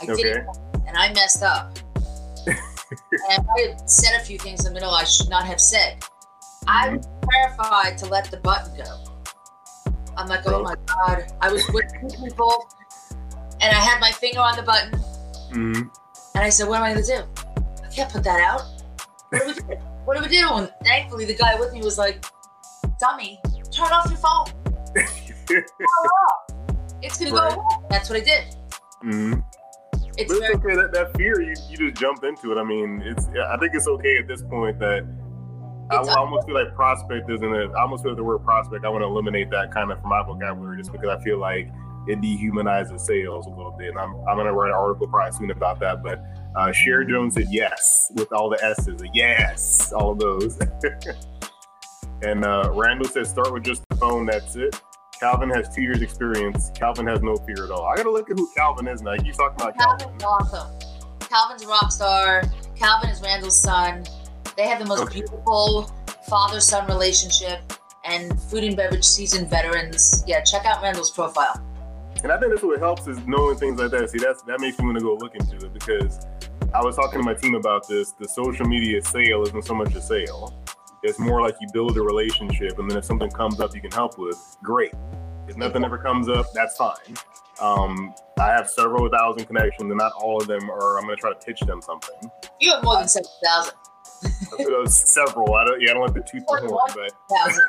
I 0.00 0.06
did 0.06 0.18
it 0.18 0.36
okay. 0.36 0.44
once, 0.46 0.58
and 0.86 0.96
I 0.96 1.12
messed 1.12 1.42
up. 1.42 1.76
and 2.46 3.46
I 3.58 3.76
said 3.86 4.20
a 4.20 4.24
few 4.24 4.38
things 4.38 4.66
in 4.66 4.72
the 4.72 4.74
middle 4.74 4.90
I 4.90 5.04
should 5.04 5.28
not 5.28 5.44
have 5.46 5.60
said. 5.60 6.02
I 6.66 6.90
was 6.90 7.08
terrified 7.30 7.98
to 7.98 8.06
let 8.06 8.30
the 8.30 8.38
button 8.38 8.76
go. 8.76 9.04
I'm 10.16 10.28
like, 10.28 10.46
oh 10.46 10.62
my 10.62 10.74
god. 10.86 11.32
I 11.40 11.52
was 11.52 11.66
with 11.72 11.84
two 12.00 12.24
people, 12.24 12.68
and 13.60 13.74
I 13.74 13.80
had 13.80 14.00
my 14.00 14.10
finger 14.10 14.40
on 14.40 14.56
the 14.56 14.62
button, 14.62 14.92
Mm-hmm. 15.52 15.82
and 16.34 16.44
I 16.44 16.48
said, 16.48 16.68
what 16.68 16.78
am 16.78 16.84
I 16.84 16.92
gonna 16.92 17.06
do? 17.06 17.22
I 17.84 17.88
can't 17.88 18.12
put 18.12 18.24
that 18.24 18.40
out. 18.40 18.62
What 19.30 19.42
do 19.42 19.46
we 19.46 19.74
do? 19.74 19.80
What 20.06 20.16
do 20.16 20.22
we 20.22 20.28
do? 20.28 20.48
And 20.48 20.72
thankfully, 20.84 21.24
the 21.24 21.34
guy 21.34 21.58
with 21.58 21.72
me 21.72 21.80
was 21.82 21.98
like, 21.98 22.24
dummy, 22.98 23.40
turn 23.70 23.88
off 23.92 24.08
your 24.08 24.18
phone. 24.18 24.46
Turn 24.94 25.58
it 25.58 25.64
off. 26.04 26.70
It's 27.02 27.18
gonna 27.18 27.32
Right. 27.34 27.54
go 27.54 27.60
away. 27.60 27.86
That's 27.90 28.08
what 28.08 28.20
I 28.20 28.24
did. 28.24 28.56
mm-hmm. 29.04 29.40
It's 30.18 30.32
but 30.32 30.40
very 30.40 30.54
okay 30.54 30.74
that, 30.76 30.92
that 30.92 31.14
fear 31.16 31.42
you, 31.42 31.54
you 31.68 31.76
just 31.76 32.00
jump 32.00 32.24
into 32.24 32.50
it. 32.50 32.58
I 32.58 32.64
mean, 32.64 33.02
it's 33.04 33.26
I 33.28 33.56
think 33.58 33.74
it's 33.74 33.86
okay 33.86 34.16
at 34.18 34.26
this 34.26 34.42
point 34.42 34.78
that 34.78 35.04
I, 35.90 35.96
I 35.96 36.14
almost 36.14 36.46
feel 36.46 36.54
like 36.54 36.74
prospect 36.74 37.28
isn't 37.30 37.54
it. 37.54 37.70
I 37.76 37.82
almost 37.82 38.02
feel 38.02 38.12
like 38.12 38.16
the 38.16 38.24
word 38.24 38.42
prospect. 38.42 38.84
I 38.86 38.88
want 38.88 39.02
to 39.02 39.06
eliminate 39.06 39.50
that 39.50 39.70
kind 39.72 39.92
of 39.92 40.00
from 40.00 40.08
my 40.10 40.22
vocabulary 40.22 40.78
just 40.78 40.90
because 40.90 41.08
I 41.08 41.22
feel 41.22 41.38
like 41.38 41.68
it 42.08 42.20
dehumanizes 42.22 43.00
sales 43.00 43.46
a 43.46 43.50
little 43.50 43.72
bit. 43.78 43.90
And 43.90 43.98
I'm 43.98 44.14
I'm 44.26 44.36
gonna 44.38 44.54
write 44.54 44.70
an 44.70 44.76
article 44.76 45.06
probably 45.08 45.36
soon 45.36 45.50
about 45.50 45.80
that. 45.80 46.02
But 46.02 46.24
uh, 46.56 46.72
Cher 46.72 47.04
Jones 47.04 47.34
said 47.34 47.46
yes 47.50 48.10
with 48.14 48.32
all 48.32 48.48
the 48.48 48.62
S's. 48.64 49.00
Yes, 49.12 49.92
all 49.92 50.12
of 50.12 50.18
those. 50.18 50.58
and 52.22 52.44
uh, 52.44 52.70
Randall 52.74 53.08
said 53.08 53.26
start 53.26 53.52
with 53.52 53.64
just 53.64 53.82
the 53.88 53.96
phone. 53.96 54.26
That's 54.26 54.56
it. 54.56 54.80
Calvin 55.20 55.48
has 55.50 55.74
two 55.74 55.82
years 55.82 56.02
experience. 56.02 56.70
Calvin 56.74 57.06
has 57.06 57.22
no 57.22 57.36
fear 57.36 57.64
at 57.64 57.70
all. 57.70 57.84
I 57.84 57.96
gotta 57.96 58.10
look 58.10 58.30
at 58.30 58.38
who 58.38 58.48
Calvin 58.56 58.86
is 58.88 59.00
now. 59.02 59.12
You 59.12 59.32
talking 59.32 59.60
about 59.62 59.78
Calvin? 59.78 59.98
Calvin's 60.18 60.24
awesome. 60.24 60.78
Calvin's 61.20 61.62
a 61.64 61.68
rock 61.68 61.90
star. 61.90 62.42
Calvin 62.74 63.10
is 63.10 63.20
Randall's 63.22 63.56
son. 63.56 64.04
They 64.56 64.66
have 64.66 64.78
the 64.78 64.84
most 64.86 65.02
Okay. 65.02 65.20
beautiful 65.20 65.90
father-son 66.28 66.86
relationship 66.86 67.60
and 68.04 68.40
food 68.42 68.64
and 68.64 68.76
beverage 68.76 69.04
seasoned 69.04 69.48
veterans. 69.50 70.22
Yeah, 70.26 70.40
check 70.42 70.64
out 70.64 70.82
Randall's 70.82 71.10
profile. 71.10 71.60
And 72.22 72.32
I 72.32 72.38
think 72.38 72.52
that's 72.52 72.62
what 72.62 72.78
helps 72.78 73.06
is 73.06 73.18
knowing 73.26 73.56
things 73.56 73.78
like 73.80 73.90
that. 73.90 74.10
See, 74.10 74.18
that's 74.18 74.42
that 74.42 74.60
makes 74.60 74.78
me 74.78 74.86
want 74.86 74.98
to 74.98 75.04
go 75.04 75.14
look 75.14 75.34
into 75.34 75.56
it 75.64 75.72
because 75.72 76.18
I 76.76 76.84
was 76.84 76.96
talking 76.96 77.18
to 77.18 77.24
my 77.24 77.32
team 77.32 77.54
about 77.54 77.88
this. 77.88 78.12
The 78.12 78.28
social 78.28 78.66
media 78.66 79.02
sale 79.02 79.42
isn't 79.44 79.64
so 79.64 79.74
much 79.74 79.94
a 79.94 80.02
sale. 80.02 80.62
It's 81.02 81.18
more 81.18 81.40
like 81.40 81.54
you 81.58 81.68
build 81.72 81.96
a 81.96 82.02
relationship, 82.02 82.78
and 82.78 82.90
then 82.90 82.98
if 82.98 83.04
something 83.06 83.30
comes 83.30 83.60
up 83.60 83.74
you 83.74 83.80
can 83.80 83.90
help 83.92 84.18
with, 84.18 84.36
great. 84.62 84.92
If 85.48 85.56
nothing 85.56 85.84
ever 85.84 85.96
comes 85.96 86.28
up, 86.28 86.52
that's 86.52 86.76
fine. 86.76 87.16
Um, 87.62 88.14
I 88.38 88.48
have 88.48 88.68
several 88.68 89.08
thousand 89.08 89.46
connections, 89.46 89.88
and 89.88 89.96
not 89.96 90.12
all 90.20 90.38
of 90.38 90.48
them 90.48 90.70
are. 90.70 90.98
I'm 90.98 91.04
going 91.04 91.16
to 91.16 91.20
try 91.20 91.32
to 91.32 91.38
pitch 91.38 91.60
them 91.60 91.80
something. 91.80 92.30
You 92.60 92.74
have 92.74 92.84
more 92.84 92.98
than 92.98 93.08
seven 93.08 93.30
thousand. 93.42 93.74
Several. 94.86 95.54
I 95.54 95.64
don't. 95.64 95.80
Yeah, 95.80 95.92
I 95.92 95.94
don't 95.94 96.02
like 96.02 96.14
the 96.14 96.20
two 96.20 96.40
one, 96.44 96.66
but 96.94 97.12
Thousand. 97.34 97.64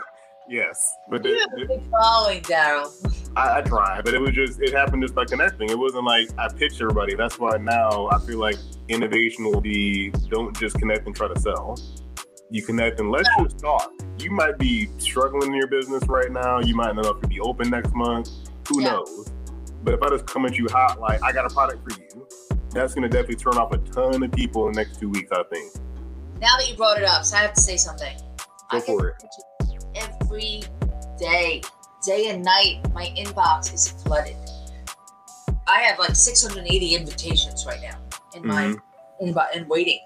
Yes. 0.50 0.95
But 1.10 1.24
You 1.26 1.34
the, 1.36 1.39
have 1.39 1.70
a 1.72 1.82
the- 1.84 1.89
following, 1.91 2.41
Daryl. 2.41 3.32
I, 3.36 3.60
I 3.60 3.62
tried, 3.62 4.04
but 4.04 4.14
it 4.14 4.20
was 4.20 4.32
just 4.32 4.60
it 4.62 4.74
happened 4.74 5.04
just 5.04 5.14
by 5.14 5.26
connecting. 5.26 5.70
It 5.70 5.78
wasn't 5.78 6.06
like 6.06 6.30
I 6.39 6.48
pitched 6.52 6.82
everybody. 6.82 7.16
That's 7.16 7.38
why 7.39 7.58
now 7.58 8.08
I 8.12 8.20
feel 8.20 8.39
like 8.39 8.56
innovation 8.89 9.45
will 9.45 9.62
be 9.62 10.10
don't 10.30 10.58
just 10.58 10.78
connect 10.80 11.06
and 11.06 11.16
try 11.16 11.28
to 11.28 11.39
sell. 11.39 11.78
You 12.50 12.64
connect 12.64 13.00
and 13.00 13.12
let's 13.12 13.30
just 13.41 13.60
talk. 13.60 13.91
You 14.20 14.32
might 14.32 14.58
be 14.58 14.88
struggling 14.98 15.50
in 15.52 15.56
your 15.56 15.68
business 15.68 16.04
right 16.08 16.32
now. 16.32 16.60
You 16.62 16.76
might 16.76 16.95
not 16.95 17.04
know 17.04 17.10
if 17.12 17.18
you'll 17.22 17.30
be 17.30 17.39
open 17.41 17.70
next 17.70 17.93
month. 17.93 18.30
Who 18.70 18.82
Yeah. 18.82 18.91
knows? 18.93 19.30
But 19.84 19.93
if 19.93 20.02
I 20.02 20.10
just 20.10 20.26
come 20.26 20.45
at 20.45 20.58
you 20.58 20.68
hot, 20.72 21.00
like 21.00 21.22
I 21.22 21.32
got 21.32 21.45
a 21.50 21.54
product 21.54 21.84
for 21.84 22.00
you, 22.00 22.28
that's 22.72 22.93
gonna 22.95 23.10
definitely 23.10 23.36
turn 23.36 23.54
off 23.58 23.72
a 23.74 23.78
ton 23.78 24.24
of 24.24 24.32
people 24.32 24.66
in 24.68 24.74
the 24.74 24.84
next 24.84 25.00
two 25.00 25.10
weeks. 25.10 25.32
I 25.32 25.43
think. 25.52 25.74
Now 26.41 26.56
that 26.58 26.68
you 26.70 26.76
brought 26.76 26.98
it 26.98 27.04
up, 27.04 27.24
so 27.26 27.38
I 27.38 27.41
have 27.41 27.54
to 27.54 27.62
say 27.62 27.78
something. 27.78 28.18
Go 28.72 28.78
I 28.78 28.82
for 28.82 29.08
it. 29.10 29.16
Every 30.02 30.64
day, 31.20 31.62
day 32.06 32.30
and 32.30 32.43
night. 32.43 32.80
My 32.93 33.14
inbox 33.18 33.74
is 33.74 33.89
flooded. 34.04 34.36
I 35.68 35.82
have 35.82 36.00
like 36.00 36.16
680 36.16 36.95
invitations 36.95 37.66
right 37.66 37.82
now 37.82 37.98
in 38.34 38.45
my 38.48 38.64
Mhm. 38.68 38.82
inbox 39.22 39.48
and 39.56 39.68
waiting, 39.68 40.00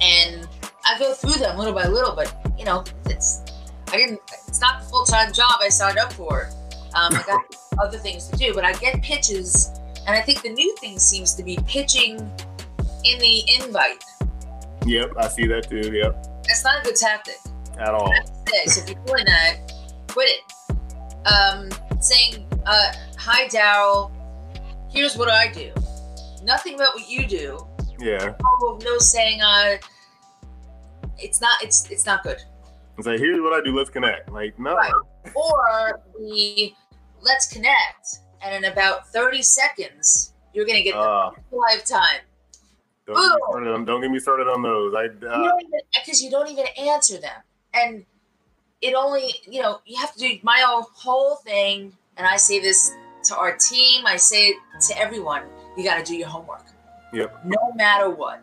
and 0.00 0.46
I 0.86 0.98
go 0.98 1.14
through 1.14 1.34
them 1.40 1.58
little 1.58 1.72
by 1.74 1.86
little. 1.86 2.14
But 2.14 2.34
you 2.58 2.64
know, 2.64 2.84
it's 3.06 3.42
I 3.92 3.96
didn't. 3.96 4.20
It's 4.48 4.60
not 4.60 4.82
the 4.82 4.88
full 4.88 5.04
time 5.04 5.32
job 5.32 5.52
I 5.60 5.68
signed 5.68 5.98
up 5.98 6.12
for. 6.12 6.50
Um, 6.94 7.14
I 7.14 7.22
got 7.26 7.40
other 7.78 7.98
things 7.98 8.28
to 8.28 8.36
do, 8.36 8.54
but 8.54 8.64
I 8.64 8.72
get 8.74 9.02
pitches, 9.02 9.70
and 10.06 10.16
I 10.16 10.20
think 10.20 10.42
the 10.42 10.50
new 10.50 10.76
thing 10.76 10.98
seems 10.98 11.34
to 11.34 11.42
be 11.42 11.58
pitching 11.66 12.18
in 13.04 13.18
the 13.18 13.44
invite. 13.60 14.02
Yep, 14.86 15.12
I 15.18 15.28
see 15.28 15.46
that 15.48 15.68
too. 15.68 15.90
Yep, 15.92 16.44
That's 16.46 16.62
not 16.62 16.80
a 16.80 16.84
good 16.84 16.96
tactic. 16.96 17.38
At 17.78 17.94
all. 17.94 18.12
So 18.66 18.80
if 18.82 18.88
you're 18.90 19.04
doing 19.06 19.24
that, 19.26 19.72
quit 20.08 20.28
it. 20.30 21.26
Um, 21.26 21.70
saying, 22.00 22.46
uh, 22.66 22.92
"Hi, 23.18 23.48
Daryl. 23.48 24.10
Here's 24.90 25.16
what 25.16 25.28
I 25.28 25.48
do. 25.50 25.72
Nothing 26.42 26.74
about 26.74 26.94
what 26.94 27.08
you 27.08 27.26
do. 27.26 27.66
Yeah, 27.98 28.34
No, 28.60 28.78
no 28.82 28.98
saying, 28.98 29.40
uh, 29.40 29.76
it's 31.18 31.40
not. 31.40 31.62
It's 31.62 31.90
it's 31.90 32.06
not 32.06 32.22
good. 32.22 32.38
it's 32.98 33.06
like 33.06 33.18
here's 33.18 33.40
what 33.40 33.52
I 33.52 33.64
do. 33.64 33.76
Let's 33.76 33.90
connect. 33.90 34.30
Like 34.30 34.58
no. 34.58 34.74
Right. 34.74 34.92
Or 35.34 36.00
the 36.18 36.74
let's 37.22 37.50
connect, 37.50 38.18
and 38.42 38.64
in 38.64 38.70
about 38.70 39.08
30 39.08 39.42
seconds, 39.42 40.34
you're 40.52 40.66
gonna 40.66 40.82
get 40.82 40.92
the 40.94 41.00
Uh, 41.00 41.30
lifetime. 41.50 42.20
Don't 43.06 43.16
get, 43.16 43.22
me 43.22 43.38
started 43.50 43.70
on, 43.74 43.84
don't 43.84 44.00
get 44.00 44.10
me 44.10 44.18
started 44.18 44.48
on 44.48 44.62
those. 44.62 44.94
I 44.94 45.04
you 45.04 45.28
uh, 45.28 45.52
because 45.94 46.22
you 46.22 46.30
don't 46.30 46.48
even 46.48 46.66
answer 46.78 47.18
them 47.18 47.42
and 47.74 48.04
it 48.80 48.94
only 48.94 49.34
you 49.46 49.60
know 49.62 49.80
you 49.86 49.98
have 49.98 50.12
to 50.14 50.18
do 50.18 50.38
my 50.42 50.62
whole, 50.64 50.86
whole 50.94 51.36
thing 51.36 51.92
and 52.16 52.26
i 52.26 52.36
say 52.36 52.60
this 52.60 52.92
to 53.22 53.36
our 53.36 53.56
team 53.56 54.06
i 54.06 54.16
say 54.16 54.48
it 54.48 54.56
to 54.80 54.98
everyone 54.98 55.42
you 55.76 55.84
got 55.84 55.98
to 55.98 56.04
do 56.04 56.16
your 56.16 56.28
homework 56.28 56.64
Yep. 57.12 57.44
no 57.44 57.72
matter 57.76 58.10
what 58.10 58.42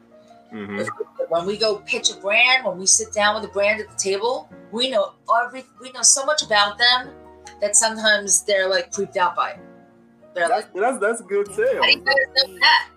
mhm. 0.53 0.87
when 1.29 1.45
we 1.45 1.57
go 1.57 1.77
pitch 1.79 2.09
a 2.09 2.15
brand 2.15 2.65
when 2.65 2.77
we 2.77 2.85
sit 2.85 3.13
down 3.13 3.35
with 3.35 3.49
a 3.49 3.53
brand 3.53 3.81
at 3.81 3.89
the 3.89 3.97
table 3.97 4.49
we 4.71 4.89
know 4.89 5.13
every 5.45 5.65
we 5.81 5.91
know 5.91 6.01
so 6.01 6.25
much 6.25 6.41
about 6.41 6.77
them 6.77 7.09
that 7.59 7.75
sometimes 7.75 8.43
they're 8.43 8.69
like 8.69 8.91
creeped 8.91 9.17
out 9.17 9.35
by 9.35 9.51
it 9.51 9.59
they're 10.33 10.47
that's, 10.47 10.73
like 10.73 10.73
that's 10.73 10.99
that's 10.99 11.21
good 11.23 11.47
sales. 11.47 11.75
how 11.75 11.81
do 11.81 11.91
you 11.91 12.05
guys 12.05 12.15
know 12.47 12.59
that 12.59 12.87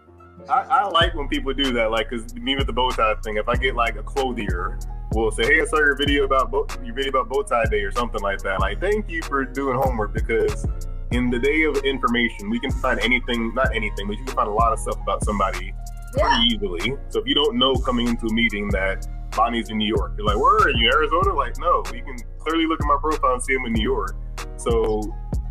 I, 0.49 0.61
I 0.63 0.89
like 0.89 1.15
when 1.15 1.29
people 1.29 1.55
do 1.55 1.73
that. 1.73 1.91
Like, 1.91 2.11
cause 2.11 2.35
me 2.35 2.55
with 2.55 2.67
the 2.67 2.73
bow 2.73 2.91
tie 2.91 3.15
thing. 3.23 3.37
If 3.37 3.49
I 3.49 3.55
get 3.55 3.75
like 3.75 3.97
a 3.97 4.03
clothier, 4.03 4.79
will 5.15 5.31
say, 5.31 5.45
"Hey, 5.45 5.61
I 5.61 5.65
saw 5.65 5.79
your 5.79 5.97
video 5.97 6.25
about 6.25 6.51
bow, 6.51 6.67
your 6.83 6.95
video 6.95 7.11
about 7.11 7.29
bow 7.29 7.43
tie 7.43 7.65
day 7.67 7.83
or 7.83 7.93
something 7.93 8.21
like 8.21 8.41
that." 8.43 8.61
Like, 8.61 8.81
thank 8.81 9.09
you 9.09 9.23
for 9.23 9.45
doing 9.45 9.77
homework 9.77 10.13
because 10.13 10.67
in 11.11 11.31
the 11.31 11.39
day 11.39 11.63
of 11.63 11.77
information, 11.85 12.51
we 12.51 12.59
can 12.59 12.71
find 12.71 12.99
anything, 13.01 13.55
not 13.55 13.75
anything, 13.75 14.07
but 14.07 14.17
you 14.17 14.25
can 14.25 14.35
find 14.35 14.49
a 14.49 14.53
lot 14.53 14.73
of 14.73 14.79
stuff 14.79 15.01
about 15.01 15.25
somebody 15.25 15.73
yeah 16.17 16.29
pretty 16.29 16.55
easily. 16.55 16.97
So 17.09 17.21
if 17.21 17.27
you 17.27 17.35
don't 17.35 17.59
know 17.59 17.75
coming 17.75 18.09
into 18.09 18.27
a 18.27 18.33
meeting 18.33 18.69
that 18.71 19.07
Bonnie's 19.37 19.69
in 19.71 19.79
New 19.79 19.89
York, 19.89 20.13
you're 20.17 20.27
like, 20.27 20.39
where 20.39 20.57
are 20.57 20.71
you, 20.71 20.91
Arizona? 20.93 21.35
Like, 21.35 21.59
no, 21.59 21.83
you 21.93 22.03
can 22.03 22.17
clearly 22.39 22.67
look 22.67 22.81
at 22.81 22.87
my 22.87 22.97
profile 23.01 23.35
and 23.35 23.43
see 23.43 23.55
I'm 23.55 23.65
in 23.67 23.73
New 23.73 23.83
York. 23.83 24.17
So 24.57 25.03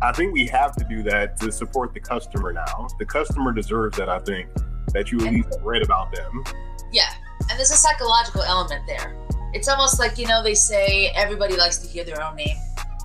I 0.02 0.12
think 0.12 0.32
we 0.32 0.46
have 0.46 0.74
to 0.76 0.84
do 0.84 1.02
that 1.04 1.38
to 1.40 1.52
support 1.52 1.92
the 1.92 2.00
customer 2.00 2.52
now. 2.52 2.88
The 2.98 3.04
customer 3.04 3.52
deserves 3.52 3.96
that, 3.98 4.08
I 4.08 4.18
think, 4.20 4.48
that 4.92 5.10
you 5.10 5.18
at 5.26 5.32
least 5.32 5.58
read 5.62 5.82
about 5.82 6.14
them. 6.14 6.44
Yeah, 6.92 7.10
and 7.50 7.58
there's 7.58 7.70
a 7.70 7.76
psychological 7.76 8.42
element 8.42 8.82
there. 8.86 9.16
It's 9.54 9.68
almost 9.68 9.98
like 9.98 10.18
you 10.18 10.26
know 10.26 10.42
they 10.42 10.54
say 10.54 11.08
everybody 11.14 11.56
likes 11.56 11.78
to 11.78 11.88
hear 11.88 12.04
their 12.04 12.22
own 12.22 12.36
name. 12.36 12.56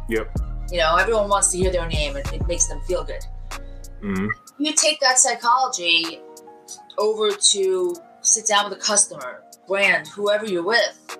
Yep. 0.09 0.35
You 0.71 0.79
know, 0.79 0.95
everyone 0.97 1.29
wants 1.29 1.49
to 1.51 1.57
hear 1.57 1.71
their 1.71 1.87
name, 1.87 2.15
and 2.15 2.25
it 2.33 2.45
makes 2.47 2.65
them 2.67 2.81
feel 2.87 3.03
good. 3.03 3.23
hmm 4.01 4.27
You 4.57 4.73
take 4.73 4.99
that 4.99 5.17
psychology 5.19 6.19
over 6.97 7.31
to 7.31 7.95
sit 8.21 8.47
down 8.47 8.69
with 8.69 8.77
a 8.77 8.81
customer, 8.81 9.43
brand, 9.67 10.07
whoever 10.07 10.45
you're 10.45 10.63
with, 10.63 11.17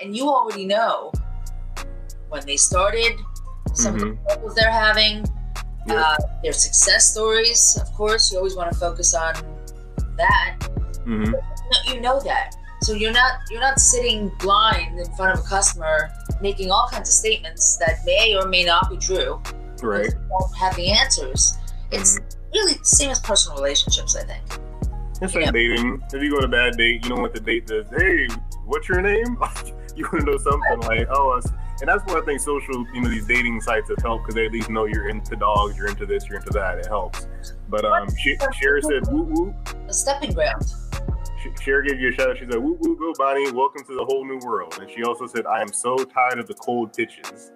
and 0.00 0.16
you 0.16 0.28
already 0.28 0.66
know 0.66 1.12
when 2.28 2.44
they 2.46 2.56
started, 2.56 3.12
some 3.74 3.94
of 3.94 4.00
the 4.00 4.16
struggles 4.28 4.54
they're 4.54 4.70
having, 4.70 5.24
Yep. 5.86 5.96
uh, 5.98 6.16
their 6.42 6.52
success 6.54 7.12
stories. 7.12 7.78
Of 7.80 7.92
course, 7.92 8.32
you 8.32 8.38
always 8.38 8.56
want 8.56 8.72
to 8.72 8.78
focus 8.78 9.14
on 9.14 9.34
that. 10.16 10.56
hmm 11.04 11.24
No, 11.24 11.92
you 11.92 12.00
know 12.00 12.18
that. 12.20 12.54
So 12.84 12.92
you're 12.92 13.12
not 13.12 13.40
you're 13.50 13.60
not 13.62 13.80
sitting 13.80 14.30
blind 14.40 14.98
in 14.98 15.10
front 15.16 15.38
of 15.38 15.44
a 15.44 15.48
customer 15.48 16.10
making 16.42 16.70
all 16.70 16.86
kinds 16.90 17.08
of 17.08 17.14
statements 17.14 17.78
that 17.78 18.00
may 18.04 18.36
or 18.36 18.46
may 18.46 18.62
not 18.62 18.90
be 18.90 18.98
true. 18.98 19.42
Right. 19.82 20.04
You 20.04 20.28
don't 20.28 20.56
have 20.58 20.76
the 20.76 20.90
answers. 20.92 21.56
It's 21.90 22.18
Mhm. 22.18 22.36
really 22.52 22.74
the 22.74 22.84
same 22.84 23.10
as 23.10 23.20
personal 23.20 23.56
relationships, 23.56 24.14
I 24.16 24.24
think. 24.24 24.44
It's 25.22 25.34
like 25.34 25.46
Yeah. 25.46 25.50
dating. 25.52 26.02
If 26.12 26.22
you 26.22 26.30
go 26.30 26.36
on 26.36 26.44
a 26.44 26.48
bad 26.48 26.76
date, 26.76 27.02
you 27.04 27.08
don't 27.08 27.22
want 27.22 27.32
the 27.32 27.40
date 27.40 27.66
to, 27.68 27.86
hey, 27.96 28.28
what's 28.66 28.86
your 28.86 29.00
name? 29.00 29.38
you 29.96 30.04
want 30.12 30.26
to 30.26 30.32
know 30.32 30.36
something 30.36 30.80
like, 30.80 31.06
oh, 31.10 31.40
and 31.80 31.88
that's 31.88 32.04
why 32.04 32.20
I 32.20 32.24
think 32.24 32.40
social, 32.40 32.84
you 32.92 33.00
know, 33.00 33.08
these 33.08 33.26
dating 33.26 33.60
sites 33.62 33.88
have 33.88 33.98
helped 34.02 34.24
because 34.24 34.34
they 34.34 34.44
at 34.46 34.52
least 34.52 34.68
know 34.68 34.84
you're 34.84 35.08
into 35.08 35.36
dogs, 35.36 35.76
you're 35.78 35.88
into 35.88 36.04
this, 36.04 36.26
you're 36.28 36.38
into 36.38 36.50
that. 36.50 36.78
It 36.78 36.86
helps. 36.86 37.26
But 37.68 37.84
um, 37.86 38.08
Sh- 38.14 38.36
Cher 38.60 38.80
said, 38.82 39.06
woo 39.08 39.22
woo. 39.22 39.54
A 39.88 39.92
stepping 39.92 40.32
ground. 40.34 40.64
Cher 41.62 41.82
gave 41.82 42.00
you 42.00 42.08
a 42.08 42.12
shout 42.12 42.30
out. 42.30 42.38
She 42.38 42.44
said, 42.50 42.56
woo 42.62 42.76
woo, 42.80 42.96
go 42.98 43.12
Bonnie. 43.18 43.50
Welcome 43.52 43.84
to 43.84 43.94
the 43.94 44.04
whole 44.04 44.24
new 44.26 44.38
world. 44.44 44.76
And 44.80 44.90
she 44.90 45.02
also 45.02 45.26
said, 45.26 45.46
I 45.46 45.60
am 45.60 45.72
so 45.72 45.96
tired 45.96 46.38
of 46.38 46.46
the 46.46 46.54
cold 46.54 46.92
pitches. 46.92 47.50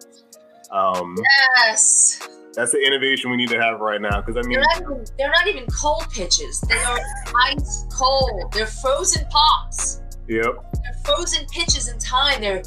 Um, 0.70 1.16
Yes. 1.60 2.28
that's 2.54 2.72
the 2.72 2.78
innovation 2.86 3.30
we 3.30 3.36
need 3.36 3.48
to 3.50 3.60
have 3.60 3.80
right 3.80 4.00
now. 4.00 4.20
Because 4.20 4.36
I 4.36 4.46
mean, 4.48 4.58
They're 4.60 4.68
not 4.68 4.82
even 4.82 5.04
they're 5.18 5.30
not 5.30 5.46
even 5.46 5.66
cold 5.66 6.06
pitches. 6.12 6.60
They 6.68 6.76
are 6.76 6.98
ice 7.46 7.86
cold. 7.92 8.52
They're 8.52 8.66
frozen 8.66 9.26
pops. 9.30 10.02
yep. 10.28 10.44
They're 10.82 11.00
frozen 11.04 11.46
pitches 11.46 11.88
in 11.88 11.98
time. 11.98 12.40
They're 12.40 12.62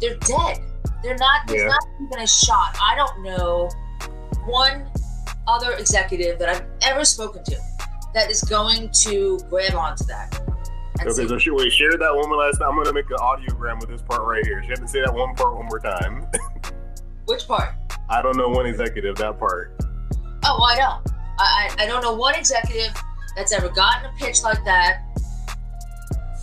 they're 0.00 0.16
dead. 0.18 0.60
They're 1.02 1.16
not 1.16 1.46
there's 1.46 1.62
Yeah. 1.62 1.68
not 1.68 1.84
even 2.06 2.18
a 2.22 2.26
shot. 2.26 2.76
I 2.80 2.94
don't 2.96 3.22
know 3.22 3.70
one 4.46 4.86
other 5.48 5.72
executive 5.72 6.38
that 6.38 6.48
I've 6.48 6.64
ever 6.82 7.04
spoken 7.04 7.42
to 7.44 7.56
that 8.14 8.30
is 8.30 8.42
going 8.42 8.90
to 9.02 9.38
grab 9.48 9.74
onto 9.74 10.04
that. 10.04 10.40
Okay, 11.00 11.26
so 11.26 11.38
she, 11.38 11.50
wait, 11.50 11.72
share 11.72 11.96
that 11.96 12.14
one 12.14 12.30
last 12.38 12.58
time. 12.58 12.70
I'm 12.70 12.76
gonna 12.76 12.92
make 12.92 13.10
an 13.10 13.16
audiogram 13.16 13.80
with 13.80 13.88
this 13.88 14.02
part 14.02 14.22
right 14.22 14.44
here. 14.44 14.62
She 14.62 14.68
had 14.68 14.80
to 14.80 14.88
say 14.88 15.00
that 15.00 15.12
one 15.12 15.34
part 15.34 15.56
one 15.56 15.66
more 15.66 15.80
time. 15.80 16.26
which 17.26 17.46
part? 17.48 17.74
I 18.08 18.22
don't 18.22 18.36
know 18.36 18.48
one 18.48 18.66
executive 18.66 19.16
that 19.16 19.38
part. 19.38 19.74
Oh, 20.44 20.56
well, 20.58 20.64
I 20.64 20.76
don't. 20.76 21.14
I, 21.38 21.70
I, 21.78 21.84
I 21.84 21.86
don't 21.86 22.02
know 22.02 22.12
one 22.12 22.34
executive 22.34 22.94
that's 23.36 23.52
ever 23.52 23.68
gotten 23.68 24.10
a 24.10 24.12
pitch 24.18 24.42
like 24.42 24.62
that, 24.64 25.02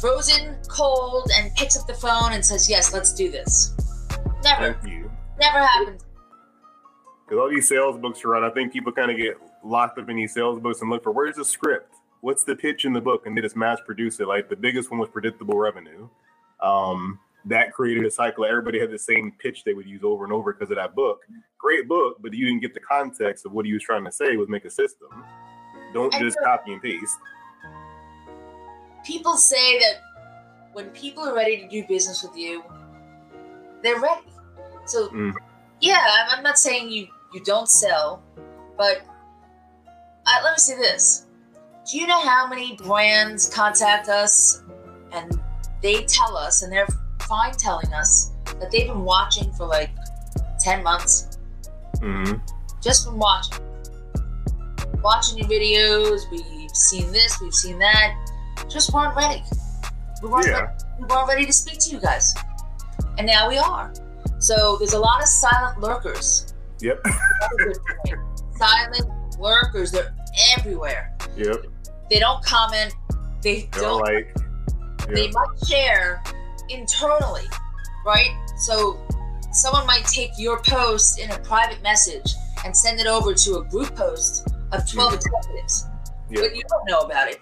frozen 0.02 0.58
cold, 0.68 1.30
and 1.36 1.54
picks 1.56 1.78
up 1.78 1.86
the 1.88 1.94
phone 1.94 2.34
and 2.34 2.44
says, 2.44 2.70
Yes, 2.70 2.94
let's 2.94 3.14
do 3.14 3.30
this. 3.30 3.76
Never. 4.44 4.74
Thank 4.74 4.92
you. 4.92 5.12
Never 5.40 5.60
happened. 5.60 6.04
Because 7.26 7.40
all 7.40 7.50
these 7.50 7.68
sales 7.68 7.98
books 7.98 8.24
are 8.26 8.36
out, 8.36 8.44
I 8.44 8.50
think 8.50 8.74
people 8.74 8.92
kind 8.92 9.12
of 9.12 9.18
get 9.18 9.38
locked 9.64 9.98
up 10.00 10.10
in 10.10 10.16
these 10.16 10.34
sales 10.34 10.60
books 10.60 10.82
and 10.82 10.90
look 10.90 11.04
for 11.04 11.12
where's 11.12 11.36
the 11.36 11.46
script? 11.46 11.96
What's 12.22 12.44
the 12.44 12.56
pitch 12.56 12.86
in 12.86 12.94
the 12.94 13.02
book? 13.02 13.26
And 13.26 13.38
they 13.38 13.42
just 13.42 13.56
mass 13.56 13.80
produce 13.86 14.20
it. 14.20 14.28
Like 14.28 14.50
the 14.50 14.56
biggest 14.56 14.92
one 14.92 15.00
was 15.00 15.10
predictable 15.10 15.58
revenue. 15.58 16.08
Um, 16.62 17.20
that 17.46 17.72
created 17.72 18.06
a 18.06 18.12
cycle. 18.12 18.44
Everybody 18.46 18.80
had 18.80 18.92
the 18.92 19.00
same 19.00 19.32
pitch 19.40 19.64
they 19.64 19.74
would 19.74 19.86
use 19.88 20.02
over 20.04 20.26
and 20.26 20.34
over 20.34 20.52
because 20.54 20.70
of 20.72 20.76
that 20.76 20.94
book. 20.96 21.22
Great 21.58 21.88
book, 21.88 22.18
but 22.22 22.34
you 22.34 22.46
didn't 22.46 22.62
get 22.62 22.74
the 22.74 22.82
context 22.82 23.46
of 23.46 23.54
what 23.54 23.66
he 23.66 23.72
was 23.74 23.82
trying 23.82 24.04
to 24.04 24.12
say 24.12 24.36
was 24.36 24.50
make 24.50 24.66
a 24.66 24.70
system. 24.70 25.08
Don't 25.94 26.14
I 26.14 26.20
just 26.20 26.38
copy 26.44 26.74
and 26.74 26.82
paste. 26.82 27.18
People 29.06 29.38
say 29.38 29.80
that 29.80 30.02
when 30.74 30.90
people 30.90 31.24
are 31.24 31.34
ready 31.34 31.58
to 31.58 31.68
do 31.68 31.88
business 31.88 32.22
with 32.22 32.36
you, 32.36 32.64
they're 33.82 34.00
ready. 34.00 34.22
So, 34.86 35.08
Mm. 35.10 35.34
yeah, 35.80 36.06
I'm, 36.28 36.38
I'm 36.38 36.44
not 36.44 36.58
saying 36.58 36.90
you, 36.92 37.08
you 37.34 37.42
don't 37.44 37.70
sell, 37.70 38.22
but 38.78 39.02
uh, 40.30 40.44
let 40.44 40.52
me 40.54 40.58
say 40.58 40.76
this. 40.78 41.26
Do 41.92 41.98
you 41.98 42.08
know 42.08 42.20
how 42.22 42.48
many 42.48 42.76
brands 42.76 43.50
contact 43.50 44.10
us 44.10 44.62
and 45.12 45.40
they 45.82 46.04
tell 46.04 46.38
us, 46.38 46.62
and 46.62 46.72
they're 46.72 46.88
fine 47.22 47.54
telling 47.54 47.92
us, 47.94 48.32
that 48.60 48.70
they've 48.72 48.88
been 48.88 49.04
watching 49.04 49.52
for 49.54 49.66
like 49.66 49.90
10 50.60 50.84
months 50.84 51.38
hmm 52.00 52.34
just 52.82 53.06
from 53.06 53.18
watching? 53.18 53.58
Watching 55.02 55.38
your 55.40 55.48
videos, 55.48 56.22
we've 56.32 56.70
seen 56.76 57.12
this, 57.12 57.40
we've 57.42 57.54
seen 57.54 57.80
that, 57.80 58.16
just 58.70 58.94
weren't 58.94 59.16
ready. 59.16 59.42
We 60.22 60.30
weren't, 60.30 60.48
Yeah. 60.48 60.60
ready, 60.60 60.74
we 61.00 61.06
weren't 61.06 61.28
ready 61.28 61.46
to 61.46 61.54
speak 61.54 61.80
to 61.80 61.90
you 61.92 62.00
guys. 62.00 62.34
And 63.18 63.26
now 63.26 63.48
we 63.50 63.58
are. 63.58 63.92
So 64.40 64.78
there's 64.78 64.94
a 64.94 65.00
lot 65.00 65.22
of 65.22 65.28
silent 65.28 65.80
lurkers. 65.82 66.54
Yep. 66.82 67.00
That's 67.04 67.54
a 67.54 67.58
good 67.58 67.78
point. 68.06 68.20
silent 68.58 69.40
lurkers, 69.40 69.92
they're 69.92 70.14
everywhere. 70.58 71.16
Yep. 71.36 71.66
They 72.10 72.20
don't 72.20 72.44
comment, 72.44 72.94
they 73.42 73.70
They're 73.74 73.82
don't 73.84 74.02
like, 74.02 74.36
they 75.10 75.26
yep. 75.26 75.34
might 75.34 75.68
share 75.68 76.24
internally, 76.70 77.46
right? 78.06 78.30
So 78.58 79.00
someone 79.52 79.86
might 79.86 80.06
take 80.06 80.32
your 80.38 80.62
post 80.64 81.20
in 81.20 81.32
a 81.32 81.40
private 81.40 81.82
message 81.82 82.34
and 82.66 82.76
send 82.76 83.00
it 83.00 83.08
over 83.08 83.34
to 83.34 83.58
a 83.58 83.64
group 83.66 83.96
post 83.96 84.48
of 84.72 84.90
12 84.90 85.14
executives, 85.16 85.86
Yep. 86.30 86.44
but 86.44 86.56
you 86.56 86.64
don't 86.70 86.86
know 86.88 87.00
about 87.00 87.30
it. 87.30 87.40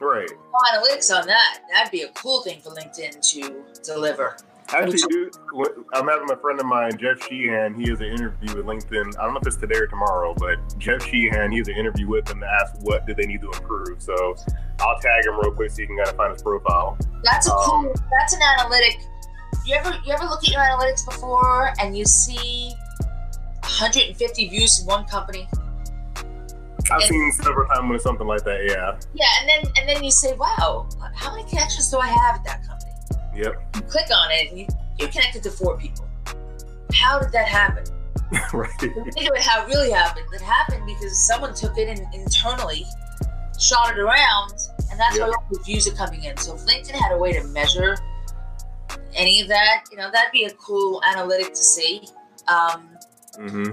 Right. 0.00 0.28
Analytics 0.72 1.14
on 1.14 1.26
that, 1.26 1.60
that'd 1.70 1.90
be 1.92 2.02
a 2.02 2.08
cool 2.12 2.42
thing 2.42 2.60
for 2.60 2.70
LinkedIn 2.70 3.20
to 3.32 3.64
deliver. 3.82 4.36
Actually, 4.72 4.98
dude, 5.08 5.36
I'm 5.94 6.06
having 6.06 6.30
a 6.30 6.36
friend 6.36 6.60
of 6.60 6.66
mine, 6.66 6.92
Jeff 6.98 7.26
Sheehan. 7.28 7.74
He 7.74 7.88
has 7.90 8.00
an 8.00 8.06
interview 8.06 8.56
with 8.56 8.66
LinkedIn. 8.66 9.18
I 9.18 9.24
don't 9.24 9.34
know 9.34 9.40
if 9.40 9.46
it's 9.46 9.56
today 9.56 9.76
or 9.78 9.86
tomorrow, 9.88 10.34
but 10.36 10.56
Jeff 10.78 11.02
Sheehan, 11.06 11.50
he 11.50 11.58
has 11.58 11.68
an 11.68 11.74
interview 11.76 12.06
with 12.08 12.28
him 12.30 12.40
to 12.40 12.46
ask 12.46 12.74
what 12.82 13.04
did 13.06 13.16
they 13.16 13.26
need 13.26 13.40
to 13.40 13.48
improve. 13.50 14.00
So 14.00 14.14
I'll 14.80 14.98
tag 15.00 15.26
him 15.26 15.34
real 15.40 15.52
quick 15.52 15.72
so 15.72 15.82
you 15.82 15.88
can 15.88 15.96
kind 15.96 16.08
of 16.08 16.16
find 16.16 16.32
his 16.32 16.42
profile. 16.42 16.96
That's 17.24 17.48
a 17.48 17.52
Um, 17.54 17.58
cool, 17.64 17.94
that's 18.18 18.32
an 18.32 18.40
analytic. 18.58 18.98
You 19.66 19.74
ever 19.74 19.90
you 20.04 20.12
ever 20.12 20.24
look 20.24 20.42
at 20.44 20.50
your 20.50 20.60
analytics 20.60 21.04
before 21.04 21.72
and 21.80 21.96
you 21.96 22.04
see 22.04 22.72
150 23.62 24.48
views 24.48 24.80
in 24.80 24.86
one 24.86 25.04
company? 25.06 25.48
I've 26.92 27.00
And- 27.00 27.02
seen 27.02 27.32
several 27.32 27.68
times 27.68 27.90
with 27.90 28.02
something 28.02 28.26
like 28.26 28.42
that. 28.44 28.64
Yeah. 28.64 28.96
Yeah, 29.14 29.26
and 29.40 29.48
then 29.48 29.72
and 29.78 29.88
then 29.88 30.04
you 30.04 30.10
say, 30.12 30.34
wow, 30.34 30.88
how 31.14 31.34
many 31.34 31.48
connections 31.48 31.90
do 31.90 31.98
I 31.98 32.06
have 32.06 32.36
at 32.36 32.44
that 32.44 32.66
company? 32.66 32.79
Yep. 33.40 33.76
you 33.76 33.82
click 33.82 34.06
on 34.14 34.30
it 34.30 34.50
and 34.50 34.58
you, 34.58 34.66
you're 34.98 35.08
connected 35.08 35.42
to 35.44 35.50
four 35.50 35.78
people. 35.78 36.06
How 36.92 37.18
did 37.18 37.32
that 37.32 37.48
happen? 37.48 37.84
right. 38.52 38.70
Think 38.80 39.28
about 39.28 39.38
how 39.38 39.62
it 39.64 39.68
really 39.68 39.90
happened. 39.90 40.26
It 40.32 40.40
happened 40.40 40.84
because 40.86 41.26
someone 41.26 41.54
took 41.54 41.76
it 41.78 41.88
and 41.88 42.06
internally 42.14 42.84
shot 43.58 43.90
it 43.90 43.98
around, 43.98 44.52
and 44.90 44.98
that's 44.98 45.16
Yep. 45.16 45.28
why 45.28 45.34
all 45.34 45.46
the 45.50 45.60
views 45.64 45.86
are 45.88 45.94
coming 45.96 46.24
in. 46.24 46.36
So 46.36 46.54
if 46.54 46.60
LinkedIn 46.62 46.92
had 46.92 47.12
a 47.12 47.18
way 47.18 47.32
to 47.32 47.42
measure 47.48 47.96
any 49.14 49.40
of 49.40 49.48
that, 49.48 49.84
you 49.90 49.96
know, 49.96 50.10
that'd 50.10 50.32
be 50.32 50.44
a 50.44 50.50
cool 50.52 51.02
analytic 51.04 51.50
to 51.54 51.62
see. 51.62 52.08
Um, 52.48 52.88
hmm 53.36 53.70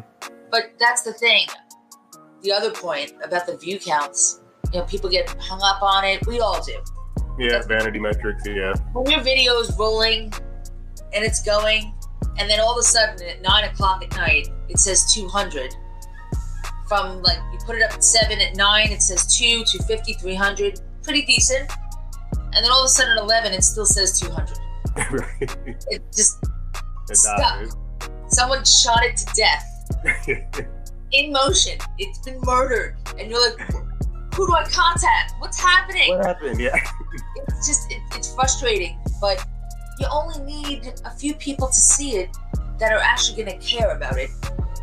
but 0.49 0.72
that's 0.80 1.01
the 1.01 1.13
thing. 1.13 1.45
The 2.41 2.51
other 2.53 2.72
point 2.72 3.13
about 3.24 3.45
the 3.47 3.57
view 3.57 3.80
counts, 3.80 4.39
you 4.72 4.80
know, 4.80 4.86
people 4.86 5.09
get 5.09 5.30
hung 5.41 5.59
up 5.61 5.82
on 5.82 6.05
it. 6.05 6.26
We 6.26 6.39
all 6.39 6.63
do. 6.63 6.78
Yeah. 7.40 7.62
Vanity 7.68 8.00
metrics. 8.00 8.44
Yeah. 8.46 8.74
when 8.94 9.10
your 9.12 9.22
video 9.22 9.58
is 9.60 9.76
rolling 9.78 10.34
and 11.14 11.24
it's 11.24 11.42
going, 11.44 11.94
and 12.40 12.50
then 12.50 12.60
all 12.60 12.72
of 12.74 12.78
a 12.80 12.84
sudden 12.84 13.28
at 13.28 13.42
nine 13.42 13.64
o'clock 13.66 14.04
at 14.04 14.12
night 14.16 14.50
it 14.70 14.80
says 14.80 15.14
200. 15.14 15.76
From 16.88 17.22
like 17.22 17.38
you 17.52 17.60
put 17.66 17.76
it 17.76 17.84
up 17.84 17.92
at 17.94 18.04
seven, 18.04 18.40
at 18.40 18.56
nine 18.56 18.92
it 18.92 19.02
says 19.02 19.36
two, 19.38 19.64
250, 19.66 20.14
300, 20.14 20.80
pretty 21.04 21.24
decent. 21.24 21.70
And 22.54 22.64
then 22.64 22.72
all 22.72 22.82
of 22.84 22.86
a 22.86 22.90
sudden 22.90 23.18
at 23.18 23.24
11 23.24 23.54
it 23.54 23.64
still 23.64 23.86
says 23.86 24.20
200. 24.20 24.58
right. 25.12 25.58
It 25.90 26.02
just, 26.16 26.38
It 27.10 27.18
Stop. 27.18 27.38
dies. 27.40 27.72
someone 28.30 28.64
shot 28.66 29.04
it 29.04 29.18
to 29.18 29.26
death 29.36 30.66
in 31.12 31.32
motion. 31.32 31.78
It's 31.98 32.20
been 32.20 32.40
murdered. 32.44 32.96
And 33.20 33.30
you're 33.30 33.42
like, 33.42 33.70
who 34.38 34.48
do 34.48 34.54
I 34.54 34.64
contact? 34.70 35.34
What's 35.40 35.60
happening? 35.60 36.16
what 36.16 36.26
happened? 36.26 36.60
Yeah. 36.62 36.76
it's 37.48 37.68
just 37.68 37.92
it, 37.92 38.02
it's 38.16 38.34
frustrating 38.34 38.98
but 39.20 39.44
you 40.00 40.08
only 40.12 40.40
need 40.44 40.94
a 41.06 41.10
few 41.10 41.34
people 41.34 41.68
to 41.68 41.74
see 41.74 42.12
it 42.18 42.30
that 42.78 42.92
are 42.94 43.00
actually 43.00 43.44
going 43.44 43.60
to 43.60 43.66
care 43.66 43.96
about 43.96 44.18
it 44.18 44.30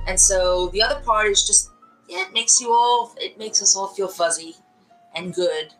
and 0.08 0.18
so 0.20 0.68
the 0.74 0.82
other 0.82 1.00
part 1.04 1.26
is 1.28 1.46
just 1.46 1.70
yeah 2.08 2.22
it 2.26 2.32
makes 2.32 2.60
you 2.60 2.72
all 2.72 3.14
it 3.18 3.38
makes 3.38 3.62
us 3.62 3.76
all 3.76 3.86
feel 3.88 4.08
fuzzy 4.08 4.56
and 5.14 5.32
good 5.34 5.72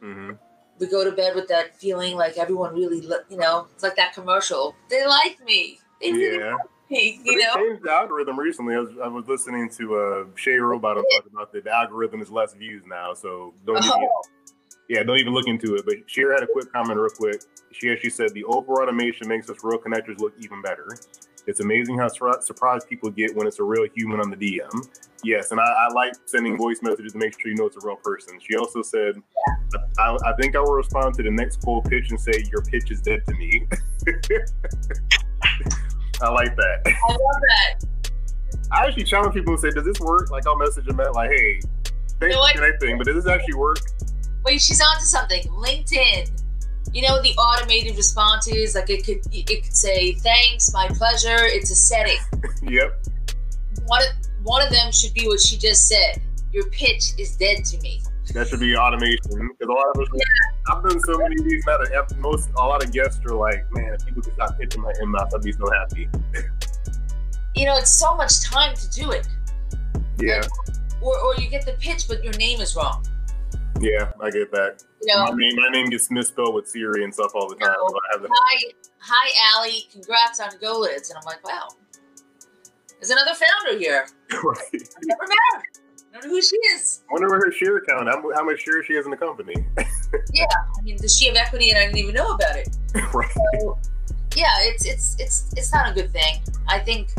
hmm 0.00 0.30
we 0.78 0.86
go 0.86 1.02
to 1.02 1.10
bed 1.10 1.34
with 1.34 1.48
that 1.48 1.74
feeling 1.76 2.14
like 2.16 2.38
everyone 2.38 2.72
really 2.72 3.00
you 3.28 3.36
know 3.36 3.66
it's 3.74 3.82
like 3.82 3.96
that 3.96 4.14
commercial 4.14 4.76
they 4.90 5.04
like 5.04 5.36
me 5.44 5.80
they 6.00 6.12
really 6.12 6.38
Yeah. 6.38 6.52
like 6.54 6.60
me 6.90 7.20
you 7.24 7.36
know 7.36 7.54
changed 7.54 7.82
the 7.82 7.90
algorithm 7.90 8.38
recently. 8.38 8.74
I 8.74 8.80
was, 8.80 8.90
I 9.02 9.08
was 9.08 9.26
listening 9.26 9.70
to 9.70 9.96
uh, 9.96 10.24
Shay 10.34 10.56
Rowbottom 10.56 11.04
talk 11.14 11.26
about 11.30 11.52
that 11.52 11.64
the 11.64 11.70
algorithm 11.70 12.20
is 12.22 12.30
less 12.30 12.54
views 12.54 12.82
now. 12.86 13.14
So 13.14 13.54
don't 13.66 13.84
even, 13.84 13.90
Oh, 13.94 14.22
yeah, 14.88 15.02
don't 15.02 15.18
even 15.18 15.34
look 15.34 15.46
into 15.46 15.74
it. 15.74 15.84
But 15.84 15.96
Cher 16.06 16.32
had 16.32 16.42
a 16.42 16.46
quick 16.46 16.72
comment 16.72 16.98
real 16.98 17.10
quick. 17.10 17.42
She 17.72 17.90
actually 17.90 18.10
said 18.10 18.32
the 18.32 18.44
over 18.44 18.82
automation 18.82 19.28
makes 19.28 19.50
us 19.50 19.58
real 19.62 19.78
connectors 19.78 20.18
look 20.18 20.32
even 20.38 20.62
better. 20.62 20.96
It's 21.46 21.60
amazing 21.60 21.98
how 21.98 22.08
sur- 22.08 22.40
surprised 22.40 22.88
people 22.88 23.10
get 23.10 23.34
when 23.34 23.46
it's 23.46 23.58
a 23.58 23.64
real 23.64 23.86
human 23.94 24.20
on 24.20 24.30
the 24.30 24.36
DM. 24.36 24.70
Yes, 25.24 25.50
and 25.50 25.60
I, 25.60 25.64
I 25.64 25.88
like 25.92 26.12
sending 26.26 26.56
voice 26.56 26.80
messages 26.82 27.12
to 27.12 27.18
make 27.18 27.38
sure 27.40 27.50
you 27.50 27.56
know 27.56 27.66
it's 27.66 27.82
a 27.82 27.86
real 27.86 27.96
person. 27.96 28.38
She 28.40 28.56
also 28.56 28.82
said, 28.82 29.16
I, 29.98 30.16
I 30.24 30.32
think 30.40 30.56
I 30.56 30.60
will 30.60 30.74
respond 30.74 31.14
to 31.14 31.22
the 31.22 31.30
next 31.30 31.62
cool 31.64 31.82
pitch 31.82 32.10
and 32.10 32.20
say, 32.20 32.44
Your 32.50 32.62
pitch 32.62 32.90
is 32.90 33.00
dead 33.00 33.22
to 33.26 33.34
me. 33.34 33.66
I 36.20 36.30
like 36.30 36.56
that. 36.56 36.82
i 36.86 37.12
love 37.12 37.42
that 37.48 38.10
I 38.70 38.86
actually 38.86 39.04
challenge 39.04 39.34
people 39.34 39.54
and 39.54 39.60
say, 39.60 39.70
Does 39.70 39.84
this 39.84 40.00
work? 40.00 40.30
Like, 40.30 40.46
I'll 40.46 40.58
message 40.58 40.84
them 40.86 41.00
at, 41.00 41.14
like, 41.14 41.30
Hey, 41.30 41.60
thanks 42.20 42.34
for 42.34 42.40
what? 42.40 42.54
connecting, 42.54 42.98
but 42.98 43.06
does 43.06 43.24
this 43.24 43.26
actually 43.32 43.54
work? 43.54 43.78
wait 44.44 44.60
she's 44.60 44.80
onto 44.80 45.04
something 45.04 45.42
linkedin 45.44 46.30
you 46.92 47.06
know 47.06 47.20
the 47.22 47.34
automated 47.36 47.96
responses 47.96 48.74
like 48.74 48.88
it 48.88 49.04
could 49.04 49.20
it 49.32 49.46
could 49.46 49.76
say 49.76 50.12
thanks 50.14 50.72
my 50.72 50.88
pleasure 50.88 51.36
it's 51.40 51.70
a 51.70 51.74
setting 51.74 52.18
yep. 52.62 53.04
one 53.86 54.00
of 54.02 54.08
one 54.42 54.62
of 54.62 54.70
them 54.72 54.90
should 54.90 55.12
be 55.12 55.26
what 55.26 55.40
she 55.40 55.58
just 55.58 55.88
said 55.88 56.22
your 56.52 56.68
pitch 56.70 57.12
is 57.18 57.36
dead 57.36 57.64
to 57.64 57.78
me 57.80 58.00
That 58.34 58.46
should 58.48 58.60
be 58.60 58.76
automation. 58.76 59.18
Because 59.58 59.68
a 59.68 59.72
lot 59.72 59.86
of 59.94 60.00
us, 60.02 60.08
I've 60.70 60.82
done 60.84 61.00
so 61.00 61.18
many 61.18 61.36
of 61.36 61.44
these 61.48 61.64
now 61.66 61.78
that 61.78 62.16
most, 62.18 62.50
a 62.56 62.60
lot 62.60 62.84
of 62.84 62.92
guests 62.92 63.20
are 63.24 63.34
like, 63.34 63.64
man, 63.72 63.94
if 63.94 64.04
people 64.06 64.22
could 64.22 64.34
stop 64.34 64.58
pitching 64.58 64.82
my 64.82 64.92
inbox, 65.02 65.34
I'd 65.34 65.42
be 65.42 65.52
so 65.52 65.64
happy. 65.72 66.08
you 67.54 67.64
know 67.66 67.76
it's 67.76 67.90
so 67.90 68.14
much 68.16 68.42
time 68.42 68.74
to 68.76 68.90
do 68.90 69.10
it 69.10 69.26
Yeah. 70.18 70.42
or, 71.02 71.18
or 71.18 71.34
you 71.36 71.48
get 71.48 71.64
the 71.66 71.72
pitch 71.80 72.06
but 72.06 72.22
your 72.22 72.34
name 72.34 72.60
is 72.60 72.76
wrong 72.76 73.04
Yeah, 73.80 74.12
I 74.20 74.30
get 74.30 74.52
that. 74.52 74.84
you 75.02 75.14
know 75.14 75.24
My 75.24 75.30
name, 75.36 75.56
my 75.56 75.68
name 75.70 75.88
gets 75.90 76.10
misspelled 76.10 76.54
with 76.54 76.68
Siri 76.68 77.02
and 77.04 77.12
stuff 77.12 77.32
all 77.34 77.48
the 77.48 77.56
time. 77.56 77.74
No. 77.80 78.28
Hi 78.30 78.72
hi 78.98 79.56
Allie 79.56 79.88
congrats 79.90 80.38
on 80.40 80.50
GoLidz 80.60 81.08
and 81.10 81.18
I'm 81.18 81.24
like 81.24 81.42
wow 81.44 81.68
there's 83.00 83.10
another 83.10 83.32
founder 83.34 83.78
here 83.78 84.06
right. 84.44 84.58
I 84.72 85.00
never 85.04 85.26
met 85.26 85.38
her 85.54 85.62
don't 86.12 86.24
know 86.24 86.30
who 86.30 86.42
she 86.42 86.56
is. 86.56 87.02
I 87.08 87.12
wonder 87.12 87.28
where 87.28 87.40
her 87.40 87.52
share 87.52 87.80
count. 87.80 88.08
How, 88.08 88.22
how 88.34 88.44
much 88.44 88.60
share 88.60 88.82
she 88.82 88.94
has 88.94 89.04
in 89.04 89.10
the 89.10 89.16
company. 89.16 89.54
yeah, 90.32 90.46
I 90.78 90.82
mean, 90.82 90.96
does 90.96 91.16
she 91.18 91.26
have 91.26 91.36
equity 91.36 91.70
and 91.70 91.78
I 91.78 91.86
didn't 91.86 91.98
even 91.98 92.14
know 92.14 92.34
about 92.34 92.56
it? 92.56 92.68
right. 93.14 93.30
So, 93.60 93.78
yeah, 94.34 94.52
it's 94.60 94.86
it's 94.86 95.16
it's 95.18 95.52
it's 95.56 95.72
not 95.72 95.90
a 95.90 95.94
good 95.94 96.12
thing. 96.12 96.40
I 96.68 96.78
think 96.78 97.10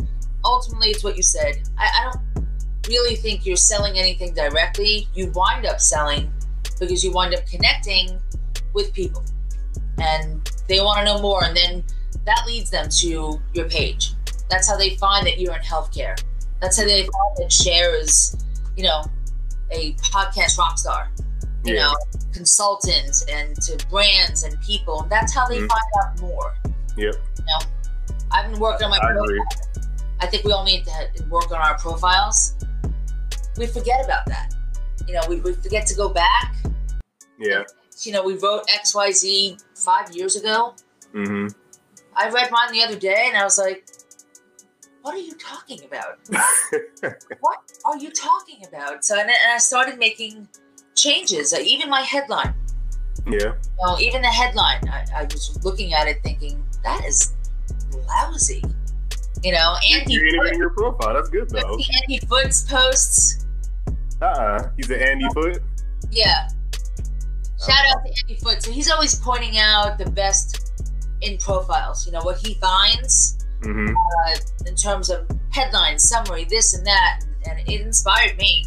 ultimately 0.44 0.90
it's 0.90 1.04
what 1.04 1.18
you 1.18 1.24
said. 1.24 1.68
I, 1.78 1.86
I 1.86 2.12
don't 2.12 2.46
really 2.88 3.16
think 3.16 3.46
you're 3.46 3.58
selling 3.58 3.98
anything 3.98 4.34
directly. 4.34 5.08
You 5.14 5.32
wind 5.36 5.66
up 5.66 5.80
selling 5.80 6.32
because 6.80 7.04
you 7.04 7.12
wind 7.12 7.36
up 7.36 7.46
connecting 7.46 8.20
with 8.74 8.94
people, 8.94 9.24
and 9.98 10.50
they 10.68 10.80
want 10.80 11.00
to 11.00 11.06
know 11.06 11.22
more, 11.22 11.44
and 11.44 11.56
then 11.56 11.84
that 12.26 12.44
leads 12.48 12.70
them 12.70 12.88
to 12.90 13.40
your 13.54 13.68
page. 13.70 14.14
That's 14.50 14.68
how 14.68 14.78
they 14.78 14.96
find 14.96 15.26
that 15.28 15.40
you're 15.40 15.56
in 15.56 15.62
healthcare. 15.62 16.22
That's 16.62 16.78
how 16.78 16.86
they 16.86 17.02
find 17.02 17.38
that 17.38 17.52
Cher 17.52 17.96
is, 17.96 18.36
you 18.80 18.86
know, 18.86 19.04
a 19.72 19.92
podcast 19.96 20.58
rock 20.58 20.78
star, 20.80 21.12
you 21.66 21.76
Yeah. 21.76 21.88
know, 21.88 21.96
consultants 22.32 23.26
and 23.30 23.54
to 23.64 23.76
brands 23.90 24.44
and 24.44 24.58
people. 24.62 25.02
And 25.02 25.12
that's 25.12 25.34
how 25.34 25.46
they 25.50 25.58
Mhm. 25.60 25.68
find 25.68 25.92
out 26.02 26.20
more. 26.22 26.56
Yep. 26.96 27.14
You 27.40 27.46
know, 27.46 27.60
I've 28.32 28.50
been 28.50 28.58
working 28.58 28.86
on 28.86 28.92
my 28.92 28.96
I 28.98 29.00
profile. 29.02 29.24
agree. 29.26 29.42
I 30.22 30.28
think 30.28 30.46
we 30.46 30.54
all 30.54 30.64
need 30.64 30.86
to 30.86 31.24
work 31.26 31.52
on 31.52 31.58
our 31.58 31.78
profiles. 31.78 32.54
We 33.58 33.68
forget 33.68 34.06
about 34.06 34.26
that. 34.28 34.54
You 35.06 35.16
know, 35.16 35.22
we, 35.28 35.42
we 35.42 35.52
forget 35.56 35.86
to 35.88 35.96
go 35.96 36.08
back. 36.08 36.56
Yeah. 37.38 37.64
You 38.04 38.14
know, 38.14 38.24
we 38.24 38.36
wrote 38.36 38.64
XYZ 38.70 39.58
five 39.76 40.16
years 40.16 40.38
ago. 40.38 40.74
Mm-hmm. 41.14 41.48
I 42.16 42.30
read 42.30 42.50
mine 42.50 42.72
the 42.72 42.82
other 42.84 42.96
day 42.98 43.26
and 43.28 43.36
I 43.36 43.44
was 43.44 43.58
like, 43.58 43.90
what 45.02 45.16
are 45.16 45.20
you 45.20 45.34
talking 45.34 45.80
about? 45.86 46.20
what 47.40 47.60
are 47.86 47.98
you 47.98 48.12
talking 48.12 48.66
about? 48.68 49.06
So, 49.06 49.16
and, 49.16 49.30
and 49.30 49.54
I 49.54 49.58
started 49.58 49.98
making 49.98 50.48
changes, 50.96 51.54
uh, 51.54 51.58
even 51.64 51.90
my 51.90 52.02
headline. 52.02 52.54
yeah. 53.28 53.54
Well, 53.80 53.98
even 54.02 54.22
the 54.22 54.28
headline, 54.28 54.88
I, 54.90 55.06
I 55.16 55.24
was 55.24 55.60
looking 55.64 55.94
at 55.94 56.08
it 56.08 56.22
thinking, 56.24 56.64
that 56.84 57.06
is 57.06 57.34
lousy. 58.08 58.64
You 59.44 59.54
know, 59.54 59.76
Andy 59.90 60.14
You're 60.14 60.28
innovating 60.28 60.60
your 60.60 60.72
profile. 60.72 61.14
That's 61.14 61.30
good 61.30 61.50
though. 61.50 61.78
Andy 62.02 62.20
Foote's 62.28 62.70
posts. 62.70 63.46
Uh-uh. 64.22 64.72
He's 64.76 64.90
an 64.90 65.02
Andy 65.02 65.26
Foote. 65.34 65.62
Yeah. 66.12 66.50
Shout 67.66 67.86
out 67.90 68.04
to 68.06 68.14
Andy 68.22 68.36
Foote. 68.36 68.62
So 68.62 68.72
he's 68.72 68.92
always 68.92 69.16
pointing 69.16 69.58
out 69.58 69.98
the 69.98 70.10
best 70.10 70.74
in 71.22 71.38
profiles, 71.38 72.06
you 72.06 72.12
know, 72.12 72.22
what 72.22 72.38
he 72.38 72.56
finds 72.56 73.39
Mm-hmm. 73.62 73.96
uh, 73.96 74.68
in 74.70 74.76
terms 74.76 75.10
of 75.10 75.28
headline, 75.52 76.00
summary, 76.00 76.46
this 76.46 76.74
and 76.74 76.86
that. 76.86 77.22
And, 77.46 77.60
and 77.60 77.70
it 77.70 77.82
inspired 77.82 78.38
me. 78.38 78.66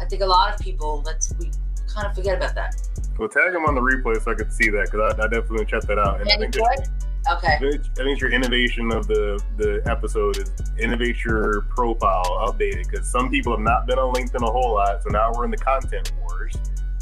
I 0.00 0.04
think 0.06 0.22
a 0.22 0.26
lot 0.26 0.52
of 0.54 0.60
people, 0.60 1.02
let's, 1.04 1.32
we 1.38 1.50
kind 1.92 2.06
of 2.06 2.14
forget 2.14 2.36
about 2.36 2.54
that. 2.54 2.74
Well, 3.18 3.28
tag 3.28 3.54
him 3.54 3.64
on 3.66 3.74
the 3.74 3.80
replay 3.80 4.20
so 4.22 4.32
I 4.32 4.34
could 4.34 4.52
see 4.52 4.70
that 4.70 4.88
because 4.90 5.14
I, 5.14 5.24
I 5.24 5.28
definitely 5.28 5.66
check 5.66 5.82
that 5.82 5.98
out. 5.98 6.20
And 6.20 6.30
I 6.30 6.36
think, 6.36 6.54
that- 6.54 6.88
Okay. 7.32 7.56
I 7.56 8.04
think 8.04 8.20
your 8.20 8.30
innovation 8.30 8.92
of 8.92 9.06
the 9.06 9.42
the 9.56 9.80
episode 9.90 10.36
is 10.36 10.52
innovate 10.78 11.24
your 11.24 11.62
profile, 11.70 12.22
update 12.46 12.76
it 12.76 12.86
because 12.90 13.10
some 13.10 13.30
people 13.30 13.52
have 13.52 13.62
not 13.62 13.86
been 13.86 13.98
on 13.98 14.12
LinkedIn 14.14 14.46
a 14.46 14.52
whole 14.52 14.74
lot. 14.74 15.02
So 15.02 15.08
now 15.08 15.32
we're 15.34 15.46
in 15.46 15.50
the 15.50 15.56
content 15.56 16.12
wars. 16.20 16.54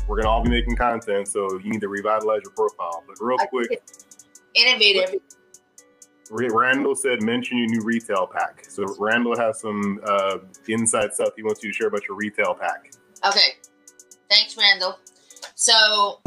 We're 0.07 0.19
gonna 0.19 0.29
all 0.29 0.45
be 0.45 0.51
making 0.51 0.77
content, 0.77 1.27
so 1.27 1.59
you 1.59 1.71
need 1.71 1.81
to 1.81 1.89
revitalize 1.89 2.43
your 2.45 2.53
profile. 2.53 3.03
But 3.07 3.17
real 3.21 3.37
I 3.41 3.47
quick, 3.47 3.83
innovative. 4.55 5.21
Randall 6.31 6.95
said 6.95 7.23
mention 7.23 7.59
your 7.59 7.67
new 7.69 7.83
retail 7.83 8.27
pack. 8.27 8.65
So 8.69 8.85
Randall 8.99 9.37
has 9.37 9.61
some 9.61 10.01
uh, 10.07 10.39
inside 10.69 11.13
stuff 11.15 11.31
he 11.37 11.43
wants 11.43 11.63
you 11.63 11.71
to 11.71 11.77
share 11.77 11.89
about 11.89 12.07
your 12.09 12.17
retail 12.17 12.55
pack. 12.59 12.93
Okay. 13.27 13.57
Thanks, 14.31 14.57
Randall. 14.57 14.99
So 15.55 16.21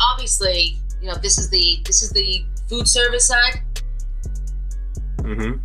obviously, 0.00 0.78
you 1.00 1.08
know, 1.08 1.14
this 1.22 1.38
is 1.38 1.48
the 1.50 1.80
this 1.84 2.02
is 2.02 2.10
the 2.10 2.44
food 2.68 2.88
service 2.88 3.28
side, 3.28 3.60
Mm-hmm. 5.18 5.58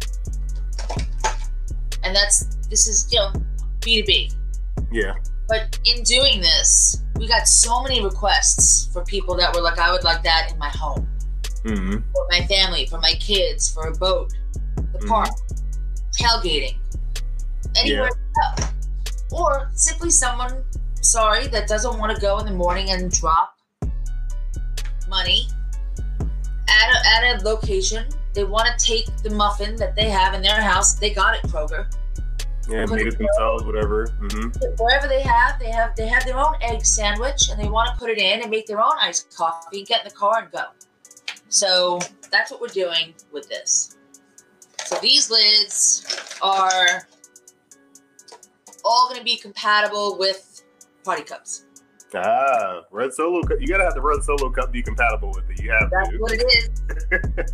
and 2.04 2.16
that's 2.16 2.56
this 2.70 2.88
is 2.88 3.12
you 3.12 3.20
know 3.20 3.32
B 3.82 4.02
two 4.02 4.06
B. 4.06 4.32
Yeah. 4.92 5.16
But 5.48 5.80
in 5.86 6.04
doing 6.04 6.42
this, 6.42 7.04
we 7.18 7.28
got 7.28 7.48
so 7.48 7.84
many 7.84 8.04
requests 8.04 8.90
for 8.94 9.04
people 9.04 9.36
that 9.38 9.54
were 9.54 9.62
like, 9.62 9.78
I 9.80 9.92
would 9.92 10.04
like 10.04 10.24
that 10.24 10.52
in 10.52 10.58
my 10.58 10.70
home, 10.70 11.08
Mm-hmm. 11.64 11.98
for 12.14 12.28
my 12.32 12.46
family, 12.48 12.86
for 12.88 13.00
my 13.00 13.14
kids, 13.20 13.72
for 13.72 13.88
a 13.88 13.96
boat, 13.96 14.34
the 14.76 15.00
Mhm. 15.00 15.08
park, 15.08 15.30
tailgating, 16.18 16.78
anywhere 17.76 18.10
go. 18.10 18.66
Or 19.32 19.70
simply 19.74 20.10
someone, 20.10 20.64
sorry, 21.02 21.48
that 21.48 21.68
doesn't 21.68 21.98
want 22.00 22.14
to 22.16 22.22
go 22.22 22.40
in 22.40 22.46
the 22.46 22.52
morning 22.52 22.90
and 22.92 23.12
drop 23.12 23.56
money 25.10 25.48
at 26.70 26.90
a, 26.96 27.28
at 27.28 27.42
a 27.42 27.44
location. 27.44 28.06
They 28.34 28.44
want 28.44 28.68
to 28.78 28.86
take 28.86 29.06
the 29.24 29.30
muffin 29.30 29.76
that 29.76 29.96
they 29.96 30.10
have 30.10 30.34
in 30.34 30.42
their 30.42 30.62
house. 30.62 30.96
They 30.96 31.12
got 31.14 31.36
it, 31.36 31.44
Kroger. 31.44 31.94
Yeah, 32.70 32.86
made 32.86 33.08
it 33.08 33.18
themselves, 33.18 33.64
whatever. 33.64 34.08
Mm-hmm. 34.22 34.50
wherever 34.78 35.08
they 35.08 35.22
have, 35.22 35.60
they 35.60 35.70
have 35.70 35.96
they 35.96 36.08
have 36.08 36.26
their 36.26 36.38
own 36.38 36.54
egg 36.62 36.86
sandwich, 36.86 37.50
and 37.50 37.60
they 37.60 37.68
want 37.68 37.90
to 37.94 38.00
put 38.00 38.10
it 38.10 38.18
in 38.18 38.42
and 38.42 38.50
make 38.50 38.68
their 38.68 38.80
own 38.82 38.94
iced 39.02 39.36
coffee 39.36 39.80
and 39.80 39.88
get 39.88 40.02
in 40.02 40.08
the 40.08 40.14
car 40.16 40.40
and 40.44 40.52
go. 40.52 40.64
So 41.52 42.00
that's 42.32 42.50
what 42.50 42.62
we're 42.62 42.68
doing 42.68 43.14
with 43.32 43.48
this. 43.50 43.98
So 44.86 44.98
these 45.02 45.30
lids 45.30 46.38
are 46.42 47.08
all 48.84 49.08
going 49.10 49.20
to 49.20 49.26
be 49.26 49.36
compatible 49.36 50.18
with 50.18 50.64
party 51.04 51.24
cups. 51.24 51.66
Ah, 52.16 52.82
red 52.92 53.14
solo 53.14 53.42
cup. 53.44 53.58
You 53.62 53.68
gotta 53.68 53.86
have 53.86 53.94
the 53.94 54.02
red 54.02 54.22
solo 54.22 54.50
cup 54.50 54.72
be 54.72 54.82
compatible 54.82 55.32
with 55.34 55.50
it. 55.50 55.62
You 55.62 55.72
have 55.72 55.90
That's 55.90 56.10
to. 56.10 56.18
what 56.18 56.34
it 56.34 56.44
is. 56.44 57.54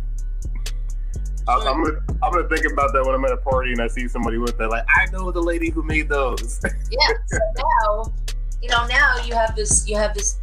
I, 1.48 1.54
I'm 1.54 1.82
gonna 1.84 2.00
I'm 2.24 2.32
gonna 2.32 2.48
think 2.48 2.70
about 2.70 2.92
that 2.92 3.04
when 3.06 3.14
I'm 3.14 3.24
at 3.24 3.30
a 3.30 3.36
party 3.36 3.70
and 3.70 3.80
I 3.80 3.86
see 3.86 4.08
somebody 4.08 4.38
with 4.38 4.58
that. 4.58 4.68
Like, 4.68 4.84
I 4.96 5.06
know 5.12 5.30
the 5.30 5.40
lady 5.40 5.70
who 5.70 5.82
made 5.84 6.08
those. 6.08 6.60
Yeah. 6.90 7.08
So 7.26 7.38
now, 7.56 8.12
you 8.60 8.68
know, 8.68 8.84
now 8.88 9.16
you 9.24 9.34
have 9.34 9.54
this 9.54 9.88
you 9.88 9.96
have 9.96 10.12
this 10.14 10.40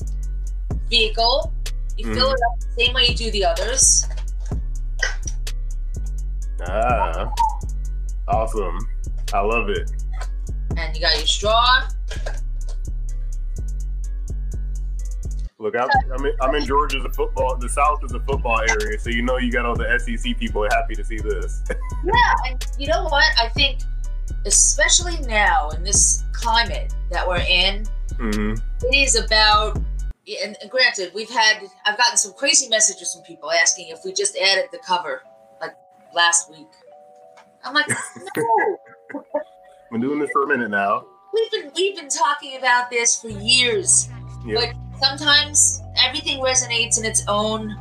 vehicle. 0.90 1.54
You 1.98 2.14
fill 2.14 2.32
it 2.32 2.40
up 2.52 2.60
the 2.60 2.84
same 2.84 2.94
way 2.94 3.06
you 3.08 3.16
do 3.16 3.32
the 3.32 3.46
others. 3.46 4.06
ah, 6.62 7.32
awesome. 8.28 8.78
I 9.34 9.40
love 9.40 9.70
it. 9.70 9.92
And 10.78 10.96
you 10.96 11.02
got 11.02 11.18
your 11.18 11.26
straw. 11.26 11.88
Look, 15.58 15.76
I'm, 15.76 15.90
I'm, 16.14 16.26
in, 16.26 16.34
I'm 16.42 16.56
in 16.56 16.66
Georgia, 16.66 17.00
the 17.00 17.10
football. 17.10 17.56
The 17.56 17.70
South 17.70 18.04
is 18.04 18.12
a 18.12 18.20
football 18.20 18.60
area, 18.60 19.00
so 19.00 19.10
you 19.10 19.22
know 19.22 19.38
you 19.38 19.52
got 19.52 19.66
all 19.66 19.76
the 19.76 19.98
SEC 20.00 20.38
people 20.38 20.68
happy 20.70 20.96
to 20.96 21.04
see 21.04 21.18
this. 21.18 21.64
Yeah, 22.06 22.52
and 22.52 22.64
you 22.78 22.88
know 22.88 23.06
what? 23.06 23.26
I 23.42 23.50
think, 23.50 23.80
especially 24.46 25.18
now 25.22 25.70
in 25.70 25.84
this 25.84 26.24
climate 26.34 26.94
that 27.10 27.28
we're 27.28 27.38
in, 27.38 27.86
hmm 28.18 28.54
it 28.84 28.96
is 28.96 29.16
about. 29.16 29.80
And 30.44 30.58
and 30.62 30.72
granted, 30.72 31.12
we've 31.14 31.30
had 31.30 31.58
I've 31.86 31.98
gotten 31.98 32.18
some 32.18 32.34
crazy 32.34 32.68
messages 32.70 33.14
from 33.14 33.24
people 33.24 33.52
asking 33.52 33.90
if 33.90 34.00
we 34.04 34.12
just 34.14 34.36
added 34.38 34.66
the 34.72 34.80
cover 34.80 35.22
like 35.62 35.76
last 36.16 36.50
week. 36.50 36.68
I'm 37.64 37.74
like, 37.74 37.88
no, 38.38 38.78
Been 39.92 40.02
doing 40.02 40.20
this 40.20 40.30
for 40.32 40.44
a 40.44 40.48
minute 40.48 40.70
now. 40.70 41.06
we've 41.34 41.52
been 41.52 41.72
we've 41.76 41.96
been 41.96 42.10
talking 42.10 42.58
about 42.58 42.90
this 42.90 43.20
for 43.22 43.30
years. 43.30 44.10
But 44.54 44.74
sometimes 45.02 45.82
everything 46.04 46.40
resonates 46.40 47.00
in 47.00 47.06
its 47.06 47.24
own 47.28 47.76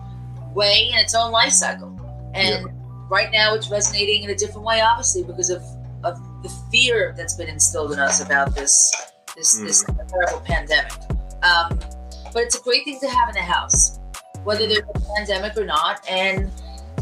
way 0.55 0.89
and 0.93 1.01
its 1.03 1.15
own 1.15 1.31
life 1.31 1.53
cycle. 1.53 1.91
And 2.35 2.67
right 3.11 3.31
now 3.31 3.55
it's 3.55 3.71
resonating 3.71 4.23
in 4.23 4.31
a 4.31 4.35
different 4.35 4.67
way, 4.67 4.81
obviously, 4.81 5.23
because 5.25 5.51
of, 5.51 5.63
of 6.05 6.19
the 6.43 6.49
fear 6.71 7.15
that's 7.17 7.35
been 7.35 7.49
instilled 7.49 7.93
in 7.93 7.99
us 7.99 8.21
about 8.25 8.55
this 8.55 8.95
this 9.37 9.55
this 9.59 9.85
terrible 10.09 10.41
pandemic. 10.41 10.93
Um, 11.43 11.79
but 12.35 12.43
it's 12.43 12.59
a 12.59 12.63
great 12.63 12.85
thing 12.85 12.99
to 13.01 13.09
have 13.09 13.29
in 13.29 13.35
the 13.35 13.41
house, 13.41 14.01
whether 14.43 14.67
there's 14.67 14.81
a 14.81 15.01
pandemic 15.17 15.57
or 15.57 15.65
not. 15.65 16.07
And 16.09 16.51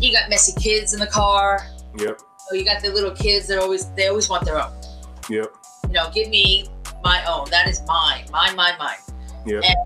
you 0.01 0.13
got 0.13 0.29
messy 0.31 0.53
kids 0.61 0.93
in 0.93 1.01
the 1.01 1.07
car. 1.07 1.67
Yep. 1.99 2.21
Or 2.51 2.57
you 2.57 2.65
got 2.65 2.83
the 2.83 2.91
little 2.91 3.11
kids 3.13 3.49
that 3.49 3.59
always 3.59 3.91
they 3.93 4.09
always 4.09 4.29
want 4.29 4.45
their 4.45 4.63
own. 4.63 4.73
Yep. 5.29 5.53
You 5.89 5.93
know, 5.93 6.11
give 6.15 6.29
me 6.29 6.67
my 7.03 7.25
own. 7.27 7.49
That 7.51 7.67
is 7.69 7.83
mine. 7.87 8.25
Mine, 8.31 8.55
mine, 8.55 8.75
mine. 8.79 8.97
Yep. 9.47 9.65
And 9.65 9.77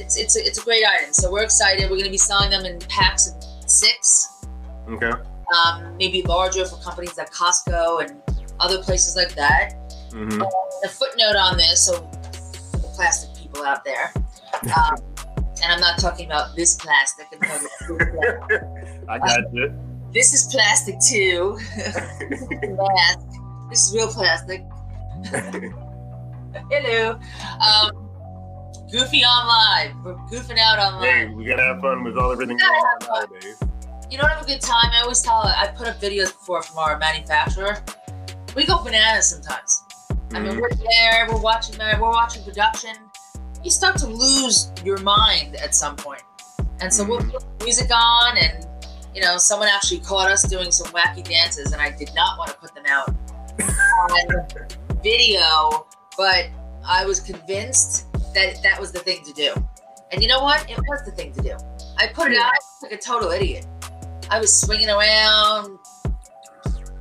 it's 0.00 0.16
it's 0.16 0.36
a, 0.36 0.44
it's 0.44 0.58
a 0.58 0.64
great 0.64 0.84
item. 0.84 1.12
So 1.12 1.30
we're 1.30 1.44
excited. 1.44 1.84
We're 1.84 1.96
going 1.96 2.04
to 2.04 2.10
be 2.10 2.16
selling 2.18 2.50
them 2.50 2.64
in 2.64 2.78
packs 2.80 3.30
of 3.30 3.70
six, 3.70 4.46
Okay. 4.88 5.12
um, 5.54 5.96
maybe 5.98 6.22
larger 6.22 6.64
for 6.64 6.76
companies 6.82 7.16
like 7.18 7.30
Costco 7.30 8.08
and 8.08 8.22
other 8.60 8.82
places 8.82 9.14
like 9.14 9.34
that. 9.34 9.74
hmm 10.10 10.40
A 10.84 10.88
footnote 10.88 11.36
on 11.36 11.56
this, 11.58 11.84
so 11.86 11.92
the 12.72 12.90
plastic 12.94 13.37
people 13.58 13.66
out 13.70 13.84
there, 13.84 14.12
um, 14.76 14.96
and 15.62 15.72
I'm 15.72 15.80
not 15.80 15.98
talking 15.98 16.26
about 16.26 16.54
this 16.56 16.76
plastic. 16.76 17.26
I'm 17.32 17.40
talking 17.40 17.66
about 18.16 18.48
this. 18.48 18.60
I 19.08 19.18
got 19.18 19.52
you. 19.52 19.72
This 20.12 20.32
is 20.32 20.48
plastic 20.52 20.96
too. 21.00 21.58
This 21.76 21.96
is 22.30 22.48
mask. 22.50 23.18
This 23.70 23.88
is 23.88 23.94
real 23.94 24.08
plastic. 24.08 24.64
Hello. 26.70 27.18
Um, 27.60 28.04
Goofy 28.90 29.22
on 29.22 29.46
live. 29.46 29.92
We're 30.02 30.14
goofing 30.30 30.58
out 30.58 30.78
on 30.78 31.02
hey, 31.02 31.26
we 31.28 31.44
gotta 31.44 31.62
have 31.62 31.80
fun 31.82 32.04
with 32.04 32.16
all 32.16 32.32
everything 32.32 32.56
going 32.56 32.70
on 32.72 33.28
nowadays. 33.28 33.58
You 34.10 34.16
don't 34.16 34.30
have 34.30 34.42
a 34.42 34.46
good 34.46 34.62
time. 34.62 34.90
I 34.94 35.02
always 35.02 35.20
tell 35.20 35.34
I 35.34 35.70
put 35.76 35.86
up 35.88 36.00
videos 36.00 36.28
before 36.28 36.62
from 36.62 36.78
our 36.78 36.98
manufacturer. 36.98 37.84
We 38.56 38.64
go 38.64 38.82
bananas 38.82 39.28
sometimes. 39.28 39.82
I 40.32 40.40
mean, 40.40 40.52
Mhm. 40.52 40.60
we're 40.62 40.70
there, 40.70 41.26
we're 41.28 41.40
watching 41.40 41.76
we're 41.78 42.00
watching 42.00 42.42
production. 42.44 42.94
You 43.62 43.70
start 43.70 43.96
to 43.98 44.06
lose 44.06 44.70
your 44.84 44.98
mind 44.98 45.56
at 45.56 45.74
some 45.74 45.96
point. 45.96 46.22
And 46.80 46.92
so 46.92 47.04
we'll 47.04 47.20
hmm. 47.20 47.30
put 47.30 47.44
music 47.64 47.90
on, 47.94 48.38
and 48.38 48.66
you 49.14 49.20
know, 49.20 49.36
someone 49.36 49.68
actually 49.68 50.00
caught 50.00 50.30
us 50.30 50.48
doing 50.48 50.70
some 50.70 50.92
wacky 50.92 51.24
dances, 51.24 51.72
and 51.72 51.82
I 51.82 51.90
did 51.90 52.10
not 52.14 52.38
want 52.38 52.50
to 52.50 52.56
put 52.56 52.74
them 52.74 52.84
out 52.86 53.14
on 54.10 54.46
video, 55.02 55.86
but 56.16 56.48
I 56.86 57.04
was 57.04 57.20
convinced 57.20 58.12
that 58.34 58.62
that 58.62 58.80
was 58.80 58.92
the 58.92 59.00
thing 59.00 59.24
to 59.24 59.32
do. 59.32 59.52
And 60.12 60.22
you 60.22 60.28
know 60.28 60.42
what? 60.42 60.68
It 60.70 60.78
was 60.78 61.04
the 61.04 61.10
thing 61.12 61.32
to 61.32 61.42
do. 61.42 61.56
I 61.98 62.06
put 62.06 62.30
it 62.30 62.38
out 62.38 62.52
like 62.82 62.92
a 62.92 62.96
total 62.96 63.30
idiot. 63.30 63.66
I 64.30 64.38
was 64.38 64.54
swinging 64.54 64.88
around, 64.88 65.78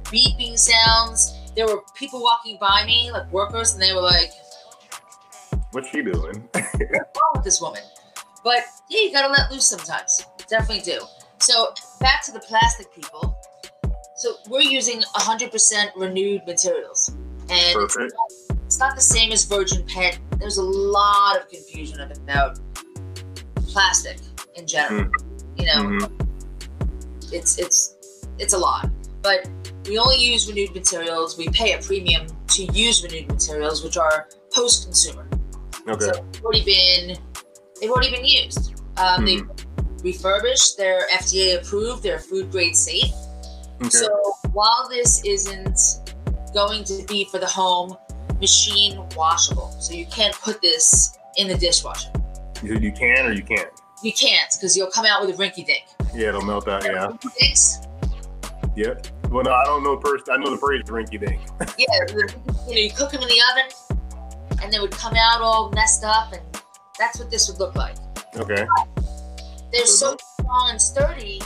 beeping 0.05 0.57
sounds. 0.57 1.35
There 1.55 1.67
were 1.67 1.81
people 1.95 2.21
walking 2.21 2.57
by 2.59 2.85
me, 2.85 3.11
like 3.11 3.31
workers, 3.31 3.73
and 3.73 3.81
they 3.81 3.93
were 3.93 4.01
like, 4.01 4.31
What's 5.77 5.89
she 5.89 6.01
doing? 6.01 6.49
what's 6.53 6.73
wrong 6.81 7.31
with 7.35 7.43
this 7.43 7.61
woman? 7.61 7.83
But 8.43 8.63
yeah, 8.89 9.01
you 9.01 9.11
gotta 9.11 9.31
let 9.31 9.51
loose 9.51 9.65
sometimes. 9.69 10.25
Definitely 10.49 10.79
do. 10.79 11.01
So 11.37 11.71
back 11.99 12.25
to 12.25 12.31
the 12.31 12.39
plastic 12.39 12.91
people. 12.91 13.37
So 14.15 14.37
we're 14.49 14.61
using 14.61 15.01
100% 15.01 15.89
renewed 15.95 16.41
materials, 16.47 17.09
and 17.41 17.51
it's 17.51 17.73
Perfect. 17.75 18.15
not, 18.49 18.57
it's 18.65 18.79
not 18.79 18.95
the 18.95 19.03
same 19.03 19.31
as 19.31 19.45
virgin 19.45 19.85
PET. 19.85 20.17
There's 20.39 20.57
a 20.57 20.63
lot 20.63 21.39
of 21.39 21.47
confusion 21.47 22.01
about 22.01 22.57
plastic 23.67 24.17
in 24.55 24.65
general. 24.65 25.11
You 25.57 25.65
know, 25.67 26.07
Mhm. 26.07 27.31
it's 27.31 27.59
it's 27.59 27.95
it's 28.39 28.53
a 28.53 28.57
lot 28.57 28.89
but 29.21 29.49
we 29.87 29.97
only 29.97 30.15
use 30.15 30.47
renewed 30.47 30.73
materials 30.73 31.37
we 31.37 31.47
pay 31.49 31.73
a 31.73 31.81
premium 31.81 32.25
to 32.47 32.63
use 32.71 33.03
renewed 33.03 33.27
materials 33.27 33.83
which 33.83 33.97
are 33.97 34.29
post-consumer 34.53 35.27
Okay. 35.87 36.05
so 36.05 36.11
they've 36.11 36.43
already 36.43 36.65
been 36.65 37.17
they've 37.79 37.89
already 37.89 38.11
been 38.11 38.25
used 38.25 38.81
um, 38.97 39.25
they 39.25 39.39
refurbished 40.03 40.77
they're 40.77 41.07
fda 41.13 41.61
approved 41.61 42.03
they're 42.03 42.19
food 42.19 42.51
grade 42.51 42.75
safe 42.75 43.13
okay. 43.81 43.89
so 43.89 44.07
while 44.51 44.87
this 44.89 45.23
isn't 45.25 45.79
going 46.53 46.83
to 46.83 47.03
be 47.07 47.25
for 47.25 47.39
the 47.39 47.47
home 47.47 47.95
machine 48.39 48.97
washable 49.15 49.71
so 49.79 49.93
you 49.93 50.05
can't 50.07 50.35
put 50.35 50.61
this 50.61 51.17
in 51.37 51.47
the 51.47 51.57
dishwasher 51.57 52.11
you, 52.63 52.77
you 52.79 52.91
can 52.91 53.25
or 53.25 53.33
you 53.33 53.43
can't. 53.43 53.69
you 54.03 54.11
can't 54.11 54.51
because 54.53 54.75
you'll 54.75 54.91
come 54.91 55.05
out 55.05 55.25
with 55.25 55.39
a 55.39 55.41
rinky 55.41 55.65
dink 55.65 55.85
Yeah, 56.13 56.29
it'll 56.29 56.41
melt 56.41 56.67
out. 56.67 56.83
Yeah. 56.83 57.11
dinks 57.39 57.87
Yep. 58.77 59.07
Well, 59.31 59.43
no, 59.43 59.51
I 59.51 59.65
don't 59.65 59.83
know 59.83 59.95
the 59.95 60.07
first. 60.07 60.29
I 60.29 60.37
know 60.37 60.51
the 60.51 60.57
phrase 60.57 60.83
"rinky 60.83 61.19
dink." 61.19 61.41
yeah, 61.79 61.87
you 62.13 62.75
know, 62.75 62.79
you 62.79 62.91
cook 62.91 63.11
them 63.11 63.23
in 63.23 63.27
the 63.27 63.41
oven, 63.51 63.71
and 64.61 64.71
they 64.71 64.79
would 64.79 64.91
come 64.91 65.13
out 65.15 65.41
all 65.41 65.69
messed 65.71 66.03
up, 66.03 66.33
and 66.33 66.41
that's 66.97 67.19
what 67.19 67.29
this 67.29 67.49
would 67.49 67.59
look 67.59 67.75
like. 67.75 67.95
Okay. 68.35 68.65
They're 69.71 69.85
so 69.85 70.17
strong 70.39 70.69
and 70.71 70.81
sturdy. 70.81 71.41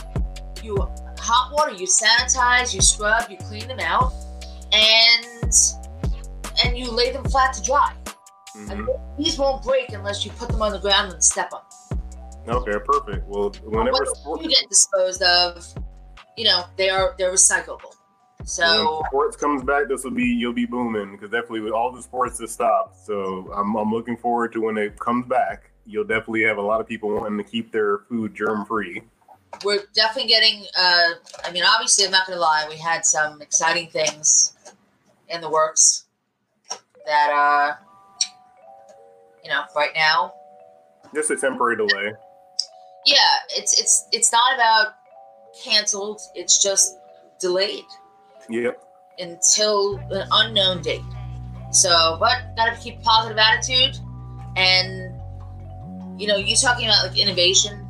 You 0.62 0.76
hot 1.18 1.52
water, 1.52 1.72
you 1.72 1.86
sanitize, 1.86 2.74
you 2.74 2.80
scrub, 2.80 3.30
you 3.30 3.36
clean 3.36 3.68
them 3.68 3.80
out, 3.80 4.12
and 4.72 5.52
and 6.64 6.78
you 6.78 6.90
lay 6.90 7.12
them 7.12 7.24
flat 7.24 7.52
to 7.54 7.62
dry. 7.62 7.94
And 8.54 8.86
Mhm. 8.86 9.16
these 9.18 9.38
won't 9.38 9.62
break 9.62 9.92
unless 9.92 10.24
you 10.24 10.30
put 10.32 10.48
them 10.48 10.62
on 10.62 10.72
the 10.72 10.78
ground 10.78 11.12
and 11.12 11.24
step 11.24 11.52
on. 11.52 11.62
Them. 12.46 12.56
Okay. 12.56 12.78
Perfect. 12.84 13.26
Well, 13.26 13.50
whenever 13.64 14.04
you 14.40 14.48
get 14.48 14.68
disposed 14.68 15.22
of, 15.22 15.66
you 16.36 16.44
know, 16.44 16.64
they 16.76 16.90
are 16.90 17.14
they're 17.18 17.32
recyclable. 17.32 17.94
So 18.44 18.96
when 19.00 19.04
sports 19.08 19.36
comes 19.36 19.62
back, 19.64 19.88
this 19.88 20.04
will 20.04 20.10
be 20.10 20.24
you'll 20.24 20.52
be 20.52 20.66
booming 20.66 21.12
because 21.12 21.30
definitely 21.30 21.60
with 21.60 21.72
all 21.72 21.92
the 21.92 22.02
sports 22.02 22.38
that 22.38 22.48
stopped. 22.50 22.96
So 23.04 23.52
I'm, 23.54 23.74
I'm 23.76 23.90
looking 23.92 24.16
forward 24.16 24.52
to 24.54 24.60
when 24.62 24.76
it 24.78 24.98
comes 24.98 25.26
back. 25.26 25.70
You'll 25.86 26.04
definitely 26.04 26.42
have 26.44 26.58
a 26.58 26.62
lot 26.62 26.80
of 26.80 26.86
people 26.86 27.10
wanting 27.14 27.38
to 27.38 27.44
keep 27.44 27.72
their 27.72 27.98
food 28.08 28.34
germ 28.34 28.64
free. 28.66 29.02
we're 29.64 29.82
definitely 29.94 30.28
getting 30.30 30.64
uh 30.78 31.10
i 31.44 31.52
mean 31.52 31.62
obviously 31.62 32.06
i'm 32.06 32.10
not 32.10 32.26
gonna 32.26 32.40
lie 32.40 32.64
we 32.70 32.76
had 32.78 33.04
some 33.04 33.42
exciting 33.42 33.86
things 33.90 34.54
in 35.28 35.42
the 35.42 35.50
works 35.50 36.06
that 37.04 37.28
uh 37.30 37.74
you 39.44 39.50
know 39.50 39.62
right 39.76 39.90
now 39.94 40.32
Just 41.14 41.30
a 41.30 41.36
temporary 41.36 41.76
delay. 41.76 42.12
yeah 43.04 43.18
it's 43.50 43.78
it's 43.78 44.06
it's 44.12 44.32
not 44.32 44.54
about 44.54 44.94
canceled 45.62 46.18
it's 46.34 46.62
just 46.62 46.96
delayed 47.38 47.84
Yep. 48.48 48.82
until 49.18 49.98
an 50.10 50.26
unknown 50.32 50.82
date 50.82 51.00
so 51.70 52.16
but 52.20 52.38
gotta 52.56 52.76
keep 52.80 53.00
positive 53.02 53.38
attitude 53.38 53.96
and 54.56 55.12
you 56.20 56.26
know 56.26 56.36
you 56.36 56.54
talking 56.56 56.86
about 56.86 57.06
like 57.06 57.18
innovation 57.18 57.86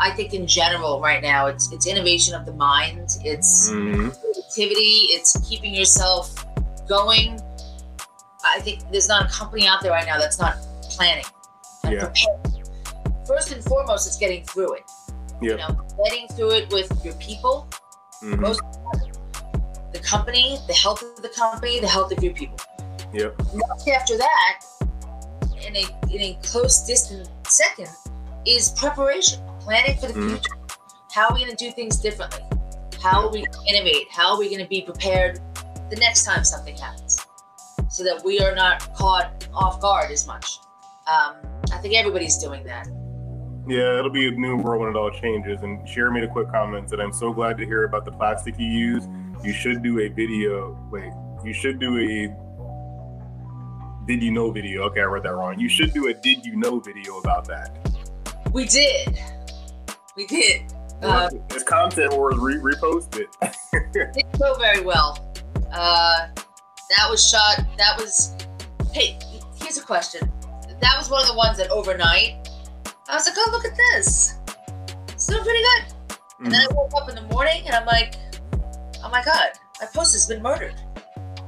i 0.00 0.10
think 0.10 0.34
in 0.34 0.46
general 0.46 1.00
right 1.00 1.22
now 1.22 1.46
it's 1.46 1.72
it's 1.72 1.86
innovation 1.86 2.34
of 2.34 2.44
the 2.44 2.52
mind 2.52 3.08
it's 3.24 3.70
hmm 3.70 4.08
creativity, 4.56 5.08
it's 5.10 5.36
keeping 5.48 5.74
yourself 5.74 6.46
going. 6.88 7.38
I 8.44 8.60
think 8.60 8.80
there's 8.90 9.08
not 9.08 9.26
a 9.26 9.28
company 9.28 9.66
out 9.66 9.82
there 9.82 9.92
right 9.92 10.06
now 10.06 10.18
that's 10.18 10.38
not 10.38 10.56
planning 10.90 11.24
and 11.84 11.94
Yeah. 11.94 12.06
preparing. 12.06 12.64
First 13.26 13.52
and 13.52 13.62
foremost, 13.64 14.06
it's 14.06 14.16
getting 14.16 14.44
through 14.44 14.74
it. 14.74 14.82
You 15.42 15.56
know, 15.56 15.76
getting 16.04 16.28
through 16.28 16.52
it 16.52 16.72
with 16.72 16.90
your 17.04 17.14
people, 17.14 17.68
hmm 18.20 18.40
most 18.40 18.62
the 19.96 20.02
company, 20.02 20.58
the 20.66 20.74
health 20.74 21.02
of 21.02 21.22
the 21.22 21.28
company, 21.28 21.80
the 21.80 21.88
health 21.88 22.12
of 22.12 22.22
your 22.22 22.32
people. 22.34 22.58
Yep. 23.12 23.40
Next 23.54 23.88
after 23.88 24.16
that, 24.18 24.60
in 25.66 25.76
a 25.76 25.84
in 26.14 26.20
a 26.20 26.38
close 26.42 26.84
distant 26.86 27.28
second, 27.46 27.88
is 28.46 28.70
preparation, 28.70 29.40
planning 29.60 29.96
for 29.98 30.06
the 30.06 30.12
Mhm. 30.12 30.28
future. 30.30 30.56
How 31.12 31.28
are 31.28 31.34
we 31.34 31.40
going 31.44 31.56
to 31.56 31.64
do 31.64 31.72
things 31.72 31.96
differently? 31.96 32.42
How 33.02 33.22
are 33.22 33.30
we 33.30 33.38
going 33.44 33.52
to 33.52 33.74
innovate? 33.74 34.06
How 34.10 34.32
are 34.32 34.38
we 34.38 34.48
going 34.48 34.62
to 34.62 34.68
be 34.68 34.82
prepared 34.82 35.40
the 35.90 35.96
next 35.96 36.24
time 36.24 36.44
something 36.44 36.76
happens, 36.76 37.24
so 37.88 38.04
that 38.04 38.22
we 38.24 38.38
are 38.40 38.54
not 38.54 38.92
caught 38.94 39.48
off 39.54 39.80
guard 39.80 40.10
as 40.10 40.26
much? 40.26 40.58
Um, 41.06 41.34
I 41.72 41.78
think 41.78 41.94
everybody's 41.94 42.36
doing 42.38 42.64
that. 42.64 42.86
Yeah, 43.68 43.98
it'll 43.98 44.10
be 44.10 44.28
a 44.28 44.30
new 44.30 44.56
world 44.56 44.82
when 44.82 44.90
it 44.90 44.96
all 44.96 45.10
changes. 45.10 45.62
And 45.62 45.88
Cher 45.88 46.10
made 46.10 46.22
a 46.22 46.28
quick 46.28 46.50
comment 46.50 46.88
that 46.88 47.00
I'm 47.00 47.12
so 47.12 47.32
glad 47.32 47.58
to 47.58 47.64
hear 47.66 47.84
about 47.84 48.04
the 48.04 48.12
plastic 48.12 48.58
you 48.58 48.66
use. 48.66 49.08
You 49.42 49.52
should 49.52 49.82
do 49.82 50.00
a 50.00 50.08
video. 50.08 50.76
Wait, 50.90 51.12
you 51.44 51.52
should 51.52 51.78
do 51.78 51.96
a 51.98 52.34
did 54.06 54.22
you 54.22 54.30
know 54.30 54.50
video. 54.50 54.82
Okay, 54.84 55.00
I 55.00 55.04
read 55.04 55.22
that 55.24 55.34
wrong. 55.34 55.58
You 55.58 55.68
should 55.68 55.92
do 55.92 56.08
a 56.08 56.14
did 56.14 56.44
you 56.44 56.56
know 56.56 56.80
video 56.80 57.18
about 57.18 57.46
that. 57.48 57.76
We 58.52 58.64
did, 58.64 59.18
we 60.16 60.26
did. 60.26 60.72
Uh, 61.02 61.28
it's 61.50 61.62
content 61.62 62.12
or 62.12 62.30
re- 62.38 62.56
repost 62.56 63.18
it. 63.20 63.28
didn't 63.92 64.38
go 64.38 64.54
very 64.54 64.80
well. 64.82 65.32
Uh, 65.72 66.28
that 66.34 67.10
was 67.10 67.28
shot. 67.28 67.66
That 67.76 67.98
was. 67.98 68.34
Hey, 68.92 69.18
here's 69.60 69.76
a 69.76 69.82
question. 69.82 70.32
That 70.80 70.94
was 70.98 71.10
one 71.10 71.22
of 71.22 71.28
the 71.28 71.34
ones 71.34 71.58
that 71.58 71.70
overnight. 71.70 72.48
I 73.08 73.14
was 73.14 73.26
like, 73.26 73.36
oh 73.38 73.48
look 73.52 73.64
at 73.64 73.76
this. 73.76 74.34
It's 75.08 75.26
doing 75.26 75.42
pretty 75.42 75.62
good. 75.62 76.18
And 76.40 76.52
then 76.52 76.60
I 76.60 76.74
woke 76.74 76.92
up 76.96 77.08
in 77.08 77.14
the 77.14 77.22
morning 77.22 77.62
and 77.66 77.74
I'm 77.74 77.86
like, 77.86 78.14
oh 79.06 79.10
my 79.10 79.22
god, 79.22 79.52
my 79.80 79.86
post 79.86 80.12
has 80.14 80.26
been 80.26 80.42
murdered. 80.42 80.74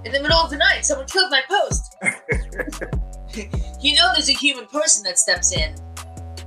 In 0.05 0.13
the 0.13 0.23
middle 0.23 0.39
of 0.39 0.51
the 0.51 0.57
night, 0.57 0.85
someone 0.85 1.09
killed 1.09 1.31
my 1.31 1.43
post. 1.49 1.97
you 3.81 3.95
know, 3.97 4.13
there's 4.15 4.29
a 4.29 4.33
human 4.33 4.67
person 4.67 5.03
that 5.05 5.19
steps 5.19 5.53
in 5.53 5.75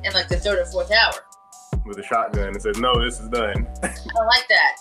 in 0.03 0.13
like 0.13 0.29
the 0.29 0.37
third 0.37 0.59
or 0.59 0.65
fourth 0.65 0.91
hour. 0.91 1.13
With 1.85 1.99
a 1.99 2.03
shotgun 2.03 2.49
and 2.49 2.61
says, 2.61 2.77
"No, 2.77 3.03
this 3.03 3.19
is 3.19 3.27
done." 3.27 3.67
I 3.83 4.25
like 4.25 4.47
that. 4.47 4.75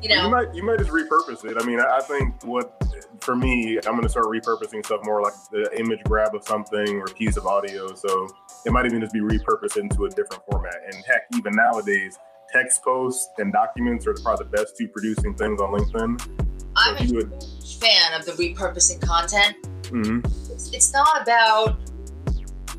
You 0.00 0.08
know, 0.10 0.24
you 0.24 0.30
might 0.30 0.54
you 0.54 0.62
might 0.62 0.78
just 0.78 0.90
repurpose 0.90 1.44
it. 1.44 1.60
I 1.60 1.66
mean, 1.66 1.80
I 1.80 1.96
I 1.96 2.00
think 2.00 2.44
what 2.44 2.80
for 3.20 3.34
me, 3.34 3.78
I'm 3.78 3.96
gonna 3.96 4.08
start 4.08 4.26
repurposing 4.26 4.84
stuff 4.84 5.00
more 5.02 5.20
like 5.20 5.34
the 5.50 5.68
image 5.78 6.02
grab 6.04 6.34
of 6.34 6.44
something 6.44 7.00
or 7.00 7.04
a 7.04 7.14
piece 7.14 7.36
of 7.36 7.46
audio. 7.46 7.94
So 7.94 8.28
it 8.64 8.72
might 8.72 8.86
even 8.86 9.00
just 9.00 9.12
be 9.12 9.20
repurposed 9.20 9.76
into 9.76 10.04
a 10.04 10.10
different 10.10 10.44
format. 10.48 10.76
And 10.86 10.94
heck, 11.06 11.22
even 11.36 11.52
nowadays, 11.54 12.16
text 12.52 12.82
posts 12.82 13.28
and 13.38 13.52
documents 13.52 14.06
are 14.06 14.14
probably 14.22 14.44
the 14.46 14.50
best 14.50 14.76
two 14.76 14.88
producing 14.88 15.34
things 15.34 15.60
on 15.60 15.72
LinkedIn. 15.72 16.28
I'm 16.76 16.96
a 16.96 17.12
would, 17.12 17.32
huge 17.32 17.78
fan 17.78 18.18
of 18.18 18.24
the 18.26 18.32
repurposing 18.32 19.00
content. 19.00 19.56
Mhm. 19.90 20.24
it's, 20.52 20.72
it's 20.72 20.92
not 20.92 21.22
about 21.22 21.78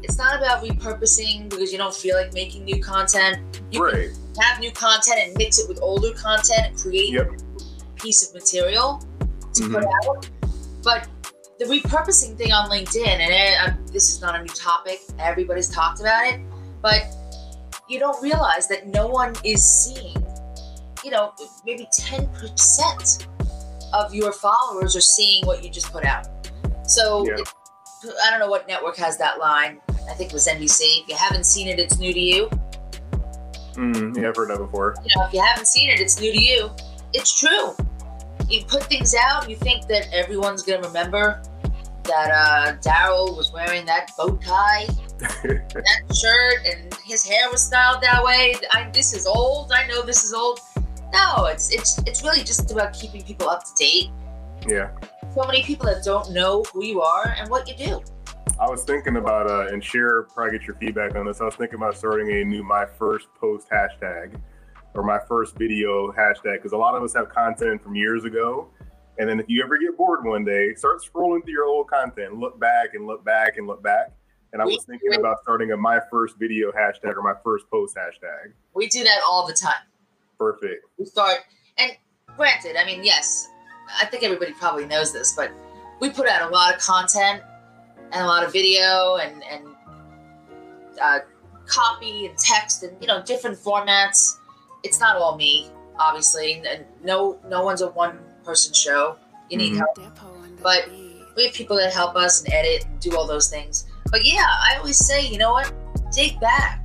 it's 0.04 0.18
not 0.18 0.36
about 0.38 0.64
repurposing 0.64 1.48
because 1.50 1.72
you 1.72 1.78
don't 1.78 1.94
feel 1.94 2.16
like 2.16 2.34
making 2.34 2.64
new 2.66 2.82
content. 2.82 3.38
You 3.72 3.84
right? 3.86 4.10
can 4.34 4.44
have 4.44 4.60
new 4.60 4.72
content 4.72 5.20
and 5.24 5.38
mix 5.38 5.60
it 5.60 5.68
with 5.70 5.80
older 5.82 6.12
content 6.14 6.68
and 6.68 6.78
create 6.78 7.10
Yep. 7.12 7.30
a 7.32 8.02
piece 8.02 8.28
of 8.28 8.34
material 8.34 9.00
to 9.54 9.64
put 9.70 9.84
Mm-hmm. 9.84 10.10
out. 10.10 10.30
But 10.84 11.08
the 11.60 11.66
repurposing 11.66 12.36
thing 12.38 12.52
on 12.52 12.70
LinkedIn, 12.72 13.06
and 13.06 13.72
uh, 13.72 13.76
this 13.92 14.10
is 14.10 14.22
not 14.22 14.34
a 14.36 14.40
new 14.42 14.48
topic, 14.48 15.02
everybody's 15.20 15.70
talked 15.70 16.00
about 16.00 16.26
it, 16.26 16.40
but 16.82 17.04
you 17.92 18.00
don't 18.00 18.22
realize 18.24 18.68
that 18.70 18.88
no 18.88 19.06
one 19.06 19.36
is 19.44 19.62
seeing, 19.64 20.16
you 21.04 21.12
know, 21.12 21.34
maybe 21.66 21.86
10% 22.00 23.28
of 23.94 24.16
your 24.16 24.32
followers 24.32 24.96
are 24.96 25.02
seeing 25.02 25.46
what 25.46 25.62
you 25.62 25.70
just 25.70 25.92
put 25.92 26.06
out. 26.06 26.26
So 26.88 27.26
Yeah. 27.28 27.36
it- 27.39 27.50
I 28.26 28.32
don't 28.32 28.39
know 28.39 28.50
what 28.50 28.66
network 28.68 28.98
has 28.98 29.18
that 29.18 29.38
line. 29.39 29.82
I 30.10 30.14
think 30.14 30.30
it 30.32 30.34
was 30.34 30.48
NBC. 30.48 31.02
If 31.04 31.10
you 31.10 31.16
haven't 31.16 31.44
seen 31.44 31.68
it, 31.68 31.80
it's 31.80 31.98
new 32.00 32.14
to 32.14 32.20
you. 32.20 32.50
Mm, 33.76 34.18
yeah, 34.18 34.30
I've 34.30 34.36
heard 34.36 34.50
that 34.50 34.58
before. 34.58 34.96
You 35.06 35.14
know, 35.18 35.28
if 35.28 35.34
you 35.34 35.42
haven't 35.42 35.68
seen 35.68 35.89
it, 35.89 36.00
it's 36.00 36.20
new 36.20 36.32
to 36.32 36.42
you. 36.42 36.72
It's 37.14 37.38
true. 37.38 37.76
You 38.50 38.64
put 38.66 38.84
things 38.86 39.14
out, 39.14 39.50
you 39.50 39.56
think 39.58 39.88
that 39.88 40.08
everyone's 40.14 40.64
gonna 40.64 40.82
remember 40.82 41.42
that 42.06 42.32
uh, 42.32 42.74
Daryl 42.82 43.36
was 43.38 43.52
wearing 43.52 43.86
that 43.86 44.12
bow 44.18 44.36
tie, 44.38 44.88
that 45.44 46.16
shirt, 46.16 46.66
and 46.66 46.94
his 47.04 47.24
hair 47.26 47.50
was 47.52 47.64
styled 47.64 48.02
that 48.02 48.24
way. 48.24 48.56
I, 48.72 48.90
this 48.92 49.14
is 49.14 49.28
old. 49.28 49.72
I 49.72 49.88
know 49.88 50.04
this 50.04 50.24
is 50.24 50.34
old. 50.34 50.60
No, 51.14 51.46
it's 51.46 51.72
it's 51.72 52.00
it's 52.00 52.24
really 52.24 52.44
just 52.44 52.72
about 52.72 52.94
keeping 52.94 53.22
people 53.24 53.50
up 53.50 53.64
to 53.64 53.72
date. 53.78 54.10
yeah. 54.68 54.90
So 55.36 55.46
many 55.46 55.64
people 55.64 55.86
that 55.86 56.04
don't 56.04 56.32
know 56.32 56.64
who 56.74 56.84
you 56.84 57.02
are 57.02 57.36
and 57.38 57.50
what 57.50 57.68
you 57.68 57.76
do. 57.76 58.02
I 58.60 58.70
was 58.70 58.84
thinking 58.84 59.16
about 59.16 59.50
uh, 59.50 59.74
and 59.74 59.84
share 59.84 60.24
probably 60.24 60.58
get 60.58 60.68
your 60.68 60.76
feedback 60.76 61.16
on 61.16 61.26
this. 61.26 61.40
I 61.42 61.46
was 61.46 61.56
thinking 61.56 61.78
about 61.78 61.96
starting 61.96 62.32
a 62.32 62.44
new 62.44 62.64
my 62.64 62.86
first 62.86 63.28
post 63.40 63.68
hashtag 63.70 64.40
or 64.94 65.04
my 65.04 65.20
first 65.28 65.58
video 65.58 66.12
hashtag 66.12 66.58
because 66.58 66.74
a 66.74 66.78
lot 66.78 66.96
of 66.96 67.04
us 67.04 67.14
have 67.14 67.30
content 67.30 67.82
from 67.84 67.96
years 67.96 68.24
ago. 68.24 68.70
And 69.18 69.30
then 69.30 69.40
if 69.40 69.46
you 69.50 69.64
ever 69.64 69.78
get 69.78 69.98
bored 69.98 70.26
one 70.26 70.44
day, 70.44 70.74
start 70.76 71.02
scrolling 71.02 71.44
through 71.44 71.54
your 71.54 71.66
old 71.66 71.88
content, 71.88 72.38
look 72.38 72.60
back 72.60 72.94
and 72.94 73.06
look 73.06 73.24
back 73.24 73.58
and 73.58 73.68
look 73.68 73.84
back. 73.84 74.14
And 74.54 74.62
I 74.62 74.66
was 74.66 74.84
thinking 74.86 75.14
about 75.14 75.38
starting 75.43 75.72
a 75.72 75.78
my 75.78 75.99
first 76.12 76.38
video 76.38 76.72
hashtag 76.72 77.16
or 77.16 77.22
my 77.22 77.36
first 77.43 77.70
post 77.70 77.95
hashtag. 77.95 78.52
We 78.74 78.88
do 78.88 79.04
that 79.04 79.20
all 79.28 79.47
the 79.47 79.54
time. 79.54 79.84
Perfect. 80.38 80.86
we 80.97 81.06
start 81.06 81.38
and 81.78 81.91
granted 82.36 82.76
i 82.76 82.84
mean 82.84 83.04
yes 83.04 83.47
i 84.02 84.06
think 84.08 84.24
everybody 84.24 84.54
probably 84.54 84.86
knows 84.88 85.14
this 85.14 85.34
but 85.36 85.52
we 85.99 86.10
put 86.10 86.28
out 86.28 86.49
a 86.49 86.52
lot 86.52 86.74
of 86.74 86.82
content 86.82 87.43
and 88.12 88.24
a 88.24 88.26
lot 88.26 88.43
of 88.43 88.52
video 88.52 89.18
and 89.18 89.43
and 89.43 89.68
uh, 90.99 91.20
copy 91.68 92.26
and 92.26 92.36
text 92.39 92.82
and 92.82 92.99
you 92.99 93.06
know 93.08 93.22
different 93.22 93.56
formats 93.58 94.38
it's 94.84 94.99
not 94.99 95.16
all 95.16 95.36
me 95.38 95.70
obviously 95.99 96.62
and 96.68 96.86
no 97.04 97.38
no 97.47 97.64
one's 97.64 97.82
a 97.82 97.89
one 97.91 98.18
person 98.43 98.74
show 98.74 99.16
you 99.49 99.58
need 99.60 99.74
Mhm. 99.74 99.78
help 99.78 100.18
But- 100.64 100.89
we 101.36 101.45
have 101.45 101.54
people 101.54 101.78
that 101.78 101.93
help 101.93 102.16
us 102.16 102.43
and 102.43 102.52
edit 102.54 102.86
and 102.86 102.99
do 102.99 103.16
all 103.16 103.28
those 103.28 103.47
things 103.49 103.86
but 104.12 104.26
yeah 104.26 104.45
i 104.70 104.76
always 104.78 104.97
say 104.97 105.26
you 105.26 105.38
know 105.38 105.51
what 105.51 105.74
dig 106.14 106.39
back 106.39 106.82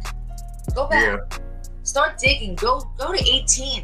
go 0.77 0.87
back 0.87 1.19
Yeah. 1.31 1.39
start 1.83 2.19
digging. 2.19 2.55
Go 2.55 2.83
go 2.99 3.13
to 3.13 3.19
18. 3.19 3.83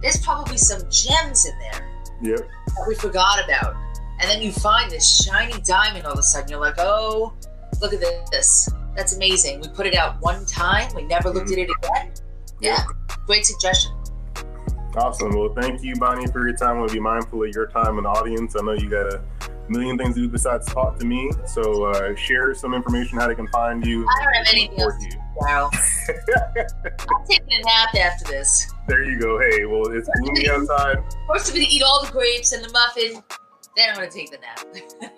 There's 0.00 0.18
probably 0.24 0.58
some 0.58 0.82
gems 0.90 1.46
in 1.46 1.58
there 1.58 1.88
Yep. 2.22 2.38
that 2.38 2.84
we 2.86 2.94
forgot 2.94 3.42
about. 3.44 3.74
And 4.20 4.30
then 4.30 4.42
you 4.42 4.52
find 4.52 4.90
this 4.90 5.24
shiny 5.24 5.60
diamond 5.62 6.04
all 6.06 6.12
of 6.12 6.18
a 6.18 6.22
sudden. 6.22 6.50
You're 6.50 6.60
like, 6.60 6.74
oh, 6.78 7.32
look 7.80 7.92
at 7.92 8.00
this. 8.30 8.68
That's 8.94 9.16
amazing. 9.16 9.60
We 9.60 9.68
put 9.68 9.86
it 9.86 9.94
out 9.94 10.20
one 10.20 10.44
time. 10.44 10.92
We 10.94 11.02
never 11.04 11.30
looked 11.30 11.50
at 11.50 11.58
it 11.58 11.68
mm-hmm. 11.68 12.04
again. 12.04 12.14
Yeah. 12.60 12.84
Great 13.26 13.46
suggestion. 13.46 13.92
Awesome. 14.94 15.30
Well, 15.30 15.54
thank 15.54 15.82
you, 15.82 15.96
Bonnie, 15.96 16.26
for 16.26 16.46
your 16.46 16.56
time. 16.56 16.78
We'll 16.78 16.90
be 16.90 17.00
mindful 17.00 17.42
of 17.42 17.54
your 17.54 17.66
time 17.68 17.96
and 17.98 18.06
audience. 18.06 18.54
I 18.56 18.62
know 18.62 18.72
you 18.72 18.90
got 18.90 19.06
a 19.06 19.22
million 19.68 19.98
things 19.98 20.14
to 20.14 20.22
do 20.22 20.28
besides 20.28 20.66
talk 20.66 20.98
to 20.98 21.06
me. 21.06 21.30
So 21.46 21.84
uh, 21.84 22.14
share 22.14 22.54
some 22.54 22.74
information 22.74 23.18
how 23.18 23.28
they 23.28 23.34
can 23.34 23.48
find 23.48 23.84
you. 23.84 24.06
I 24.06 24.24
don't 24.24 24.34
have 24.34 24.46
anything 24.54 24.80
else 24.80 24.94
to 25.02 25.10
do, 25.10 25.16
Daryl. 25.40 25.70
I'm 27.10 27.26
taking 27.26 27.52
a 27.52 27.62
nap 27.64 27.94
after 27.94 28.24
this. 28.24 28.72
There 28.88 29.04
you 29.04 29.18
go. 29.18 29.38
Hey, 29.38 29.64
well, 29.64 29.86
it's 29.92 30.08
gloomy 30.20 30.50
outside, 30.50 30.96
First, 31.28 31.50
I'm 31.50 31.54
going 31.56 31.66
to 31.66 31.72
eat 31.72 31.82
all 31.82 32.04
the 32.04 32.10
grapes 32.10 32.52
and 32.52 32.64
the 32.64 32.70
muffin. 32.72 33.22
Then 33.74 33.88
I'm 33.88 33.96
going 33.96 34.10
to 34.10 34.14
take 34.14 34.30
the 34.30 34.36
nap. 34.38 34.60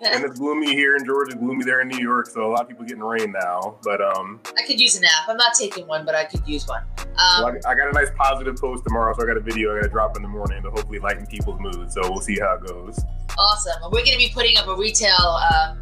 and 0.01 0.23
it's 0.23 0.39
gloomy 0.39 0.73
here 0.73 0.95
in 0.95 1.05
Georgia, 1.05 1.35
gloomy 1.35 1.65
there 1.65 1.81
in 1.81 1.89
New 1.89 1.99
York. 1.99 2.27
So 2.27 2.45
a 2.45 2.47
lot 2.51 2.61
of 2.61 2.69
people 2.69 2.85
getting 2.85 3.03
rain 3.03 3.33
now. 3.33 3.77
But 3.83 3.99
um, 4.01 4.39
I 4.57 4.65
could 4.65 4.79
use 4.79 4.97
a 4.97 5.01
nap. 5.01 5.11
I'm 5.27 5.35
not 5.35 5.55
taking 5.55 5.85
one, 5.87 6.05
but 6.05 6.15
I 6.15 6.23
could 6.23 6.47
use 6.47 6.65
one. 6.65 6.83
well, 7.17 7.47
Um, 7.47 7.57
I, 7.65 7.71
I 7.71 7.75
got 7.75 7.89
a 7.89 7.91
nice 7.91 8.11
positive 8.17 8.55
post 8.55 8.85
tomorrow, 8.85 9.13
so 9.13 9.23
I 9.23 9.27
got 9.27 9.35
a 9.35 9.41
video 9.41 9.73
I 9.73 9.79
got 9.79 9.83
to 9.83 9.89
drop 9.89 10.15
in 10.15 10.21
the 10.21 10.29
morning 10.29 10.63
to 10.63 10.69
hopefully 10.69 10.99
lighten 10.99 11.25
people's 11.25 11.59
mood. 11.59 11.91
So 11.91 11.99
we'll 12.03 12.21
see 12.21 12.39
how 12.39 12.55
it 12.55 12.65
goes. 12.65 12.97
Awesome. 13.37 13.81
We're 13.91 14.05
going 14.05 14.13
to 14.13 14.17
be 14.17 14.31
putting 14.33 14.55
up 14.55 14.67
a 14.67 14.75
retail 14.75 15.37
um, 15.51 15.77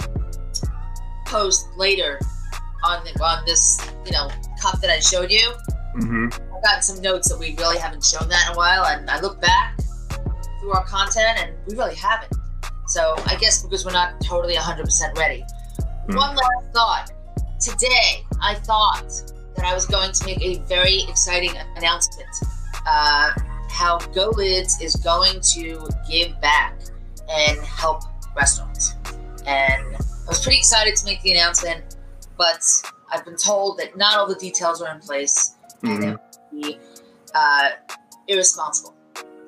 post 1.28 1.68
later 1.78 2.20
on 2.84 3.04
the, 3.04 3.24
on 3.24 3.46
this, 3.46 3.80
you 4.04 4.12
know, 4.14 4.30
cup 4.60 4.80
that 4.82 4.90
I 4.90 5.00
showed 5.00 5.30
you. 5.32 5.54
Mm-hmm. 5.96 6.56
I've 6.56 6.64
gotten 6.64 6.82
some 6.82 7.02
notes 7.04 7.30
that 7.30 7.38
we 7.38 7.56
really 7.58 7.78
haven't 7.78 8.04
shown 8.04 8.28
that 8.30 8.48
in 8.48 8.56
a 8.56 8.58
while, 8.58 8.86
and 8.86 9.08
I 9.12 9.20
look 9.22 9.40
back 9.40 9.78
through 10.60 10.72
our 10.72 10.84
content, 10.86 11.38
and 11.38 11.54
we 11.68 11.76
really 11.76 11.94
haven't. 11.94 12.34
So 12.94 13.16
I 13.26 13.36
guess 13.38 13.64
because 13.64 13.86
we're 13.86 13.92
not 13.92 14.22
totally 14.22 14.54
100% 14.54 15.18
ready. 15.18 15.44
Hmm. 16.06 16.16
One 16.16 16.36
last 16.36 16.66
thought. 16.76 17.12
Today, 17.60 18.24
I 18.40 18.54
thought 18.54 19.10
that 19.56 19.66
I 19.66 19.74
was 19.74 19.88
going 19.88 20.12
to 20.12 20.26
make 20.28 20.40
a 20.44 20.58
very 20.68 21.02
exciting 21.10 21.50
announcement. 21.76 22.30
Uh, 22.88 23.32
how 23.68 23.98
GoLidz 24.14 24.80
is 24.80 24.96
going 24.98 25.42
to 25.56 25.90
give 26.08 26.40
back 26.40 26.78
and 27.28 27.60
help 27.62 28.04
restaurants. 28.36 28.94
And 29.48 29.96
I 29.96 30.28
was 30.28 30.44
pretty 30.44 30.60
excited 30.60 30.96
to 30.98 31.06
make 31.06 31.20
the 31.24 31.32
announcement, 31.32 31.98
but 32.38 32.62
I've 33.12 33.26
been 33.26 33.38
told 33.38 33.80
that 33.80 33.98
not 33.98 34.20
all 34.20 34.28
the 34.28 34.36
details 34.36 34.84
are 34.84 34.94
in 34.94 35.00
place 35.02 35.56
and 35.82 36.04
it 36.04 36.10
would 36.12 36.62
be 36.62 36.78
uh, 37.34 37.70
irresponsible 38.28 38.94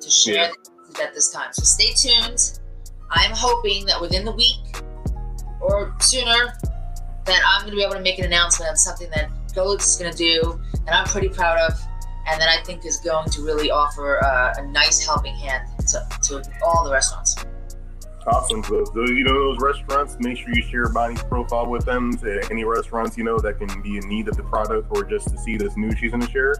to 0.00 0.10
share 0.10 0.34
Yeah. 0.34 0.52
the 0.94 1.02
at 1.04 1.14
this 1.14 1.30
time. 1.30 1.52
So 1.52 1.62
stay 1.62 1.92
tuned. 1.92 2.58
I'm 3.10 3.32
hoping 3.34 3.86
that 3.86 4.00
within 4.00 4.24
the 4.24 4.32
week 4.32 4.82
or 5.60 5.94
sooner 6.00 6.52
that 7.24 7.42
I'm 7.46 7.62
going 7.62 7.70
to 7.72 7.76
be 7.76 7.82
able 7.82 7.94
to 7.94 8.00
make 8.00 8.18
an 8.18 8.24
announcement 8.24 8.70
on 8.70 8.76
something 8.76 9.10
that 9.10 9.30
GoLidz 9.54 9.82
is 9.82 9.96
going 9.96 10.12
to 10.12 10.16
do 10.16 10.60
that 10.84 10.94
I'm 10.94 11.06
pretty 11.06 11.28
proud 11.28 11.58
of 11.58 11.78
and 12.28 12.40
that 12.40 12.48
I 12.48 12.62
think 12.62 12.84
is 12.84 12.98
going 12.98 13.28
to 13.30 13.42
really 13.42 13.70
offer 13.70 14.22
uh, 14.24 14.54
a 14.58 14.66
nice 14.66 15.04
helping 15.04 15.34
hand 15.34 15.68
to, 15.88 16.06
to 16.24 16.42
all 16.64 16.84
the 16.84 16.92
restaurants. 16.92 17.36
Awesome. 18.26 18.64
So 18.64 18.84
those 18.92 19.10
you 19.10 19.22
know 19.22 19.52
those 19.52 19.58
restaurants, 19.60 20.16
make 20.18 20.36
sure 20.36 20.48
you 20.52 20.62
share 20.62 20.88
Bonnie's 20.88 21.22
profile 21.22 21.68
with 21.68 21.84
them. 21.84 22.16
To 22.18 22.44
any 22.50 22.64
restaurants 22.64 23.16
you 23.16 23.22
know 23.22 23.38
that 23.38 23.58
can 23.58 23.80
be 23.82 23.98
in 23.98 24.08
need 24.08 24.26
of 24.26 24.36
the 24.36 24.42
product 24.42 24.88
or 24.90 25.04
just 25.04 25.28
to 25.28 25.38
see 25.38 25.56
this 25.56 25.76
news 25.76 25.96
she's 25.98 26.10
gonna 26.10 26.28
share. 26.28 26.56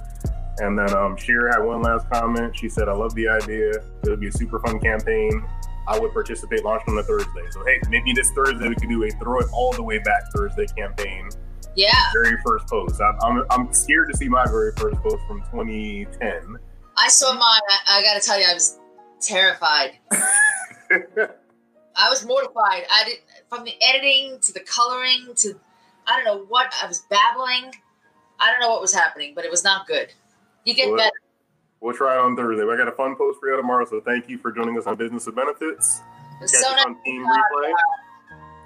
And 0.58 0.78
then 0.78 0.94
um, 0.94 1.16
Cher 1.16 1.48
had 1.48 1.58
one 1.58 1.82
last 1.82 2.08
comment. 2.08 2.56
She 2.56 2.68
said, 2.68 2.88
"I 2.88 2.92
love 2.92 3.16
the 3.16 3.28
idea. 3.28 3.72
It'll 4.04 4.16
be 4.16 4.28
a 4.28 4.32
super 4.32 4.60
fun 4.60 4.78
campaign. 4.78 5.44
I 5.88 5.98
would 5.98 6.12
participate 6.12 6.64
launching 6.64 6.94
on 6.94 6.98
a 6.98 7.02
Thursday. 7.02 7.46
So 7.50 7.64
hey, 7.64 7.80
maybe 7.88 8.12
this 8.12 8.30
Thursday 8.32 8.68
we 8.68 8.74
could 8.74 8.88
do 8.88 9.04
a 9.04 9.10
throw 9.10 9.40
it 9.40 9.46
all 9.52 9.72
the 9.72 9.82
way 9.82 9.98
back 9.98 10.22
Thursday 10.34 10.66
campaign. 10.76 11.28
Yeah, 11.74 11.92
Very 12.14 12.38
first 12.44 12.66
post. 12.68 13.00
I'm, 13.02 13.18
I'm, 13.22 13.44
I'm 13.50 13.72
scared 13.72 14.10
to 14.10 14.16
see 14.16 14.28
my 14.30 14.46
very 14.46 14.72
first 14.78 14.96
post 15.02 15.18
from 15.28 15.42
2010. 15.52 16.56
I 16.96 17.08
saw 17.08 17.34
mine. 17.34 17.42
I, 17.42 17.98
I 17.98 18.02
got 18.02 18.20
to 18.20 18.26
tell 18.26 18.40
you, 18.40 18.46
I 18.48 18.54
was 18.54 18.78
terrified. 19.20 19.98
I 20.90 22.08
was 22.08 22.24
mortified. 22.24 22.84
I 22.90 23.04
did 23.04 23.18
from 23.50 23.64
the 23.64 23.74
editing 23.82 24.38
to 24.40 24.52
the 24.54 24.60
coloring 24.60 25.34
to 25.36 25.60
I 26.06 26.16
don't 26.16 26.24
know 26.24 26.46
what 26.46 26.72
I 26.82 26.86
was 26.86 27.04
babbling. 27.10 27.72
I 28.38 28.50
don't 28.50 28.60
know 28.60 28.70
what 28.70 28.80
was 28.80 28.94
happening, 28.94 29.32
but 29.34 29.44
it 29.44 29.50
was 29.50 29.64
not 29.64 29.86
good. 29.86 30.12
You 30.64 30.74
get 30.74 30.88
Well, 30.88 30.98
better. 30.98 31.10
We'll 31.80 31.94
try 31.94 32.14
it 32.14 32.18
on 32.18 32.36
Thursday. 32.36 32.64
I 32.64 32.76
got 32.76 32.88
a 32.88 32.92
fun 32.92 33.16
post 33.16 33.38
for 33.40 33.48
you 33.48 33.56
tomorrow. 33.56 33.84
So 33.84 34.00
thank 34.00 34.28
you 34.28 34.38
for 34.38 34.50
joining 34.50 34.78
us 34.78 34.86
on 34.86 34.96
Business 34.96 35.26
of 35.26 35.36
Benefits. 35.36 36.00
Catch 36.40 36.48
so 36.50 36.68
us 36.68 36.76
nice. 36.76 36.86
on 36.86 37.02
Team 37.04 37.24
Replay. 37.26 37.72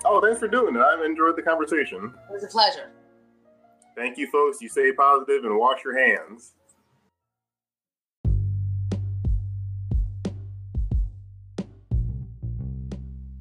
Oh, 0.05 0.21
thanks 0.21 0.39
for 0.39 0.49
doing 0.49 0.77
it. 0.77 0.81
I've 0.81 1.05
enjoyed 1.05 1.37
the 1.37 1.43
conversation. 1.43 2.15
It 2.31 2.33
was 2.33 2.45
a 2.45 2.49
pleasure. 2.49 2.91
Thank 3.97 4.17
you, 4.17 4.31
folks. 4.31 4.63
You 4.63 4.69
stay 4.69 4.93
positive 4.93 5.45
and 5.45 5.59
wash 5.59 5.85
your 5.85 5.99
hands. 5.99 6.55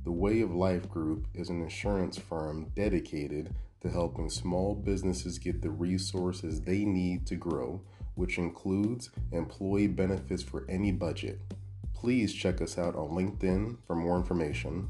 The 0.04 0.12
Way 0.12 0.42
of 0.42 0.52
Life 0.52 0.90
Group 0.90 1.28
is 1.34 1.50
an 1.50 1.62
insurance 1.62 2.18
firm 2.18 2.72
dedicated 2.76 3.54
to 3.82 3.90
helping 3.90 4.30
small 4.30 4.76
businesses 4.76 5.38
get 5.38 5.62
the 5.62 5.70
resources 5.70 6.62
they 6.62 6.84
need 6.84 7.26
to 7.28 7.36
grow, 7.36 7.82
which 8.20 8.38
includes 8.38 9.12
employee 9.32 9.88
benefits 9.88 10.44
for 10.44 10.66
any 10.68 10.92
budget. 10.92 11.40
Please 11.94 12.34
check 12.34 12.62
us 12.62 12.78
out 12.78 12.94
on 12.94 13.12
LinkedIn 13.12 13.78
for 13.88 13.96
more 13.96 14.18
information. 14.18 14.90